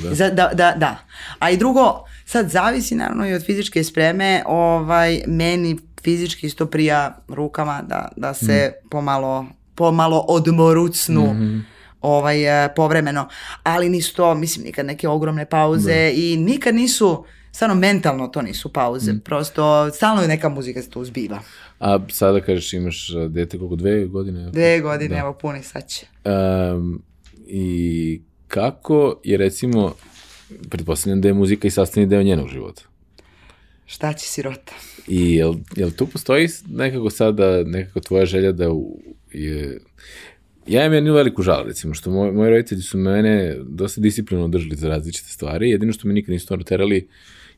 da? 0.04 0.15
Za, 0.15 0.30
da, 0.30 0.52
da, 0.54 0.73
da. 0.78 0.97
A 1.39 1.50
i 1.50 1.58
drugo, 1.58 2.04
sad 2.26 2.50
zavisi 2.50 2.95
naravno 2.95 3.28
i 3.28 3.34
od 3.34 3.45
fizičke 3.45 3.84
spreme, 3.84 4.43
ovaj, 4.45 5.21
meni 5.28 5.78
fizički 6.04 6.47
isto 6.47 6.65
prija 6.65 7.17
rukama 7.28 7.82
da, 7.82 8.10
da 8.15 8.34
se 8.34 8.73
mm. 8.86 8.89
pomalo 8.89 9.45
pomalo 9.78 10.26
odmorucnu 10.28 11.22
mm 11.22 11.40
-hmm. 11.40 11.62
ovaj, 12.02 12.65
e, 12.65 12.73
povremeno, 12.75 13.28
ali 13.63 13.90
nisu 13.90 14.15
to, 14.15 14.36
mislim, 14.36 14.65
nikad 14.65 14.86
neke 14.86 15.08
ogromne 15.08 15.46
pauze 15.46 15.94
da. 15.94 16.10
i 16.10 16.38
nikad 16.38 16.75
nisu, 16.75 17.25
stvarno 17.52 17.75
mentalno 17.75 18.28
to 18.28 18.42
nisu 18.42 18.73
pauze, 18.73 19.13
mm. 19.13 19.19
prosto 19.19 19.92
stalno 19.92 20.21
je 20.21 20.28
neka 20.28 20.50
muzika 20.50 20.82
se 20.82 20.90
tu 20.90 21.02
uzbiva. 21.02 21.40
A 21.80 22.00
sada 22.10 22.42
kažeš 22.42 22.73
imaš 22.73 23.10
e, 23.10 23.28
dete 23.30 23.58
koliko, 23.58 23.75
dve 23.75 24.06
godine? 24.06 24.50
Dve 24.52 24.80
godine, 24.80 25.15
da. 25.15 25.21
evo 25.21 25.34
puni 25.34 25.63
sad 25.63 25.88
će. 25.88 26.06
Um, 26.25 27.02
I 27.48 28.21
kako 28.48 29.19
je 29.23 29.38
recimo, 29.38 29.94
pretpostavljam 30.69 31.21
da 31.21 31.28
je 31.28 31.34
muzika 31.34 31.67
i 31.67 31.71
sastavni 31.71 32.08
deo 32.10 32.23
njenog 32.23 32.48
života? 32.48 32.82
Šta 33.86 34.13
će 34.13 34.28
sirota? 34.28 34.73
I 35.08 35.36
jel, 35.36 35.54
jel 35.75 35.92
tu 35.92 36.08
postoji 36.08 36.48
nekako 36.69 37.10
sada, 37.10 37.63
nekako 37.63 38.00
tvoja 38.00 38.25
želja 38.25 38.52
da 38.52 38.71
u, 38.71 39.00
je, 39.32 39.80
ja 40.67 40.86
imam 40.86 40.94
jednu 40.94 41.13
veliku 41.13 41.42
žal, 41.42 41.63
recimo, 41.65 41.94
što 41.94 42.12
moj, 42.12 42.32
moji 42.32 42.50
roditelji 42.50 42.82
su 42.82 42.98
mene 42.98 43.56
dosta 43.63 44.02
disciplinovno 44.02 44.48
držali 44.48 44.75
za 44.75 44.90
različite 44.90 45.30
stvari, 45.30 45.69
jedino 45.69 45.94
što 45.94 46.08
me 46.08 46.13
nikad 46.13 46.34
nisu 46.34 46.48
to 46.48 46.58
terali, 46.58 47.08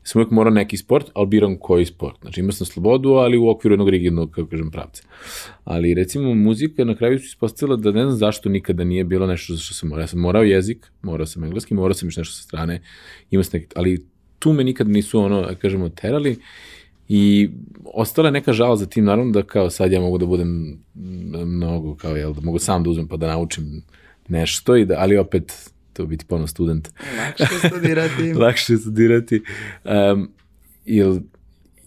sam 0.02 0.20
uvijek 0.20 0.30
morao 0.30 0.54
neki 0.54 0.76
sport, 0.76 1.10
ali 1.14 1.26
biram 1.26 1.56
koji 1.58 1.84
sport. 1.84 2.16
Znači 2.20 2.40
imao 2.40 2.52
sam 2.52 2.66
slobodu, 2.66 3.10
ali 3.10 3.38
u 3.38 3.48
okviru 3.48 3.72
jednog 3.72 3.88
rigidnog, 3.88 4.30
kako 4.30 4.48
kažem, 4.48 4.70
pravca. 4.70 5.02
Ali 5.64 5.94
recimo 5.94 6.34
muzika 6.34 6.84
na 6.84 6.96
kraju 6.96 7.18
su 7.18 7.24
ispostavila 7.24 7.76
da 7.76 7.90
ne 7.90 8.02
znam 8.02 8.16
zašto 8.16 8.48
nikada 8.48 8.84
nije 8.84 9.04
bilo 9.04 9.26
nešto 9.26 9.54
za 9.54 9.60
što 9.60 9.74
sam 9.74 9.88
morao. 9.88 10.02
Ja 10.02 10.06
sam 10.06 10.20
morao 10.20 10.42
jezik, 10.42 10.86
morao 11.02 11.26
sam 11.26 11.44
engleski, 11.44 11.74
morao 11.74 11.94
sam 11.94 12.08
još 12.08 12.16
nešto 12.16 12.34
sa 12.34 12.42
strane, 12.42 12.82
imao 13.30 13.44
sam 13.44 13.60
neki, 13.60 13.72
ali 13.76 14.06
tu 14.38 14.52
me 14.52 14.64
nikad 14.64 14.88
nisu 14.88 15.20
ono, 15.20 15.40
da 15.42 15.54
kažemo, 15.54 15.88
terali 15.88 16.36
I 17.12 17.50
ostala 17.84 18.28
je 18.28 18.32
neka 18.32 18.52
žal 18.52 18.76
za 18.76 18.86
tim, 18.86 19.04
naravno 19.04 19.32
da 19.32 19.42
kao 19.42 19.70
sad 19.70 19.92
ja 19.92 20.00
mogu 20.00 20.18
da 20.18 20.26
budem 20.26 20.78
mnogo, 21.44 21.96
kao 21.96 22.16
jel, 22.16 22.34
da 22.34 22.40
mogu 22.40 22.58
sam 22.58 22.82
da 22.82 22.90
uzmem 22.90 23.08
pa 23.08 23.16
da 23.16 23.26
naučim 23.26 23.82
nešto, 24.28 24.76
i 24.76 24.84
da, 24.84 24.94
ali 24.98 25.16
opet 25.16 25.70
to 25.92 26.06
biti 26.06 26.24
ponovno 26.24 26.46
student. 26.46 26.88
Lakše 27.18 27.68
studirati. 27.68 28.32
Lakše 28.42 28.76
studirati. 28.76 29.42
Um, 29.84 30.30
il, 30.84 31.20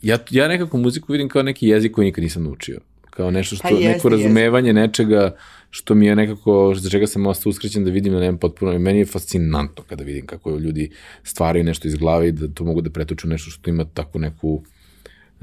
ja, 0.01 0.17
ja 0.30 0.47
nekako 0.47 0.78
muziku 0.78 1.11
vidim 1.11 1.30
kao 1.30 1.43
neki 1.43 1.67
jezik 1.67 1.91
koji 1.91 2.05
nikad 2.05 2.24
nisam 2.24 2.43
naučio. 2.43 2.80
Kao 3.09 3.32
nešto 3.32 3.55
što, 3.55 3.63
pa 3.63 3.69
jeste, 3.69 3.89
neko 3.89 4.09
razumevanje 4.09 4.69
jezik. 4.69 4.82
nečega 4.82 5.36
što 5.69 5.95
mi 5.95 6.05
je 6.05 6.15
nekako, 6.15 6.74
za 6.76 6.89
čega 6.89 7.07
sam 7.07 7.28
ostao 7.28 7.49
uskrećen 7.49 7.86
da 7.86 7.91
vidim 7.91 8.13
na 8.13 8.19
nemam 8.19 8.38
potpuno, 8.38 8.74
i 8.74 8.80
meni 8.80 8.99
je 8.99 9.05
fascinantno 9.05 9.84
kada 9.84 10.03
vidim 10.03 10.26
kako 10.26 10.57
ljudi 10.57 10.91
stvaraju 11.24 11.63
nešto 11.63 11.88
iz 11.88 11.95
glave 11.95 12.28
i 12.28 12.32
da 12.32 12.47
to 12.47 12.63
mogu 12.63 12.82
da 12.82 12.89
pretuču 12.89 13.28
nešto 13.28 13.51
što 13.51 13.69
ima 13.69 13.86
takvu 13.86 14.19
neku 14.19 14.63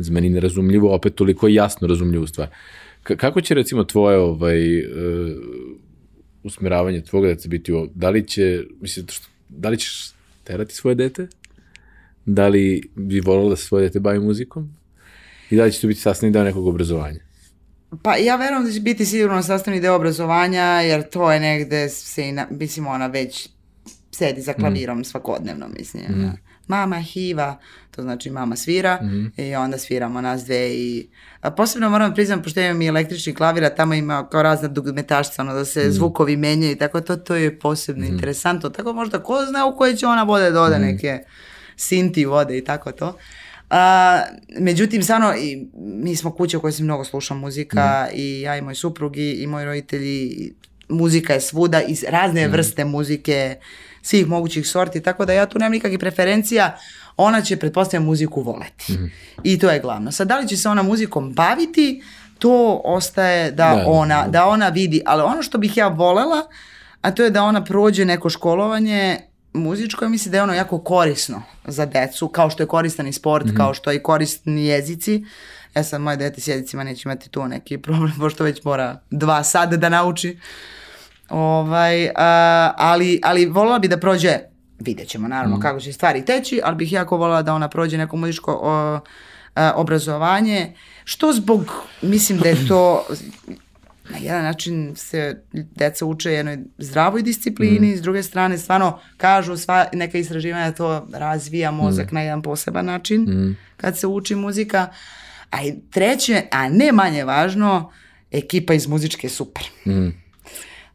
za 0.03 0.13
meni 0.13 0.29
nerazumljivo, 0.29 0.95
opet 0.95 1.15
toliko 1.15 1.49
jasno 1.49 1.89
razumljivu 1.89 2.27
stvar. 2.27 2.49
K 3.03 3.17
kako 3.17 3.41
će 3.41 3.55
recimo 3.55 3.85
tvoje 3.85 4.19
ovaj, 4.19 4.79
uh, 4.79 4.85
usmeravanje 6.43 7.01
tvoga 7.01 7.29
deca 7.29 7.49
biti 7.49 7.73
ovo? 7.73 7.89
Da 7.95 8.11
li 8.11 8.29
će, 8.29 8.65
mislim, 8.81 9.07
da 9.49 9.69
li 9.69 9.79
ćeš 9.79 10.13
terati 10.45 10.75
svoje 10.75 10.95
dete? 10.95 11.29
Da 12.27 12.49
li 12.49 12.91
bi 12.95 13.21
volila 13.21 13.51
da 13.51 13.57
se 13.57 13.65
svoje 13.65 13.89
dete 13.89 14.01
bavi 14.01 14.19
muzikom? 14.19 14.75
I 15.51 15.57
da 15.57 15.65
li 15.65 15.73
će 15.73 15.81
to 15.81 15.87
biti 15.87 16.01
sastavni 16.01 16.33
deo 16.33 16.45
nekog 16.45 16.67
obrazovanja? 16.67 17.21
Pa 18.03 18.17
ja 18.17 18.37
verujem 18.37 18.65
da 18.65 18.73
će 18.73 18.81
biti 18.81 19.07
sigurno 19.07 19.43
sastavni 19.43 19.81
deo 19.81 19.95
obrazovanja, 19.95 20.63
jer 20.63 21.09
to 21.09 21.33
je 21.33 21.41
negde 21.41 21.89
se, 21.89 22.29
i 22.29 22.33
na, 22.33 22.47
mislim, 22.51 22.87
ona 22.87 23.07
već 23.07 23.49
sedi 24.11 24.41
za 24.41 24.53
klavirom 24.53 24.99
mm. 24.99 25.05
svakodnevno, 25.05 25.69
mislim. 25.79 26.05
Mm 26.09 26.50
mama 26.67 27.01
hiva, 27.01 27.59
to 27.91 28.03
znači 28.03 28.31
mama 28.31 28.57
svira 28.57 28.99
mm 29.03 29.07
-hmm. 29.07 29.51
i 29.51 29.55
onda 29.55 29.79
sviramo 29.79 30.21
nas 30.21 30.45
dve 30.45 30.71
i 30.71 31.09
a 31.41 31.51
posebno 31.51 31.91
moram 31.91 32.15
priznam, 32.15 32.43
pošto 32.43 32.61
imam 32.61 32.83
i 32.83 32.87
električni 32.87 33.35
klavir, 33.35 33.65
a 33.65 33.75
tamo 33.75 33.95
ima 33.95 34.29
kao 34.29 34.43
razna 34.43 34.69
dugmetašca, 34.69 35.43
ono 35.43 35.55
da 35.55 35.65
se 35.65 35.81
mm 35.81 35.83
-hmm. 35.83 35.91
zvukovi 35.91 36.37
menjaju 36.37 36.73
i 36.73 36.79
tako 36.79 37.01
to, 37.01 37.17
to 37.17 37.35
je 37.35 37.59
posebno 37.59 38.05
mm 38.05 38.09
-hmm. 38.09 38.13
interesantno, 38.13 38.71
tako 38.71 38.93
možda 38.93 39.23
ko 39.23 39.47
zna 39.49 39.67
u 39.67 39.77
koje 39.77 39.97
će 39.97 40.07
ona 40.07 40.23
vode 40.23 40.51
dode 40.51 40.79
mm 40.79 40.83
-hmm. 40.83 40.93
neke 40.93 41.19
sinti 41.77 42.25
vode 42.25 42.59
i 42.59 42.65
tako 42.65 42.93
to. 42.93 43.17
A, 43.71 44.23
međutim, 44.59 45.03
stvarno, 45.03 45.35
i, 45.37 45.67
mi 45.75 46.17
smo 46.17 46.33
kuće 46.33 46.57
u 46.57 46.61
kojoj 46.61 46.73
se 46.73 46.83
mnogo 46.83 47.05
sluša 47.05 47.35
muzika 47.35 48.07
mm. 48.09 48.13
i 48.15 48.41
ja 48.41 48.57
i 48.57 48.63
moj 48.63 48.75
suprug 48.75 49.17
i, 49.17 49.33
i 49.33 49.47
moji 49.47 49.65
roditelji, 49.65 50.53
muzika 50.91 51.35
je 51.35 51.41
svuda, 51.41 51.83
iz 51.83 52.05
razne 52.09 52.49
mm. 52.49 52.53
vrste 52.53 52.85
muzike, 52.85 53.57
svih 54.03 54.27
mogućih 54.27 54.69
sorti, 54.69 55.01
tako 55.03 55.25
da 55.25 55.33
ja 55.33 55.47
tu 55.47 55.59
nemam 55.59 55.73
nikakvih 55.73 55.99
preferencija, 55.99 56.79
ona 57.17 57.43
će, 57.43 57.57
pretpostavljam, 57.57 58.05
muziku 58.05 58.43
voleti. 58.43 58.93
Mm. 58.93 59.11
I 59.43 59.59
to 59.59 59.71
je 59.71 59.81
glavno. 59.81 60.13
Sad, 60.13 60.29
da 60.29 60.39
li 60.39 60.49
će 60.49 60.57
se 60.57 60.69
ona 60.69 60.83
muzikom 60.83 61.33
baviti, 61.33 62.03
to 62.39 62.81
ostaje 62.85 63.51
da, 63.51 63.55
da 63.55 63.85
ona, 63.87 64.29
da 64.29 64.47
ona 64.47 64.69
vidi. 64.69 65.03
Ali 65.07 65.23
ono 65.23 65.43
što 65.43 65.59
bih 65.59 65.77
ja 65.77 65.89
volela, 65.89 66.47
a 67.01 67.11
to 67.11 67.25
je 67.25 67.31
da 67.31 67.43
ona 67.43 67.65
prođe 67.65 68.05
neko 68.05 68.31
školovanje 68.31 69.21
muzičko, 69.53 70.05
ja 70.05 70.09
mislim 70.09 70.33
da 70.33 70.39
je 70.39 70.43
ono 70.43 70.55
jako 70.55 70.79
korisno 70.79 71.43
za 71.65 71.87
decu, 71.87 72.29
kao 72.29 72.51
što 72.51 72.63
je 72.63 72.67
koristan 72.67 73.07
i 73.07 73.13
sport, 73.13 73.47
mm 73.47 73.57
kao 73.57 73.75
što 73.75 73.91
je 73.91 73.97
i 73.97 74.03
korisni 74.03 74.67
jezici. 74.67 75.25
Ja 75.75 75.85
sam, 75.85 76.03
moje 76.03 76.17
dete 76.17 76.41
s 76.41 76.49
jezicima 76.49 76.85
neće 76.85 77.03
imati 77.05 77.31
tu 77.31 77.49
neki 77.49 77.79
problem, 77.79 78.13
pošto 78.21 78.45
već 78.45 78.65
mora 78.65 79.01
dva 79.11 79.45
sada 79.45 79.77
da 79.77 79.89
nauči. 79.89 80.39
Ovaj, 81.31 82.05
uh, 82.05 82.13
ali, 82.77 83.21
ali 83.23 83.47
volila 83.47 83.79
bi 83.79 83.89
da 83.89 83.97
prođe, 83.97 84.39
vidjet 84.79 85.09
ćemo 85.09 85.29
naravno 85.29 85.57
mm. 85.57 85.61
kako 85.61 85.81
će 85.81 85.93
stvari 85.93 86.25
teći, 86.25 86.61
ali 86.65 86.77
bih 86.77 86.93
jako 86.93 87.17
volila 87.17 87.43
da 87.43 87.55
ona 87.55 87.69
prođe 87.69 87.99
neko 87.99 88.17
muzičko 88.17 88.59
o, 88.63 89.01
a, 89.55 89.73
obrazovanje, 89.77 90.75
što 91.05 91.33
zbog, 91.33 91.73
mislim 92.03 92.39
da 92.39 92.49
je 92.49 92.69
to 92.69 93.07
na 94.11 94.19
jedan 94.19 94.45
način 94.45 94.93
se 94.97 95.43
deca 95.53 96.07
uče 96.07 96.33
jednoj 96.33 96.59
zdravoj 96.79 97.23
disciplini, 97.23 97.93
mm. 97.93 97.97
s 97.97 98.03
druge 98.03 98.23
strane 98.23 98.59
stvarno 98.59 98.99
kažu 99.17 99.57
sva 99.57 99.87
neka 99.93 100.19
istraživanja 100.19 100.73
to 100.73 101.09
razvija 101.13 101.71
mozak 101.71 102.13
mm. 102.13 102.15
na 102.15 102.21
jedan 102.21 102.43
poseban 102.43 102.87
način 102.87 103.23
mm. 103.23 103.57
kad 103.77 103.99
se 103.99 104.07
uči 104.07 104.35
muzika. 104.35 104.89
A 105.51 105.63
i 105.63 105.75
treće, 105.91 106.43
a 106.51 106.69
ne 106.69 106.93
manje 106.93 107.25
važno, 107.25 107.93
ekipa 108.31 108.75
iz 108.75 108.87
muzičke 108.87 109.27
je 109.27 109.31
super. 109.31 109.65
Mm. 109.87 110.09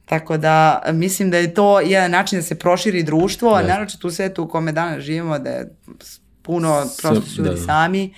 Tako 0.05 0.37
da 0.37 0.83
mislim 0.93 1.31
da 1.31 1.37
je 1.37 1.53
to 1.53 1.79
jedan 1.79 2.11
način 2.11 2.39
da 2.39 2.43
se 2.43 2.55
proširi 2.55 3.03
društvo, 3.03 3.53
a 3.53 3.63
naročito 3.63 4.07
u 4.07 4.11
svetu 4.11 4.43
u 4.43 4.47
kome 4.47 4.71
danas 4.71 5.03
živimo, 5.03 5.39
da 5.39 5.49
je 5.49 5.75
puno 6.41 6.85
prosto 7.01 7.21
su 7.21 7.41
ljudi 7.41 7.49
da, 7.49 7.55
da. 7.55 7.61
sami. 7.61 8.13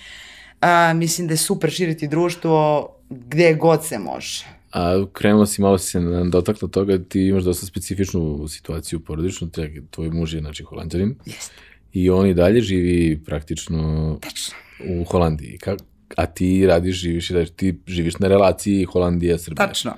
A, 0.60 0.92
mislim 0.94 1.26
da 1.26 1.34
je 1.34 1.38
super 1.38 1.70
širiti 1.70 2.08
društvo 2.08 2.88
gde 3.10 3.54
god 3.54 3.86
se 3.86 3.98
može. 3.98 4.44
A 4.72 5.04
krenulo 5.12 5.46
si, 5.46 5.62
malo 5.62 5.78
se 5.78 6.00
dotakla 6.30 6.68
toga, 6.68 6.98
ti 6.98 7.26
imaš 7.26 7.42
dosta 7.42 7.66
specifičnu 7.66 8.48
situaciju 8.48 9.00
porodičnu, 9.00 9.50
tvoj 9.90 10.10
muž 10.10 10.34
je, 10.34 10.40
znači, 10.40 10.64
holandjanin. 10.64 11.14
Jeste. 11.26 11.54
I 11.92 12.10
on 12.10 12.26
i 12.26 12.34
dalje 12.34 12.60
živi 12.60 13.22
praktično 13.24 14.18
Tačno. 14.22 14.54
u 14.90 15.04
Holandiji. 15.04 15.58
Ka, 15.58 15.76
a 16.16 16.26
ti 16.26 16.66
radiš, 16.66 16.96
živiš 16.96 17.30
i 17.30 17.34
da 17.34 17.44
ti 17.44 17.80
živiš 17.86 18.18
na 18.18 18.28
relaciji 18.28 18.84
Holandija-Srbija. 18.84 19.66
Tačno. 19.66 19.92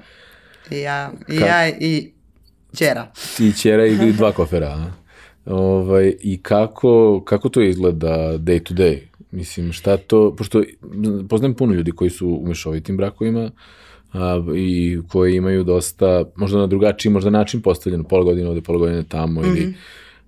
I 0.70 0.80
ja, 0.80 1.12
i, 1.28 1.38
Ka... 1.38 1.46
ja, 1.46 1.68
i 1.68 2.12
čera. 2.74 3.12
I 3.38 3.52
čera 3.52 3.86
i 3.86 4.12
dva 4.18 4.32
kofera. 4.32 4.68
A? 4.68 4.90
Ovaj, 5.46 6.14
I 6.20 6.42
kako, 6.42 7.22
kako 7.24 7.48
to 7.48 7.62
izgleda 7.62 8.38
day 8.38 8.62
to 8.62 8.74
day? 8.74 8.98
Mislim, 9.30 9.72
šta 9.72 9.96
to, 9.96 10.34
pošto 10.36 10.62
poznajem 11.28 11.54
puno 11.54 11.74
ljudi 11.74 11.92
koji 11.92 12.10
su 12.10 12.28
u 12.28 12.46
mešovitim 12.46 12.96
brakovima 12.96 13.50
a, 14.12 14.42
i 14.56 14.98
koji 15.08 15.36
imaju 15.36 15.64
dosta, 15.64 16.24
možda 16.36 16.58
na 16.58 16.66
drugačiji, 16.66 17.12
možda 17.12 17.30
način 17.30 17.62
postavljeno, 17.62 18.04
pola 18.04 18.24
godine 18.24 18.48
ovde, 18.48 18.60
pola 18.60 18.78
godine 18.78 19.04
tamo, 19.08 19.40
mm 19.40 19.44
-hmm. 19.44 19.48
ili 19.48 19.60
mhm. 19.60 19.74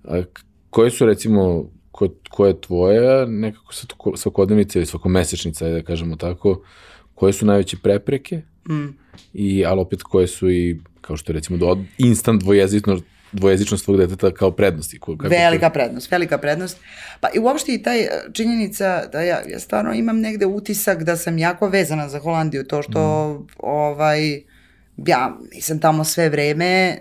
a, 0.03 0.23
koje 0.69 0.91
su 0.91 1.05
recimo, 1.05 1.69
ko, 1.91 2.09
ko 2.29 2.45
je 2.45 2.61
tvoja 2.61 3.25
nekako 3.25 3.73
svakodnevnica 4.15 4.79
ili 4.79 4.85
svakomesečnica, 4.85 5.69
da 5.69 5.81
kažemo 5.81 6.15
tako, 6.15 6.61
koje 7.15 7.33
su 7.33 7.45
najveće 7.45 7.77
prepreke 7.83 8.41
Mm. 8.69 8.87
I, 9.33 9.65
ali 9.65 9.81
opet 9.81 10.03
koje 10.03 10.27
su 10.27 10.51
i, 10.51 10.79
kao 11.01 11.17
što 11.17 11.31
je 11.31 11.33
recimo, 11.33 11.57
do, 11.57 11.77
instant 11.97 12.43
dvojezičnost, 12.43 13.03
dvojezičnost 13.31 13.85
tvog 13.85 13.97
deteta 13.97 14.31
kao 14.31 14.51
prednosti. 14.51 14.99
Kako 14.99 15.27
velika 15.29 15.69
to... 15.69 15.73
prednost, 15.73 16.11
velika 16.11 16.37
prednost. 16.37 16.77
Pa 17.19 17.27
i 17.35 17.39
uopšte 17.39 17.73
i 17.73 17.83
taj 17.83 18.01
e, 18.01 18.09
činjenica 18.33 19.07
da 19.11 19.21
ja, 19.21 19.41
ja 19.49 19.59
stvarno 19.59 19.93
imam 19.93 20.19
negde 20.19 20.45
utisak 20.45 21.03
da 21.03 21.17
sam 21.17 21.37
jako 21.37 21.67
vezana 21.67 22.09
za 22.09 22.19
Holandiju, 22.19 22.63
to 22.63 22.81
što 22.81 23.33
mm. 23.33 23.47
ovaj, 23.57 24.41
ja 24.97 25.37
nisam 25.53 25.79
tamo 25.79 26.03
sve 26.03 26.29
vreme. 26.29 26.97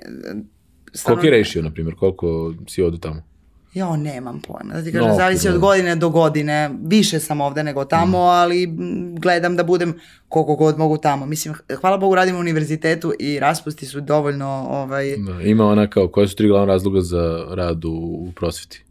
Stvarno... 0.95 1.17
Koliko 1.21 1.27
je 1.27 1.39
rešio, 1.39 1.63
na 1.63 1.71
primjer, 1.71 1.95
koliko 1.95 2.55
si 2.69 2.83
odu 2.83 2.99
tamo? 2.99 3.32
Ja 3.75 3.97
nemam 3.97 4.41
pojma, 4.41 4.75
da 4.75 4.85
ti 4.85 4.93
kažem, 4.93 5.09
no, 5.09 5.15
zavisi 5.15 5.49
no. 5.49 5.55
od 5.55 5.61
godine 5.61 5.97
do 5.97 6.09
godine. 6.09 6.71
Više 6.85 7.21
sam 7.21 7.41
ovde 7.41 7.63
nego 7.63 7.85
tamo, 7.85 8.19
mm. 8.19 8.29
ali 8.29 8.75
gledam 9.19 9.57
da 9.57 9.65
budem 9.65 9.95
koliko 10.29 10.57
god 10.57 10.79
mogu 10.79 10.99
tamo. 10.99 11.27
Mislim, 11.27 11.55
hvala 11.81 11.97
Bogu 11.97 12.15
radim 12.15 12.37
u 12.37 12.39
univerzitetu 12.39 13.13
i 13.19 13.41
raspusti 13.41 13.87
su 13.87 14.01
dovoljno... 14.01 14.67
Ovaj... 14.71 15.17
Da, 15.17 15.43
ima 15.43 15.67
ona 15.67 15.87
kao, 15.87 16.09
koje 16.09 16.29
su 16.29 16.37
tri 16.37 16.49
glavna 16.49 16.73
razloga 16.73 17.01
za 17.01 17.45
rad 17.51 17.85
u, 17.85 17.91
u 17.91 18.33
prosveti? 18.37 18.85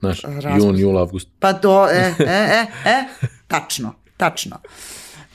Znaš, 0.00 0.22
Raspust. 0.22 0.66
jun, 0.66 0.78
jul, 0.78 0.98
avgust. 0.98 1.28
Pa 1.38 1.52
to, 1.52 1.88
e, 1.90 2.14
e, 2.18 2.24
e, 2.28 2.66
e, 2.84 3.04
tačno, 3.48 3.94
tačno. 4.16 4.56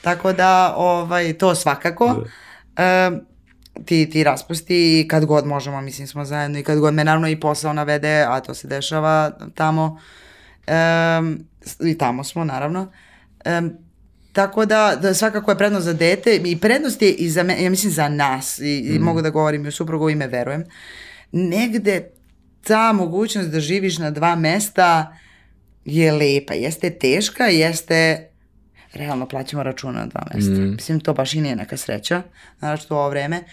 Tako 0.01 0.33
da, 0.33 0.73
ovaj, 0.77 1.33
to 1.33 1.55
svakako. 1.55 2.25
Da. 2.75 2.83
E, 2.83 3.11
ti, 3.86 4.09
ti 4.09 4.23
raspusti 4.23 4.99
i 4.99 5.07
kad 5.07 5.25
god 5.25 5.45
možemo, 5.45 5.82
mislim 5.82 6.07
smo 6.07 6.25
zajedno 6.25 6.59
i 6.59 6.63
kad 6.63 6.80
god 6.80 6.93
me 6.93 7.03
naravno 7.03 7.30
i 7.30 7.39
posao 7.39 7.73
navede, 7.73 8.25
a 8.27 8.39
to 8.39 8.53
se 8.53 8.67
dešava 8.67 9.32
tamo 9.55 9.99
um, 11.19 11.45
i 11.80 11.97
tamo 11.97 12.23
smo 12.23 12.43
naravno. 12.43 12.91
Um, 13.45 13.71
tako 14.34 14.65
da, 14.65 14.97
da 15.01 15.13
svakako 15.13 15.51
je 15.51 15.57
prednost 15.57 15.86
za 15.86 15.93
dete 15.93 16.41
i 16.45 16.59
prednost 16.59 17.01
je 17.01 17.11
i 17.11 17.30
za 17.30 17.43
me, 17.43 17.63
ja 17.63 17.69
mislim 17.69 17.91
za 17.91 18.09
nas 18.09 18.59
i, 18.59 18.84
mm. 18.86 18.95
i 18.95 18.99
mogu 18.99 19.21
da 19.21 19.30
govorim 19.30 19.65
i 19.65 19.67
u 19.67 19.71
suprugu 19.71 20.09
ime 20.09 20.27
verujem. 20.27 20.63
Negde 21.32 22.09
ta 22.63 22.93
mogućnost 22.93 23.49
da 23.49 23.59
živiš 23.59 23.97
na 23.97 24.11
dva 24.11 24.36
mesta 24.36 25.17
je 25.86 26.11
lepa, 26.11 26.53
jeste 26.53 26.89
teška, 26.89 27.43
jeste 27.43 28.28
realno 28.93 29.25
plaćamo 29.25 29.63
račune 29.63 29.99
na 29.99 30.05
dva 30.05 30.21
mesta. 30.33 30.51
Mm. 30.51 30.71
Mislim, 30.71 30.99
to 30.99 31.13
baš 31.13 31.33
i 31.33 31.41
nije 31.41 31.55
neka 31.55 31.77
sreća, 31.77 32.21
znači 32.59 32.87
to 32.87 32.97
ovo 32.97 33.09
vreme. 33.09 33.43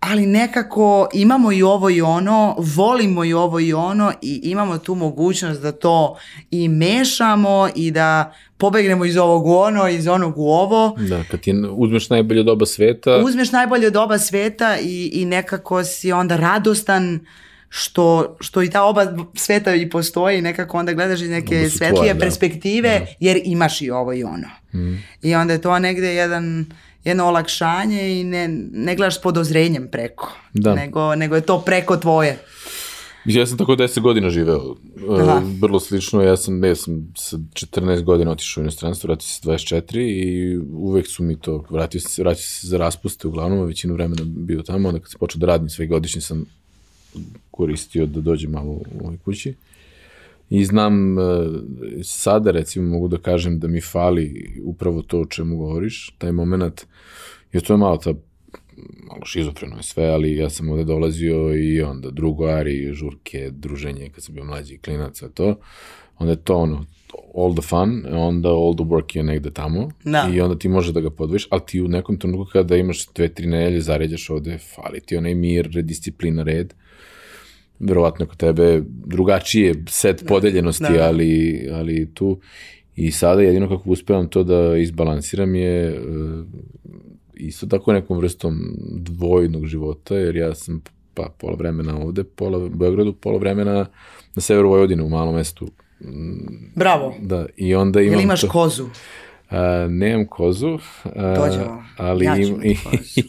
Ali 0.00 0.26
nekako 0.26 1.08
imamo 1.14 1.52
i 1.52 1.62
ovo 1.62 1.90
i 1.90 2.00
ono, 2.00 2.56
volimo 2.58 3.24
i 3.24 3.32
ovo 3.32 3.60
i 3.60 3.72
ono 3.72 4.12
i 4.22 4.40
imamo 4.44 4.78
tu 4.78 4.94
mogućnost 4.94 5.62
da 5.62 5.72
to 5.72 6.18
i 6.50 6.68
mešamo 6.68 7.68
i 7.74 7.90
da 7.90 8.32
pobegnemo 8.56 9.04
iz 9.04 9.16
ovog 9.16 9.46
u 9.46 9.56
ono, 9.56 9.88
iz 9.88 10.08
onog 10.08 10.38
u 10.38 10.50
ovo. 10.50 10.96
Da, 11.08 11.24
kad 11.30 11.40
ti 11.40 11.54
uzmeš 11.70 12.10
najbolje 12.10 12.40
od 12.40 12.48
oba 12.48 12.66
sveta. 12.66 13.22
Uzmeš 13.26 13.52
najbolje 13.52 13.86
od 13.86 13.96
oba 13.96 14.18
sveta 14.18 14.76
i, 14.82 15.10
i 15.12 15.24
nekako 15.24 15.84
si 15.84 16.12
onda 16.12 16.36
radostan 16.36 17.20
što, 17.74 18.36
što 18.40 18.62
i 18.62 18.70
ta 18.70 18.84
oba 18.84 19.06
sveta 19.34 19.74
i 19.74 19.90
postoji, 19.90 20.42
nekako 20.42 20.78
onda 20.78 20.92
gledaš 20.92 21.20
iz 21.20 21.30
neke 21.30 21.70
svetlije 21.70 21.94
tvoje, 21.94 22.14
da. 22.14 22.20
perspektive, 22.20 22.98
da. 22.98 23.06
jer 23.20 23.40
imaš 23.44 23.82
i 23.82 23.90
ovo 23.90 24.12
i 24.12 24.24
ono. 24.24 24.48
Mm. 24.74 24.98
I 25.22 25.34
onda 25.34 25.52
je 25.52 25.60
to 25.60 25.78
negde 25.78 26.14
jedan, 26.14 26.66
jedno 27.04 27.26
olakšanje 27.26 28.20
i 28.20 28.24
ne, 28.24 28.48
ne 28.72 28.96
gledaš 28.96 29.18
s 29.18 29.22
podozrenjem 29.22 29.88
preko, 29.88 30.32
da. 30.54 30.74
nego, 30.74 31.14
nego 31.14 31.34
je 31.34 31.40
to 31.40 31.60
preko 31.60 31.96
tvoje. 31.96 32.38
Ja 33.24 33.46
sam 33.46 33.58
tako 33.58 33.72
10 33.72 34.00
godina 34.00 34.30
živeo, 34.30 34.76
e, 35.18 35.22
Aha. 35.22 35.42
vrlo 35.60 35.80
slično, 35.80 36.22
ja 36.22 36.36
sam, 36.36 36.64
ja 36.64 36.74
sam 36.74 37.12
sa 37.16 37.36
14 37.36 38.02
godina 38.02 38.30
otišao 38.30 38.60
u 38.60 38.64
inostranstvo, 38.64 39.08
vratio 39.08 39.26
se 39.26 39.40
24 39.42 39.98
i 39.98 40.56
uvek 40.72 41.06
su 41.06 41.22
mi 41.22 41.40
to, 41.40 41.64
vratio 41.70 42.00
se, 42.00 42.22
vratio 42.22 42.42
se 42.42 42.66
za 42.66 42.78
raspuste 42.78 43.28
uglavnom, 43.28 43.58
a 43.58 43.64
većinu 43.64 43.94
vremena 43.94 44.22
bio 44.24 44.62
tamo, 44.62 44.88
onda 44.88 45.00
kad 45.00 45.10
sam 45.10 45.18
počeo 45.18 45.38
da 45.38 45.46
radim 45.46 45.68
sve 45.68 45.86
godišnje 45.86 46.20
sam 46.20 46.44
koristio 47.50 48.06
da 48.06 48.20
dođem 48.20 48.50
malo 48.50 48.70
u 48.70 48.84
ovoj 49.00 49.18
kući. 49.24 49.54
I 50.50 50.64
znam, 50.64 51.18
e, 51.18 51.22
sada 52.02 52.50
recimo 52.50 52.88
mogu 52.88 53.08
da 53.08 53.18
kažem 53.18 53.58
da 53.58 53.68
mi 53.68 53.80
fali 53.80 54.56
upravo 54.64 55.02
to 55.02 55.20
o 55.20 55.26
čemu 55.26 55.56
govoriš, 55.56 56.14
taj 56.18 56.32
moment, 56.32 56.86
jer 57.52 57.62
to 57.62 57.72
je 57.72 57.76
malo 57.76 57.96
ta 57.96 58.14
malo 59.08 59.24
šizofreno 59.24 59.76
je 59.76 59.82
sve, 59.82 60.06
ali 60.06 60.36
ja 60.36 60.50
sam 60.50 60.68
ovde 60.68 60.84
dolazio 60.84 61.54
i 61.54 61.82
onda 61.82 62.10
drugoari, 62.10 62.92
žurke, 62.92 63.50
druženje, 63.50 64.10
kad 64.14 64.24
sam 64.24 64.34
bio 64.34 64.44
mlađi 64.44 64.78
klinac, 64.78 65.22
to, 65.34 65.60
onda 66.18 66.32
je 66.32 66.42
to 66.44 66.56
ono, 66.56 66.86
all 67.34 67.54
the 67.54 67.62
fun, 67.62 68.06
onda 68.12 68.48
all 68.48 68.74
the 68.74 68.84
work 68.84 69.16
je 69.16 69.22
negde 69.22 69.50
tamo 69.50 69.90
da. 70.04 70.30
i 70.34 70.40
onda 70.40 70.58
ti 70.58 70.68
može 70.68 70.92
da 70.92 71.00
ga 71.00 71.10
podvojiš, 71.10 71.46
ali 71.50 71.60
ti 71.66 71.80
u 71.80 71.88
nekom 71.88 72.18
trenutku 72.18 72.52
kada 72.52 72.76
imaš 72.76 73.06
dve, 73.14 73.28
tri 73.28 73.46
nedelje, 73.46 73.80
zaređaš 73.80 74.30
ovde, 74.30 74.58
fali 74.58 75.00
ti 75.00 75.16
onaj 75.16 75.34
mir, 75.34 75.68
disciplina, 75.68 76.42
red, 76.42 76.74
verovatno 77.78 78.26
kod 78.26 78.36
tebe 78.36 78.82
drugačije 79.06 79.84
set 79.88 80.22
da. 80.22 80.28
podeljenosti, 80.28 80.92
da. 80.92 81.04
ali, 81.04 81.68
ali 81.72 82.14
tu 82.14 82.40
i 82.96 83.10
sada 83.10 83.42
jedino 83.42 83.68
kako 83.68 83.90
uspevam 83.90 84.28
to 84.28 84.44
da 84.44 84.76
izbalansiram 84.76 85.54
je 85.54 86.00
uh, 86.00 86.46
isto 87.34 87.66
tako 87.66 87.92
nekom 87.92 88.18
vrstom 88.18 88.58
dvojnog 88.98 89.66
života, 89.66 90.16
jer 90.16 90.36
ja 90.36 90.54
sam 90.54 90.82
pa 91.14 91.28
pola 91.38 91.54
vremena 91.54 91.98
ovde, 91.98 92.24
pola 92.24 92.58
u 92.58 92.68
Beogradu, 92.68 93.12
pola 93.12 93.38
vremena 93.38 93.86
na 94.34 94.42
severu 94.42 94.68
Vojvodine 94.68 95.02
u 95.02 95.08
malom 95.08 95.34
mestu. 95.34 95.68
Bravo. 96.74 97.14
Da, 97.20 97.46
i 97.56 97.74
onda 97.74 98.00
imam... 98.00 98.12
Jel 98.12 98.22
imaš 98.22 98.40
to, 98.40 98.48
kozu? 98.48 98.86
A, 99.50 99.86
nemam 99.90 100.26
kozu, 100.26 100.78
a, 101.16 101.82
ali 101.96 102.24
ja 102.24 102.36
im, 102.36 102.60
i, 102.64 102.76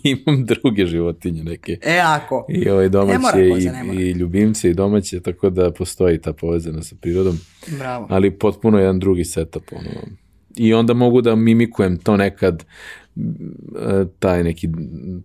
imam 0.09 0.45
druge 0.45 0.85
životinje 0.85 1.43
neke. 1.43 1.77
E, 1.81 1.99
ako. 2.05 2.45
I 2.49 2.69
ovaj 2.69 2.89
domaće 2.89 3.49
koza, 3.49 3.71
i, 3.93 3.95
i 3.95 4.11
ljubimce 4.11 4.69
i 4.69 4.73
domaće, 4.73 5.19
tako 5.19 5.49
da 5.49 5.71
postoji 5.71 6.21
ta 6.21 6.33
povezana 6.33 6.83
sa 6.83 6.95
prirodom. 7.01 7.39
Bravo. 7.77 8.07
Ali 8.09 8.31
potpuno 8.31 8.79
jedan 8.79 8.99
drugi 8.99 9.25
setup. 9.25 9.63
Ono. 9.71 9.89
I 10.55 10.73
onda 10.73 10.93
mogu 10.93 11.21
da 11.21 11.35
mimikujem 11.35 11.97
to 11.97 12.17
nekad 12.17 12.63
taj 14.19 14.43
neki 14.43 14.69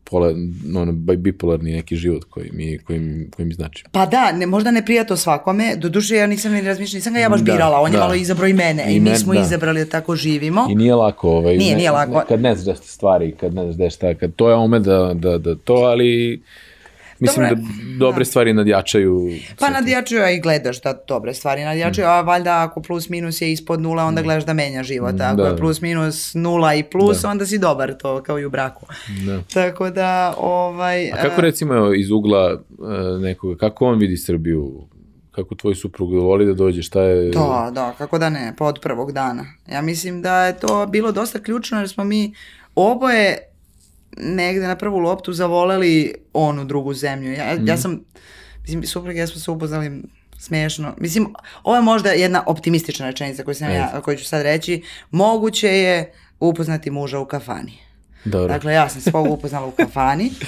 pola, 0.05 0.32
ono, 0.76 0.93
bipolarni 0.93 1.72
neki 1.72 1.97
život 1.97 2.24
koji 2.24 2.51
mi, 2.53 2.78
koji, 2.78 2.99
mi, 2.99 3.30
koji 3.30 3.47
mi 3.47 3.55
znači. 3.55 3.84
Pa 3.93 4.07
da, 4.07 4.32
ne, 4.32 4.47
možda 4.47 4.70
ne 4.70 4.84
prija 4.84 5.05
to 5.05 5.16
svakome, 5.16 5.76
do 5.76 5.89
duše 5.89 6.16
ja 6.16 6.26
nisam 6.26 6.53
ni 6.53 6.61
razmišljala, 6.61 6.99
nisam 6.99 7.12
ga 7.12 7.18
ja 7.18 7.28
baš 7.28 7.41
da, 7.41 7.53
birala, 7.53 7.80
on 7.80 7.91
da. 7.91 7.97
je 7.97 8.01
malo 8.01 8.14
izabrao 8.14 8.49
i 8.49 8.53
mene 8.53 8.93
i, 8.93 8.97
i 8.97 9.01
mi 9.01 9.16
smo 9.16 9.34
da. 9.34 9.41
izabrali 9.41 9.84
da 9.84 9.91
tako 9.91 10.16
živimo. 10.16 10.66
I 10.70 10.74
nije 10.74 10.95
lako, 10.95 11.30
ovaj, 11.30 11.57
nije, 11.57 11.70
ne, 11.70 11.78
nije 11.78 11.91
lako. 11.91 12.24
kad 12.28 12.41
ne 12.41 12.55
znaš 12.55 12.66
da 12.66 12.82
stvari, 12.82 13.34
kad 13.41 13.55
ne 13.55 13.62
znaš 13.62 13.76
da 13.76 13.84
je 13.84 13.91
šta, 13.91 14.14
kad 14.14 14.34
to 14.34 14.49
je 14.49 14.55
ome 14.55 14.78
da, 14.78 15.14
da, 15.14 15.39
da 15.39 15.55
to, 15.55 15.74
ali 15.74 16.41
Mislim 17.20 17.48
Dobre, 17.48 17.62
da 17.62 17.98
dobre 17.98 18.20
da. 18.20 18.24
stvari 18.24 18.52
nadjačaju. 18.52 19.30
Pa 19.58 19.70
nadjačaju, 19.70 20.22
a 20.22 20.30
i 20.30 20.40
gledaš 20.40 20.82
da 20.82 20.94
dobre 21.08 21.34
stvari 21.34 21.64
nadjačaju, 21.64 22.06
mm. 22.06 22.10
a 22.10 22.20
valjda 22.20 22.62
ako 22.62 22.82
plus 22.82 23.08
minus 23.08 23.40
je 23.40 23.52
ispod 23.52 23.80
nula, 23.80 24.04
onda 24.04 24.20
mm. 24.20 24.24
gledaš 24.24 24.44
da 24.44 24.52
menja 24.54 24.82
život. 24.82 25.14
Mm, 25.14 25.22
ako 25.22 25.42
da. 25.42 25.48
je 25.48 25.56
plus 25.56 25.80
minus 25.80 26.34
nula 26.34 26.74
i 26.74 26.82
plus, 26.82 27.22
da. 27.22 27.28
onda 27.28 27.46
si 27.46 27.58
dobar, 27.58 27.94
to 27.98 28.22
kao 28.22 28.38
i 28.38 28.44
u 28.44 28.50
braku. 28.50 28.86
Da. 29.26 29.42
Tako 29.54 29.90
da, 29.90 30.34
ovaj... 30.38 31.10
A 31.10 31.22
kako 31.22 31.40
recimo 31.40 31.94
iz 31.94 32.10
ugla 32.10 32.54
uh, 32.54 33.22
nekoga, 33.22 33.56
kako 33.56 33.86
on 33.86 33.98
vidi 33.98 34.16
Srbiju? 34.16 34.88
Kako 35.30 35.54
tvoj 35.54 35.74
suprug 35.74 36.14
voli 36.14 36.46
da 36.46 36.54
dođe, 36.54 36.82
šta 36.82 37.02
je... 37.02 37.30
Da, 37.30 37.70
da, 37.74 37.94
kako 37.98 38.18
da 38.18 38.30
ne, 38.30 38.54
pa 38.58 38.64
od 38.64 38.78
prvog 38.82 39.12
dana. 39.12 39.44
Ja 39.70 39.82
mislim 39.82 40.22
da 40.22 40.44
je 40.46 40.56
to 40.58 40.86
bilo 40.86 41.12
dosta 41.12 41.38
ključno 41.38 41.78
jer 41.78 41.88
smo 41.88 42.04
mi 42.04 42.34
oboje 42.74 43.47
negde 44.20 44.66
na 44.66 44.76
prvu 44.76 44.98
loptu 44.98 45.32
zavoleli 45.32 46.14
onu 46.32 46.64
drugu 46.64 46.94
zemlju. 46.94 47.32
Ja, 47.32 47.44
mm. 47.44 47.66
ja 47.66 47.74
mhm. 47.74 47.82
sam, 47.82 48.00
mislim, 48.62 48.86
suprug 48.86 49.16
ja 49.16 49.26
smo 49.26 49.40
se 49.40 49.50
upoznali 49.50 50.02
smešno. 50.38 50.94
Mislim, 50.98 51.34
ovo 51.62 51.76
je 51.76 51.82
možda 51.82 52.10
jedna 52.10 52.42
optimistična 52.46 53.06
rečenica 53.06 53.44
koju, 53.44 53.54
sam 53.54 53.70
ja, 53.70 54.00
koju 54.00 54.16
ću 54.16 54.24
sad 54.24 54.42
reći. 54.42 54.82
Moguće 55.10 55.68
je 55.68 56.12
upoznati 56.40 56.90
muža 56.90 57.18
u 57.18 57.26
kafani. 57.26 57.78
Dobro. 58.24 58.48
Dakle, 58.48 58.72
ja 58.72 58.88
sam 58.88 59.00
svog 59.00 59.30
upoznala 59.30 59.66
u 59.66 59.70
kafani. 59.70 60.30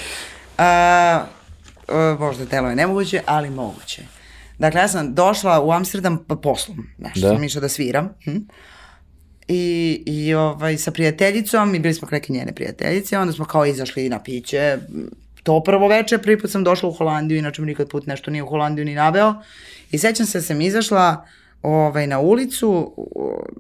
A, 0.59 1.25
a, 1.89 2.17
možda 2.21 2.47
telo 2.47 2.69
je 2.69 2.77
nemoguće, 2.77 3.23
ali 3.27 3.51
moguće. 3.51 4.03
Dakle, 4.59 4.81
ja 4.81 4.89
sam 4.89 5.15
došla 5.15 5.61
u 5.61 5.73
Amsterdam 5.73 6.25
pa 6.29 6.37
poslom. 6.37 6.87
Nešto 6.99 7.21
da. 7.21 7.35
sam 7.35 7.45
išla 7.45 7.61
da 7.61 7.69
sviram. 7.69 8.15
Hm? 8.25 8.37
I, 9.53 10.03
i 10.07 10.35
ovaj, 10.35 10.79
sa 10.79 10.91
prijateljicom 10.91 11.75
i 11.75 11.79
bili 11.79 11.95
smo 11.95 12.09
neke 12.11 12.33
njene 12.33 12.53
prijateljice, 12.53 13.19
onda 13.19 13.33
smo 13.33 13.45
kao 13.45 13.67
izašli 13.67 14.09
na 14.09 14.23
piće, 14.23 14.79
to 15.43 15.63
prvo 15.63 15.89
veče, 15.89 16.19
prvi 16.19 16.39
put 16.39 16.51
sam 16.51 16.65
došla 16.65 16.89
u 16.89 16.93
Holandiju, 16.93 17.39
inače 17.39 17.63
mi 17.63 17.67
nikad 17.67 17.89
put 17.89 18.07
nešto 18.07 18.31
nije 18.31 18.43
u 18.43 18.47
Holandiju 18.47 18.85
ni 18.85 18.95
naveo. 18.95 19.35
I 19.91 19.99
sećam 19.99 20.27
se 20.27 20.39
da 20.39 20.43
sam 20.43 20.61
izašla 20.61 21.27
ovaj, 21.63 22.07
na 22.07 22.21
ulicu, 22.21 22.95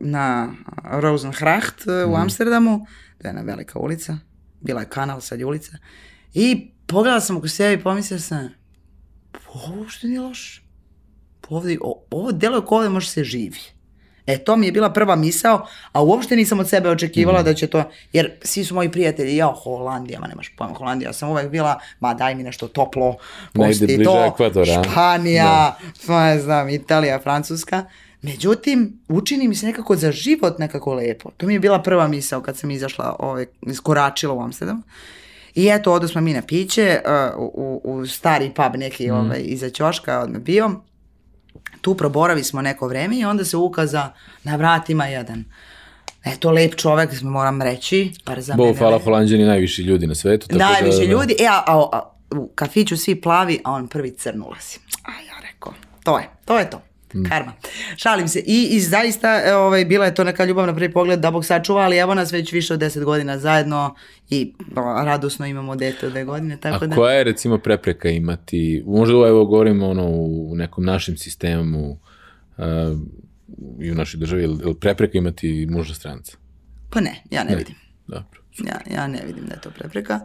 na 0.01 0.53
Rosenhracht 0.84 1.86
mm. 1.86 1.91
u 1.91 2.12
mhm. 2.12 2.22
Amsterdamu, 2.22 2.86
to 3.18 3.26
je 3.26 3.28
jedna 3.28 3.43
velika 3.43 3.78
ulica, 3.78 4.18
bila 4.61 4.80
je 4.80 4.88
kanal, 4.88 5.20
sad 5.20 5.38
je 5.38 5.47
ulica, 5.47 5.72
i 6.34 6.70
pogledala 6.86 7.20
sam 7.20 7.36
oko 7.36 7.49
sebe 7.49 7.74
i 7.74 7.82
pomislila 7.82 8.20
sam, 8.20 8.49
ovo 9.55 9.88
što 9.88 10.07
nije 10.07 10.20
loše. 10.20 10.62
Ovde, 11.49 11.78
ovo 12.11 12.32
delo 12.32 12.66
kao 12.66 12.78
ovde 12.78 12.88
može 12.88 13.09
se 13.09 13.24
živi. 13.24 13.80
E, 14.26 14.38
to 14.38 14.56
mi 14.56 14.66
je 14.66 14.72
bila 14.72 14.90
prva 14.90 15.16
misao, 15.16 15.66
a 15.92 16.02
uopšte 16.02 16.36
nisam 16.36 16.60
od 16.60 16.68
sebe 16.68 16.90
očekivala 16.90 17.40
mm. 17.40 17.44
da 17.44 17.54
će 17.54 17.66
to, 17.66 17.82
jer 18.12 18.30
svi 18.42 18.64
su 18.64 18.74
moji 18.74 18.90
prijatelji, 18.92 19.36
ja, 19.36 19.46
Holandija, 19.46 20.20
ma 20.20 20.26
nemaš 20.26 20.52
pojma, 20.56 20.74
Holandija, 20.74 21.08
ja 21.08 21.12
sam 21.12 21.30
uvek 21.30 21.48
bila, 21.48 21.78
ma 22.00 22.14
daj 22.14 22.34
mi 22.34 22.42
nešto 22.42 22.68
toplo, 22.68 23.16
pusti 23.52 24.04
to, 24.04 24.24
Ekvadora. 24.34 24.82
Španija, 24.84 25.76
da. 26.06 26.24
ne 26.24 26.38
znam, 26.40 26.68
Italija, 26.68 27.18
Francuska. 27.18 27.84
Međutim, 28.22 29.00
učini 29.08 29.48
mi 29.48 29.54
se 29.54 29.66
nekako 29.66 29.96
za 29.96 30.12
život 30.12 30.58
nekako 30.58 30.94
lepo. 30.94 31.30
To 31.36 31.46
mi 31.46 31.52
je 31.54 31.60
bila 31.60 31.82
prva 31.82 32.08
misao 32.08 32.40
kad 32.40 32.56
sam 32.56 32.70
izašla, 32.70 33.16
ovaj, 33.18 33.46
iskoračila 33.62 34.34
u 34.34 34.42
Amsterdam. 34.42 34.82
I 35.54 35.68
eto, 35.68 35.92
odo 35.92 36.08
smo 36.08 36.20
mi 36.20 36.32
na 36.32 36.42
piće, 36.42 37.00
uh, 37.36 37.50
u, 37.54 37.80
u 37.84 38.06
stari 38.06 38.50
pub 38.54 38.76
neki 38.76 39.10
mm. 39.10 39.14
ovaj, 39.14 39.40
iza 39.44 39.70
ćoška 39.70 40.18
odmah 40.18 40.40
bio 40.40 40.80
tu 41.81 41.95
proboravi 41.95 42.45
smo 42.45 42.62
neko 42.62 42.89
vreme 42.89 43.18
i 43.18 43.24
onda 43.24 43.45
se 43.45 43.57
ukaza 43.57 44.12
na 44.45 44.57
vratima 44.57 45.07
jedan 45.07 45.45
Eto, 46.24 46.51
lep 46.51 46.74
čovek, 46.76 47.22
moram 47.22 47.62
reći. 47.62 48.12
Par 48.24 48.41
za 48.41 48.55
Bo, 48.55 48.64
mene, 48.64 48.78
hvala 48.78 48.99
Holandjani, 48.99 49.45
najviši 49.45 49.83
ljudi 49.83 50.07
na 50.07 50.14
svetu. 50.14 50.47
Tako 50.47 50.59
da- 50.59 50.70
najviši 50.70 51.07
da, 51.07 51.12
ljudi, 51.12 51.37
e, 51.39 51.47
a, 51.47 51.62
a, 51.66 51.89
a, 51.93 52.12
u 52.37 52.49
kafiću 52.55 52.97
svi 52.97 53.20
plavi, 53.20 53.61
a 53.64 53.72
on 53.72 53.89
prvi 53.89 54.11
crn 54.11 54.43
ulazi. 54.43 54.78
A 55.03 55.11
ja 55.11 55.51
rekao, 55.53 55.72
to 56.05 56.18
je, 56.18 56.28
to 56.45 56.59
je 56.59 56.70
to. 56.70 56.83
Mm. 57.14 57.24
Karma. 57.24 57.52
Šalim 57.96 58.28
se. 58.28 58.40
I, 58.46 58.68
i 58.70 58.80
zaista, 58.80 59.42
e, 59.44 59.54
ovaj, 59.54 59.84
bila 59.84 60.04
je 60.04 60.14
to 60.14 60.24
neka 60.24 60.44
ljubav 60.44 60.66
na 60.66 60.74
prvi 60.74 60.92
pogled, 60.92 61.20
da 61.20 61.30
Bog 61.30 61.44
sačuva, 61.44 61.82
ali 61.82 61.96
evo 61.96 62.14
nas 62.14 62.32
već 62.32 62.52
više 62.52 62.74
od 62.74 62.80
deset 62.80 63.04
godina 63.04 63.38
zajedno 63.38 63.94
i 64.30 64.54
o, 64.76 65.04
radosno 65.04 65.46
imamo 65.46 65.76
dete 65.76 66.06
od 66.06 66.12
dve 66.12 66.24
godine. 66.24 66.56
Tako 66.56 66.84
A 66.84 66.88
da... 66.88 66.96
koja 66.96 67.14
je 67.14 67.24
recimo 67.24 67.58
prepreka 67.58 68.08
imati, 68.08 68.84
možda 68.86 69.14
evo 69.14 69.44
govorimo 69.44 69.88
ono, 69.88 70.06
u 70.11 70.54
nekom 70.56 70.84
našem 70.84 71.16
sistemu 71.16 71.90
uh, 71.90 72.64
i 73.80 73.90
u 73.90 73.94
našoj 73.94 74.20
državi, 74.20 74.42
je 74.42 74.48
prepreka 74.80 75.18
imati 75.18 75.66
muža 75.70 75.94
stranca? 75.94 76.36
Pa 76.90 77.00
ne, 77.00 77.22
ja 77.30 77.44
ne, 77.44 77.50
ne. 77.50 77.56
vidim. 77.56 77.74
Dobro. 78.06 78.40
Ja, 78.58 78.80
ja 78.96 79.06
ne 79.06 79.22
vidim 79.26 79.44
da 79.46 79.54
je 79.54 79.61
to 79.61 79.70
prepreka. 79.70 80.20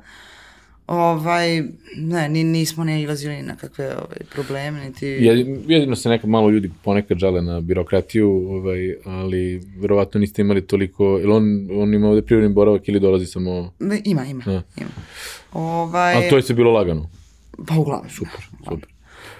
Ovaj, 0.87 1.63
ne, 1.97 2.29
ni, 2.29 2.43
nismo 2.43 2.83
ne 2.83 3.01
ilazili 3.01 3.41
na 3.41 3.55
kakve 3.55 3.85
ovaj, 3.85 4.17
probleme, 4.33 4.85
niti... 4.85 5.05
Jedino 5.67 5.95
se 5.95 6.09
neka 6.09 6.27
malo 6.27 6.49
ljudi 6.49 6.71
ponekad 6.83 7.17
žale 7.17 7.41
na 7.41 7.61
birokratiju, 7.61 8.29
ovaj, 8.29 8.95
ali 9.05 9.61
verovatno 9.77 10.19
niste 10.19 10.41
imali 10.41 10.67
toliko, 10.67 11.19
ili 11.21 11.31
on, 11.31 11.67
on 11.71 11.93
ima 11.93 12.09
ovde 12.09 12.21
privredni 12.21 12.53
boravak 12.53 12.87
ili 12.87 12.99
dolazi 12.99 13.25
samo... 13.25 13.73
Ima, 14.03 14.25
ima, 14.25 14.43
A. 14.45 14.61
ima. 14.77 14.89
Ovaj... 15.53 16.13
A 16.15 16.29
to 16.29 16.35
je 16.35 16.41
se 16.41 16.53
bilo 16.53 16.71
lagano? 16.71 17.09
Pa 17.67 17.75
uglavnom. 17.75 18.09
Super, 18.09 18.41
super. 18.69 18.89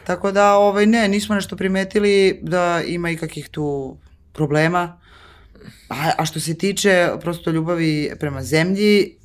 Tako 0.03 0.31
da, 0.31 0.55
ovaj, 0.55 0.85
ne, 0.85 1.07
nismo 1.07 1.35
nešto 1.35 1.55
primetili 1.55 2.39
da 2.41 2.81
ima 2.87 3.09
ikakih 3.09 3.49
tu 3.49 3.97
problema. 4.33 4.99
A, 5.89 6.11
a 6.17 6.25
što 6.25 6.39
se 6.39 6.57
tiče 6.57 7.09
prosto 7.21 7.51
ljubavi 7.51 8.11
prema 8.19 8.43
zemlji, 8.43 9.15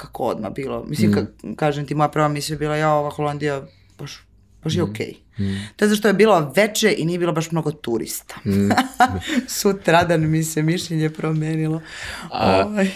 nekako 0.00 0.24
odmah 0.24 0.52
bilo. 0.52 0.84
Mislim, 0.84 1.10
mm. 1.10 1.14
ka, 1.14 1.26
kažem 1.56 1.86
ti, 1.86 1.94
moja 1.94 2.08
prva 2.08 2.28
misla 2.28 2.54
je 2.54 2.58
bila, 2.58 2.76
ja, 2.76 2.92
ova 2.92 3.10
Holandija, 3.10 3.62
baš, 3.98 4.26
baš 4.62 4.74
je 4.74 4.82
mm. 4.82 4.90
okej. 4.90 5.14
Okay. 5.38 5.42
Mm. 5.44 5.68
To 5.76 5.84
je 5.84 5.88
zašto 5.88 6.08
je 6.08 6.14
bilo 6.14 6.52
veče 6.56 6.94
i 6.98 7.04
nije 7.04 7.18
bilo 7.18 7.32
baš 7.32 7.50
mnogo 7.50 7.72
turista. 7.72 8.34
Mm. 8.46 8.70
Sutradan 9.58 10.30
mi 10.30 10.42
se 10.42 10.62
mišljenje 10.62 11.10
promenilo. 11.10 11.82
A, 12.30 12.64
ovaj, 12.66 12.90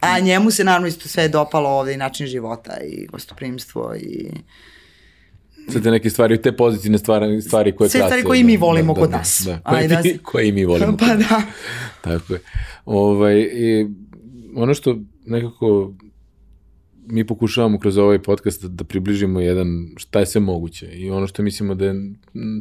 a 0.00 0.18
njemu 0.20 0.50
se 0.50 0.64
naravno 0.64 0.88
isto 0.88 1.08
sve 1.08 1.28
dopalo 1.28 1.70
ovde 1.70 1.94
i 1.94 1.96
način 1.96 2.26
života 2.26 2.76
i 2.84 3.06
gostoprimstvo 3.06 3.94
i 3.96 4.30
Sve 5.72 5.82
te 5.82 5.90
neke 5.90 6.10
stvari, 6.10 6.42
te 6.42 6.56
pozitivne 6.56 6.98
stvari, 6.98 7.42
stvari 7.42 7.76
koje 7.76 7.90
Sve 7.90 8.00
stvari 8.00 8.22
koje 8.22 8.40
i 8.40 8.44
mi 8.44 8.56
volimo 8.56 8.94
da, 8.94 9.00
kod 9.00 9.10
da, 9.10 9.16
nas. 9.16 9.42
Da, 9.46 9.60
koje, 9.60 9.88
da, 9.88 10.00
mi, 10.04 10.18
koje 10.18 10.48
i 10.48 10.52
mi 10.52 10.64
volimo. 10.64 10.96
Pa 11.00 11.06
da. 11.06 11.42
Tako 12.00 12.32
je. 12.32 12.40
Ovaj, 12.84 13.38
i, 13.38 13.86
ono 14.56 14.74
što 14.74 14.98
nekako 15.26 15.92
mi 17.10 17.26
pokušavamo 17.26 17.78
kroz 17.78 17.98
ovaj 17.98 18.22
podcast 18.22 18.64
da, 18.64 18.84
približimo 18.84 19.40
jedan 19.40 19.88
šta 19.96 20.20
je 20.20 20.26
sve 20.26 20.40
moguće. 20.40 20.86
I 20.86 21.10
ono 21.10 21.26
što 21.26 21.42
mislimo 21.42 21.74
da 21.74 21.84
je 21.84 21.94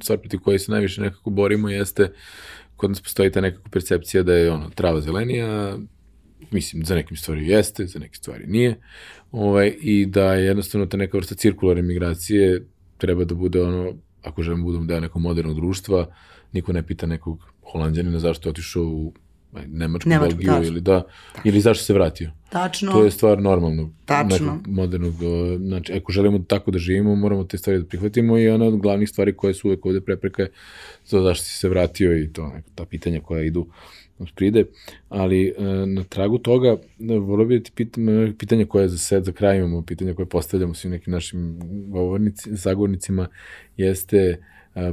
stvar 0.04 0.20
protiv 0.20 0.40
koje 0.40 0.60
se 0.60 0.72
najviše 0.72 1.02
nekako 1.02 1.30
borimo 1.30 1.70
jeste 1.70 2.12
kod 2.76 2.90
nas 2.90 3.02
postoji 3.02 3.32
ta 3.32 3.42
nekako 3.42 3.70
percepcija 3.70 4.24
da 4.24 4.34
je 4.34 4.52
ono 4.52 4.70
trava 4.70 5.02
zelenija, 5.02 5.78
mislim 6.52 6.86
za 6.86 6.96
nekim 6.96 7.18
stvari 7.18 7.48
jeste, 7.48 7.86
za 7.86 8.00
neke 8.00 8.16
stvari 8.16 8.48
nije, 8.48 8.76
ovaj, 9.32 9.74
i 9.82 10.06
da 10.06 10.34
je 10.34 10.46
jednostavno 10.46 10.86
ta 10.86 10.98
neka 10.98 11.18
vrsta 11.18 11.36
cirkularne 11.36 11.82
migracije 11.82 12.66
treba 12.98 13.24
da 13.24 13.36
bude 13.36 13.62
ono, 13.62 13.94
ako 14.24 14.44
želimo 14.44 14.64
da 14.64 14.66
budemo 14.66 14.86
deo 14.86 15.00
nekog 15.00 15.22
modernog 15.22 15.56
društva, 15.56 16.08
niko 16.52 16.74
ne 16.74 16.84
pita 16.84 17.06
nekog 17.06 17.40
holandjanina 17.72 18.20
zašto 18.20 18.50
je 18.50 18.52
otišao 18.52 18.84
u 18.84 19.14
Nemačku, 19.68 20.10
Nemačku 20.10 20.36
Belgiju 20.36 20.54
tačno. 20.54 20.68
ili 20.68 20.82
da, 20.82 21.04
ili 21.44 21.62
zašto 21.62 21.84
se 21.84 21.94
vratio. 21.94 22.32
Tačno. 22.50 22.92
To 22.92 23.04
je 23.04 23.12
stvar 23.12 23.42
normalnog, 23.42 23.90
tačno. 24.06 24.60
modernog, 24.68 25.14
znači, 25.60 25.94
ako 25.94 26.12
želimo 26.12 26.40
tako 26.40 26.72
da 26.72 26.80
živimo, 26.80 27.16
moramo 27.16 27.44
te 27.44 27.58
stvari 27.58 27.80
da 27.80 27.86
prihvatimo 27.86 28.38
i 28.38 28.50
ona 28.50 28.66
od 28.66 28.78
glavnih 28.78 29.10
stvari 29.10 29.34
koje 29.34 29.54
su 29.54 29.68
uvek 29.68 29.86
ovde 29.86 30.02
prepreke 30.02 30.48
za 31.06 31.22
zašto 31.22 31.46
si 31.46 31.54
se 31.54 31.70
vratio 31.70 32.18
i 32.18 32.34
to, 32.34 32.52
ta 32.76 32.86
pitanja 32.86 33.22
koja 33.22 33.44
idu 33.44 33.68
pride, 34.36 34.66
ali 35.10 35.48
e, 35.48 35.64
na 35.86 36.04
tragu 36.04 36.38
toga 36.38 36.78
volio 37.00 37.46
bih 37.46 37.60
da 37.60 37.64
ti 37.64 37.72
pitam, 37.76 38.06
pitanje 38.38 38.66
koje 38.66 38.88
za 38.88 38.98
sed 38.98 39.24
za 39.24 39.32
kraj 39.32 39.58
imamo, 39.58 39.82
pitanje 39.82 40.14
koje 40.14 40.26
postavljamo 40.26 40.74
svim 40.74 40.92
nekim 40.92 41.14
našim 41.14 41.60
govornici, 41.88 42.56
zagovornicima, 42.56 43.28
jeste, 43.78 44.42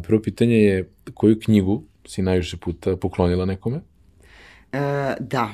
prvo 0.02 0.22
pitanje 0.22 0.56
je 0.56 0.88
koju 1.14 1.38
knjigu 1.40 1.84
si 2.06 2.22
najviše 2.22 2.56
puta 2.56 2.96
poklonila 2.96 3.44
nekome? 3.44 3.80
E, 4.74 5.14
da, 5.20 5.50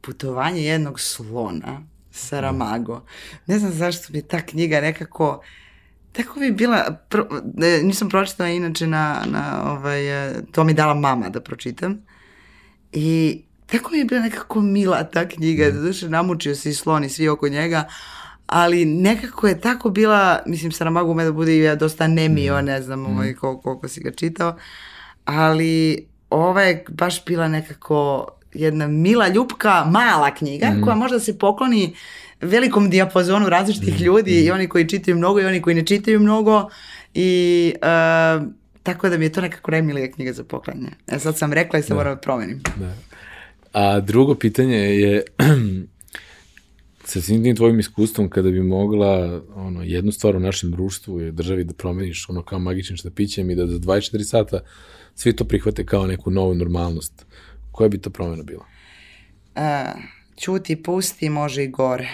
putovanje 0.00 0.62
jednog 0.62 1.00
slona, 1.00 1.82
Saramago. 2.10 3.02
Ne 3.46 3.58
znam 3.58 3.72
zašto 3.72 4.12
mi 4.12 4.22
ta 4.22 4.40
knjiga 4.46 4.80
nekako 4.80 5.42
tako 6.12 6.40
bi 6.40 6.50
bila, 6.50 6.98
pro, 7.08 7.28
nisam 7.82 8.08
pročitala 8.08 8.48
inače 8.48 8.86
na, 8.86 9.22
na 9.26 9.72
ovaj, 9.72 10.28
e, 10.28 10.34
to 10.52 10.64
mi 10.64 10.74
dala 10.74 10.94
mama 10.94 11.28
da 11.28 11.40
pročitam. 11.40 11.98
I 12.92 13.42
tako 13.66 13.90
mi 13.90 13.98
je 13.98 14.04
bila 14.04 14.20
nekako 14.20 14.60
mila 14.60 15.04
ta 15.04 15.28
knjiga, 15.28 15.68
mm. 15.68 15.92
što 15.92 16.08
namučio 16.08 16.54
se 16.54 16.70
i 16.70 16.74
slon 16.74 17.04
i 17.04 17.08
svi 17.08 17.28
oko 17.28 17.48
njega, 17.48 17.84
ali 18.46 18.84
nekako 18.84 19.48
je 19.48 19.60
tako 19.60 19.90
bila, 19.90 20.42
mislim, 20.46 20.72
Saramago 20.72 21.10
ume 21.10 21.24
da 21.24 21.32
bude 21.32 21.58
i 21.58 21.76
dosta 21.76 22.06
nemio, 22.06 22.62
mm. 22.62 22.64
ne 22.64 22.82
znam 22.82 23.06
ovaj, 23.06 23.34
koliko, 23.34 23.60
koliko 23.62 23.88
si 23.88 24.00
ga 24.00 24.10
čitao, 24.10 24.56
ali 25.24 26.06
ova 26.30 26.62
je 26.62 26.84
baš 26.88 27.24
bila 27.24 27.48
nekako 27.48 28.28
jedna 28.54 28.88
mila, 28.88 29.28
ljupka, 29.28 29.84
mala 29.84 30.34
knjiga 30.34 30.70
mm. 30.70 30.82
koja 30.82 30.96
možda 30.96 31.20
se 31.20 31.38
pokloni 31.38 31.94
velikom 32.40 32.90
dijapazonu 32.90 33.48
različitih 33.48 34.00
mm. 34.00 34.04
ljudi 34.04 34.32
mm. 34.32 34.46
i 34.46 34.50
oni 34.50 34.68
koji 34.68 34.88
čitaju 34.88 35.16
mnogo 35.16 35.40
i 35.40 35.44
oni 35.44 35.62
koji 35.62 35.76
ne 35.76 35.86
čitaju 35.86 36.20
mnogo 36.20 36.68
i 37.14 37.72
uh, 37.76 38.46
tako 38.82 39.08
da 39.08 39.18
mi 39.18 39.24
je 39.24 39.32
to 39.32 39.40
nekako 39.40 39.70
najmilija 39.70 40.10
knjiga 40.10 40.32
za 40.32 40.44
poklanje. 40.44 40.88
E 41.06 41.18
sad 41.18 41.38
sam 41.38 41.52
rekla 41.52 41.78
i 41.78 41.82
se 41.82 41.88
da. 41.88 41.94
moram 41.94 42.14
da 42.14 42.20
promenim. 42.20 42.62
Da. 42.76 42.94
A 43.72 44.00
drugo 44.00 44.34
pitanje 44.34 44.76
je 44.76 45.22
sa 47.10 47.20
svim 47.20 47.42
tim 47.42 47.56
tvojim 47.56 47.80
iskustvom 47.80 48.28
kada 48.30 48.50
bi 48.50 48.62
mogla 48.62 49.42
ono, 49.54 49.82
jednu 49.82 50.12
stvar 50.12 50.36
u 50.36 50.40
našem 50.40 50.70
društvu 50.70 51.20
i 51.20 51.32
državi 51.32 51.64
da 51.64 51.74
promeniš 51.74 52.28
ono 52.28 52.42
kao 52.42 52.58
magičnim 52.58 52.96
štapićem 52.96 53.50
i 53.50 53.54
da 53.54 53.66
za 53.66 53.78
24 53.78 54.22
sata 54.24 54.60
svi 55.14 55.36
to 55.36 55.44
prihvate 55.44 55.86
kao 55.86 56.06
neku 56.06 56.30
novu 56.30 56.54
normalnost 56.54 57.26
Koja 57.72 57.88
bi 57.88 58.00
to 58.00 58.10
promjena 58.10 58.42
bila? 58.42 58.64
Uh, 59.56 60.02
čuti, 60.36 60.82
pusti, 60.82 61.28
može 61.28 61.64
i 61.64 61.68
gore. 61.68 62.08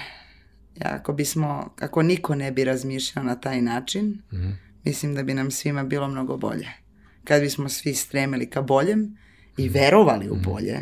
Ako 0.80 1.12
bismo, 1.12 1.74
ako 1.80 2.02
niko 2.02 2.34
ne 2.34 2.52
bi 2.52 2.64
razmišljao 2.64 3.24
na 3.24 3.40
taj 3.40 3.62
način, 3.62 4.06
mm 4.06 4.36
-hmm. 4.36 4.52
mislim 4.84 5.14
da 5.14 5.22
bi 5.22 5.34
nam 5.34 5.50
svima 5.50 5.84
bilo 5.84 6.08
mnogo 6.08 6.36
bolje. 6.36 6.68
Kad 7.24 7.42
bismo 7.42 7.68
svi 7.68 7.94
stremili 7.94 8.50
ka 8.50 8.62
boljem 8.62 9.16
i 9.56 9.68
verovali 9.68 10.30
u 10.30 10.34
mhm. 10.34 10.44
bolje 10.44 10.78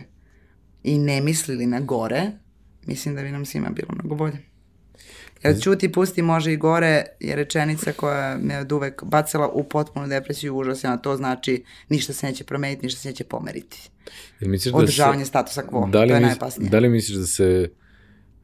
i 0.83 0.99
ne 0.99 1.21
mislili 1.21 1.67
na 1.67 1.81
gore, 1.81 2.31
mislim 2.87 3.15
da 3.15 3.23
bi 3.23 3.31
nam 3.31 3.45
svima 3.45 3.71
bilo 3.71 3.89
mnogo 3.95 4.15
bolje. 4.15 4.54
Jer 5.45 5.63
čuti, 5.63 5.93
pusti, 5.93 6.23
može 6.23 6.53
i 6.53 6.57
gore 6.57 7.05
je 7.21 7.37
rečenica 7.37 7.93
koja 7.93 8.39
me 8.39 8.59
od 8.59 8.73
uvek 8.73 9.05
bacala 9.05 9.49
u 9.49 9.65
potpunu 9.65 10.09
depresiju 10.09 10.55
i 10.55 10.57
užas, 10.61 10.85
a 10.85 10.97
to 10.97 11.17
znači 11.17 11.65
ništa 11.89 12.13
se 12.13 12.27
neće 12.27 12.45
promeniti, 12.45 12.87
ništa 12.87 13.01
se 13.01 13.09
neće 13.09 13.25
pomeriti. 13.25 13.91
Jel 14.41 14.51
misliš 14.51 14.75
Održavanje 14.75 15.19
da 15.19 15.25
se, 15.25 15.29
statusa 15.29 15.63
quo, 15.63 15.91
da 15.91 16.03
li 16.03 16.09
to 16.09 16.15
je 16.15 16.21
najopasnije. 16.21 16.71
Da 16.71 16.79
li 16.79 16.89
misliš 16.89 17.19
da 17.19 17.27
se 17.27 17.71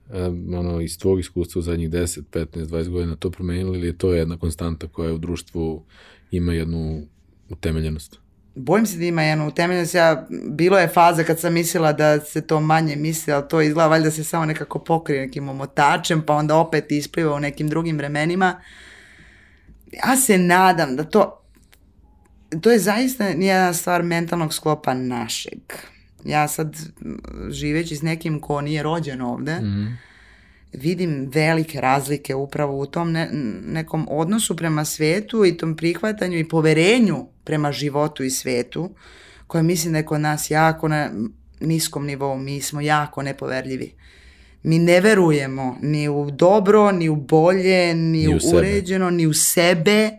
um, 0.08 0.54
ono, 0.54 0.80
iz 0.80 0.98
tvog 0.98 1.20
iskustva 1.20 1.58
u 1.58 1.62
zadnjih 1.62 1.90
10, 1.90 2.22
15, 2.32 2.46
20 2.66 2.88
godina 2.88 3.16
to 3.16 3.30
promenilo 3.30 3.74
ili 3.74 3.86
je 3.86 3.98
to 3.98 4.14
jedna 4.14 4.38
konstanta 4.38 4.88
koja 4.88 5.14
u 5.14 5.18
društvu 5.18 5.84
ima 6.30 6.52
jednu 6.52 7.02
utemeljenost? 7.48 8.18
Bojim 8.64 8.86
se 8.86 8.98
da 8.98 9.04
ima 9.04 9.22
jednu 9.22 9.48
utemeljenost. 9.48 9.94
Ja, 9.94 10.26
bilo 10.50 10.78
je 10.78 10.88
faza 10.88 11.24
kad 11.24 11.40
sam 11.40 11.52
mislila 11.52 11.92
da 11.92 12.20
se 12.20 12.40
to 12.40 12.60
manje 12.60 12.96
misli, 12.96 13.32
ali 13.32 13.48
to 13.48 13.60
izgleda 13.60 13.88
valjda 13.88 14.10
se 14.10 14.24
samo 14.24 14.44
nekako 14.44 14.78
pokrije 14.78 15.26
nekim 15.26 15.48
omotačem, 15.48 16.22
pa 16.26 16.34
onda 16.34 16.56
opet 16.56 16.92
ispliva 16.92 17.34
u 17.34 17.40
nekim 17.40 17.68
drugim 17.68 17.96
vremenima. 17.96 18.60
Ja 19.92 20.16
se 20.16 20.38
nadam 20.38 20.96
da 20.96 21.04
to, 21.04 21.42
to 22.60 22.70
je 22.70 22.78
zaista 22.78 23.32
nijedna 23.32 23.72
stvar 23.72 24.02
mentalnog 24.02 24.54
sklopa 24.54 24.94
našeg. 24.94 25.60
Ja 26.24 26.48
sad, 26.48 26.76
živeći 27.50 27.96
s 27.96 28.02
nekim 28.02 28.40
ko 28.40 28.60
nije 28.60 28.82
rođen 28.82 29.22
ovde, 29.22 29.54
mm 29.60 29.64
-hmm 29.64 30.09
vidim 30.72 31.30
velike 31.34 31.80
razlike 31.80 32.34
upravo 32.34 32.78
u 32.78 32.86
tom 32.86 33.12
ne, 33.12 33.28
nekom 33.66 34.06
odnosu 34.10 34.56
prema 34.56 34.84
svetu 34.84 35.44
i 35.44 35.56
tom 35.56 35.76
prihvatanju 35.76 36.38
i 36.38 36.48
poverenju 36.48 37.26
prema 37.44 37.72
životu 37.72 38.24
i 38.24 38.30
svetu, 38.30 38.90
koje 39.46 39.62
mislim 39.62 39.92
da 39.92 39.98
je 39.98 40.06
kod 40.06 40.20
nas 40.20 40.50
jako 40.50 40.88
na 40.88 41.10
niskom 41.60 42.06
nivou, 42.06 42.38
mi 42.38 42.60
smo 42.60 42.80
jako 42.80 43.22
nepoverljivi. 43.22 43.92
Mi 44.62 44.78
ne 44.78 45.00
verujemo 45.00 45.78
ni 45.82 46.08
u 46.08 46.30
dobro, 46.30 46.92
ni 46.92 47.08
u 47.08 47.16
bolje, 47.16 47.94
ni, 47.94 48.26
ni 48.26 48.34
u, 48.34 48.38
u 48.44 48.56
uređeno, 48.56 49.10
ni 49.10 49.26
u 49.26 49.34
sebe, 49.34 50.10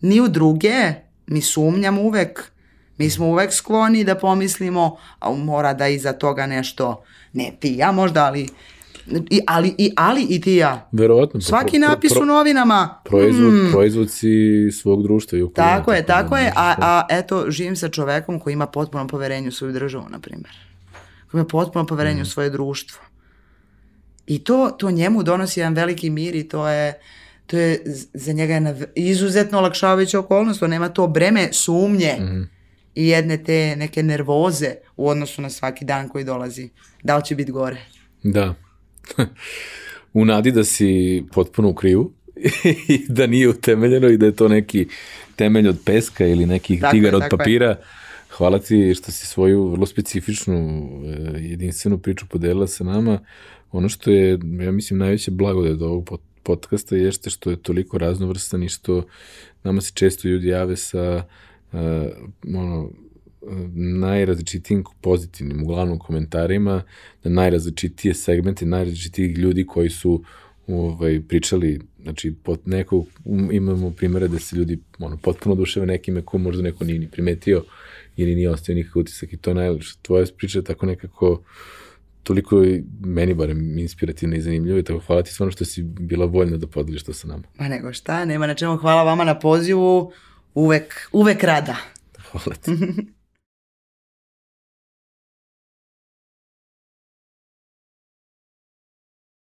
ni 0.00 0.20
u 0.20 0.28
druge. 0.28 0.92
Mi 1.26 1.40
sumnjamo 1.40 2.02
uvek. 2.02 2.52
Mi 2.98 3.10
smo 3.10 3.26
uvek 3.26 3.52
skloni 3.52 4.04
da 4.04 4.14
pomislimo, 4.14 4.96
a 5.18 5.32
mora 5.32 5.74
da 5.74 5.88
iza 5.88 6.12
toga 6.12 6.46
nešto, 6.46 7.04
ne 7.32 7.52
ti 7.60 7.74
ja 7.78 7.92
možda, 7.92 8.24
ali 8.24 8.48
I, 9.30 9.40
ali, 9.46 9.74
i, 9.78 9.92
ali 9.96 10.26
i 10.30 10.40
ti 10.40 10.54
ja. 10.54 10.88
Verovatno. 10.92 11.40
Svaki 11.40 11.78
pro, 11.78 11.88
napis 11.88 12.12
pro, 12.12 12.22
u 12.22 12.26
novinama. 12.26 13.00
Proizvod, 13.04 13.52
mm. 13.52 13.72
proizvod 13.72 14.10
si 14.10 14.70
svog 14.72 15.02
društva. 15.02 15.38
I 15.38 15.42
okolina, 15.42 15.76
tako 15.76 15.92
je, 15.92 16.06
tako 16.06 16.36
je. 16.36 16.52
A, 16.56 16.74
a 16.78 17.06
eto, 17.10 17.50
živim 17.50 17.76
sa 17.76 17.88
čovekom 17.88 18.40
koji 18.40 18.52
ima 18.52 18.66
potpuno 18.66 19.06
poverenje 19.06 19.48
u 19.48 19.52
svoju 19.52 19.72
državu, 19.72 20.04
na 20.10 20.18
primjer. 20.18 20.52
Koji 21.30 21.38
ima 21.38 21.46
potpuno 21.48 21.86
poverenje 21.86 22.18
mm. 22.18 22.22
u 22.22 22.26
svoje 22.26 22.50
društvo. 22.50 23.02
I 24.26 24.44
to, 24.44 24.70
to 24.78 24.90
njemu 24.90 25.22
donosi 25.22 25.60
jedan 25.60 25.74
veliki 25.74 26.10
mir 26.10 26.34
i 26.34 26.48
to 26.48 26.68
je, 26.68 27.00
to 27.46 27.56
je 27.56 27.82
za 28.14 28.32
njega 28.32 28.54
jedna 28.54 28.74
izuzetno 28.94 29.58
olakšavajuća 29.58 30.18
okolnost. 30.18 30.62
On 30.62 30.70
nema 30.70 30.88
to 30.88 31.06
breme 31.06 31.48
sumnje 31.52 32.16
mm. 32.20 32.50
i 32.94 33.08
jedne 33.08 33.44
te 33.44 33.76
neke 33.76 34.02
nervoze 34.02 34.74
u 34.96 35.08
odnosu 35.08 35.42
na 35.42 35.50
svaki 35.50 35.84
dan 35.84 36.08
koji 36.08 36.24
dolazi. 36.24 36.68
Da 37.02 37.16
li 37.16 37.24
će 37.24 37.34
biti 37.34 37.52
gore? 37.52 37.80
Da 38.22 38.54
u 40.12 40.24
nadi 40.24 40.52
da 40.52 40.64
si 40.64 41.24
potpuno 41.32 41.68
u 41.68 41.74
krivu 41.74 42.12
i 42.88 43.04
da 43.08 43.26
nije 43.26 43.48
utemeljeno 43.48 44.08
i 44.08 44.16
da 44.16 44.26
je 44.26 44.36
to 44.36 44.48
neki 44.48 44.86
temelj 45.36 45.68
od 45.68 45.78
peska 45.84 46.26
ili 46.26 46.46
nekih 46.46 46.80
tako 46.80 46.92
tigar 46.92 47.12
je, 47.12 47.16
od 47.16 47.22
papira. 47.30 47.68
Je. 47.68 47.76
Hvala 48.30 48.58
ti 48.58 48.94
što 48.94 49.12
si 49.12 49.26
svoju 49.26 49.68
vrlo 49.68 49.86
specifičnu, 49.86 50.88
e, 51.06 51.40
jedinstvenu 51.40 51.98
priču 51.98 52.26
podelila 52.26 52.66
sa 52.66 52.84
nama. 52.84 53.18
Ono 53.72 53.88
što 53.88 54.10
je, 54.10 54.38
ja 54.60 54.72
mislim, 54.72 54.98
najveće 54.98 55.30
blagodat 55.30 55.80
ovog 55.80 56.20
podcasta 56.42 56.96
jeste 56.96 57.30
što 57.30 57.50
je 57.50 57.56
toliko 57.56 57.98
raznovrstan 57.98 58.62
i 58.62 58.68
što 58.68 59.02
nama 59.62 59.80
se 59.80 59.92
često 59.94 60.28
ljudi 60.28 60.48
jave 60.48 60.76
sa 60.76 61.24
uh, 61.72 61.80
ono, 62.54 62.90
najrazličitijim 63.74 64.84
pozitivnim, 65.00 65.62
uglavnom 65.62 65.98
komentarima, 65.98 66.82
na 67.22 67.30
najrazličitije 67.30 68.14
segmente, 68.14 68.66
najrazličitijih 68.66 69.38
ljudi 69.38 69.66
koji 69.66 69.90
su 69.90 70.24
ovaj, 70.66 71.20
pričali, 71.28 71.80
znači, 72.02 72.34
pot, 72.42 72.66
neko, 72.66 73.04
um, 73.24 73.52
imamo 73.52 73.90
primere 73.90 74.28
da 74.28 74.38
se 74.38 74.56
ljudi 74.56 74.78
ono, 74.98 75.16
potpuno 75.16 75.52
oduševe 75.52 75.86
nekime 75.86 76.22
ko 76.22 76.38
možda 76.38 76.62
neko 76.62 76.84
nije 76.84 76.98
ni 76.98 77.08
primetio 77.08 77.64
ili 78.16 78.34
nije 78.34 78.50
ostavio 78.50 78.76
nikakav 78.76 79.00
utisak 79.00 79.32
i 79.32 79.36
to 79.36 79.50
je 79.50 79.54
najlepše. 79.54 79.94
Tvoja 80.02 80.26
priča 80.36 80.58
je 80.58 80.64
tako 80.64 80.86
nekako 80.86 81.42
toliko 82.22 82.64
meni 83.00 83.34
barem 83.34 83.78
inspirativno 83.78 84.36
i 84.36 84.40
zanimljivo 84.40 84.78
i 84.78 84.82
tako 84.82 84.98
hvala 84.98 85.22
ti 85.22 85.32
stvarno 85.32 85.52
što 85.52 85.64
si 85.64 85.82
bila 85.82 86.26
voljna 86.26 86.56
da 86.56 86.66
podeliš 86.66 87.02
to 87.02 87.12
sa 87.12 87.28
nama. 87.28 87.42
Pa 87.56 87.68
nego 87.68 87.92
šta, 87.92 88.24
nema 88.24 88.46
na 88.46 88.54
čemu 88.54 88.76
hvala 88.76 89.02
vama 89.02 89.24
na 89.24 89.38
pozivu, 89.38 90.12
uvek, 90.54 91.08
uvek 91.12 91.44
rada. 91.44 91.76
Hvala 92.30 92.56
ti. 92.56 92.70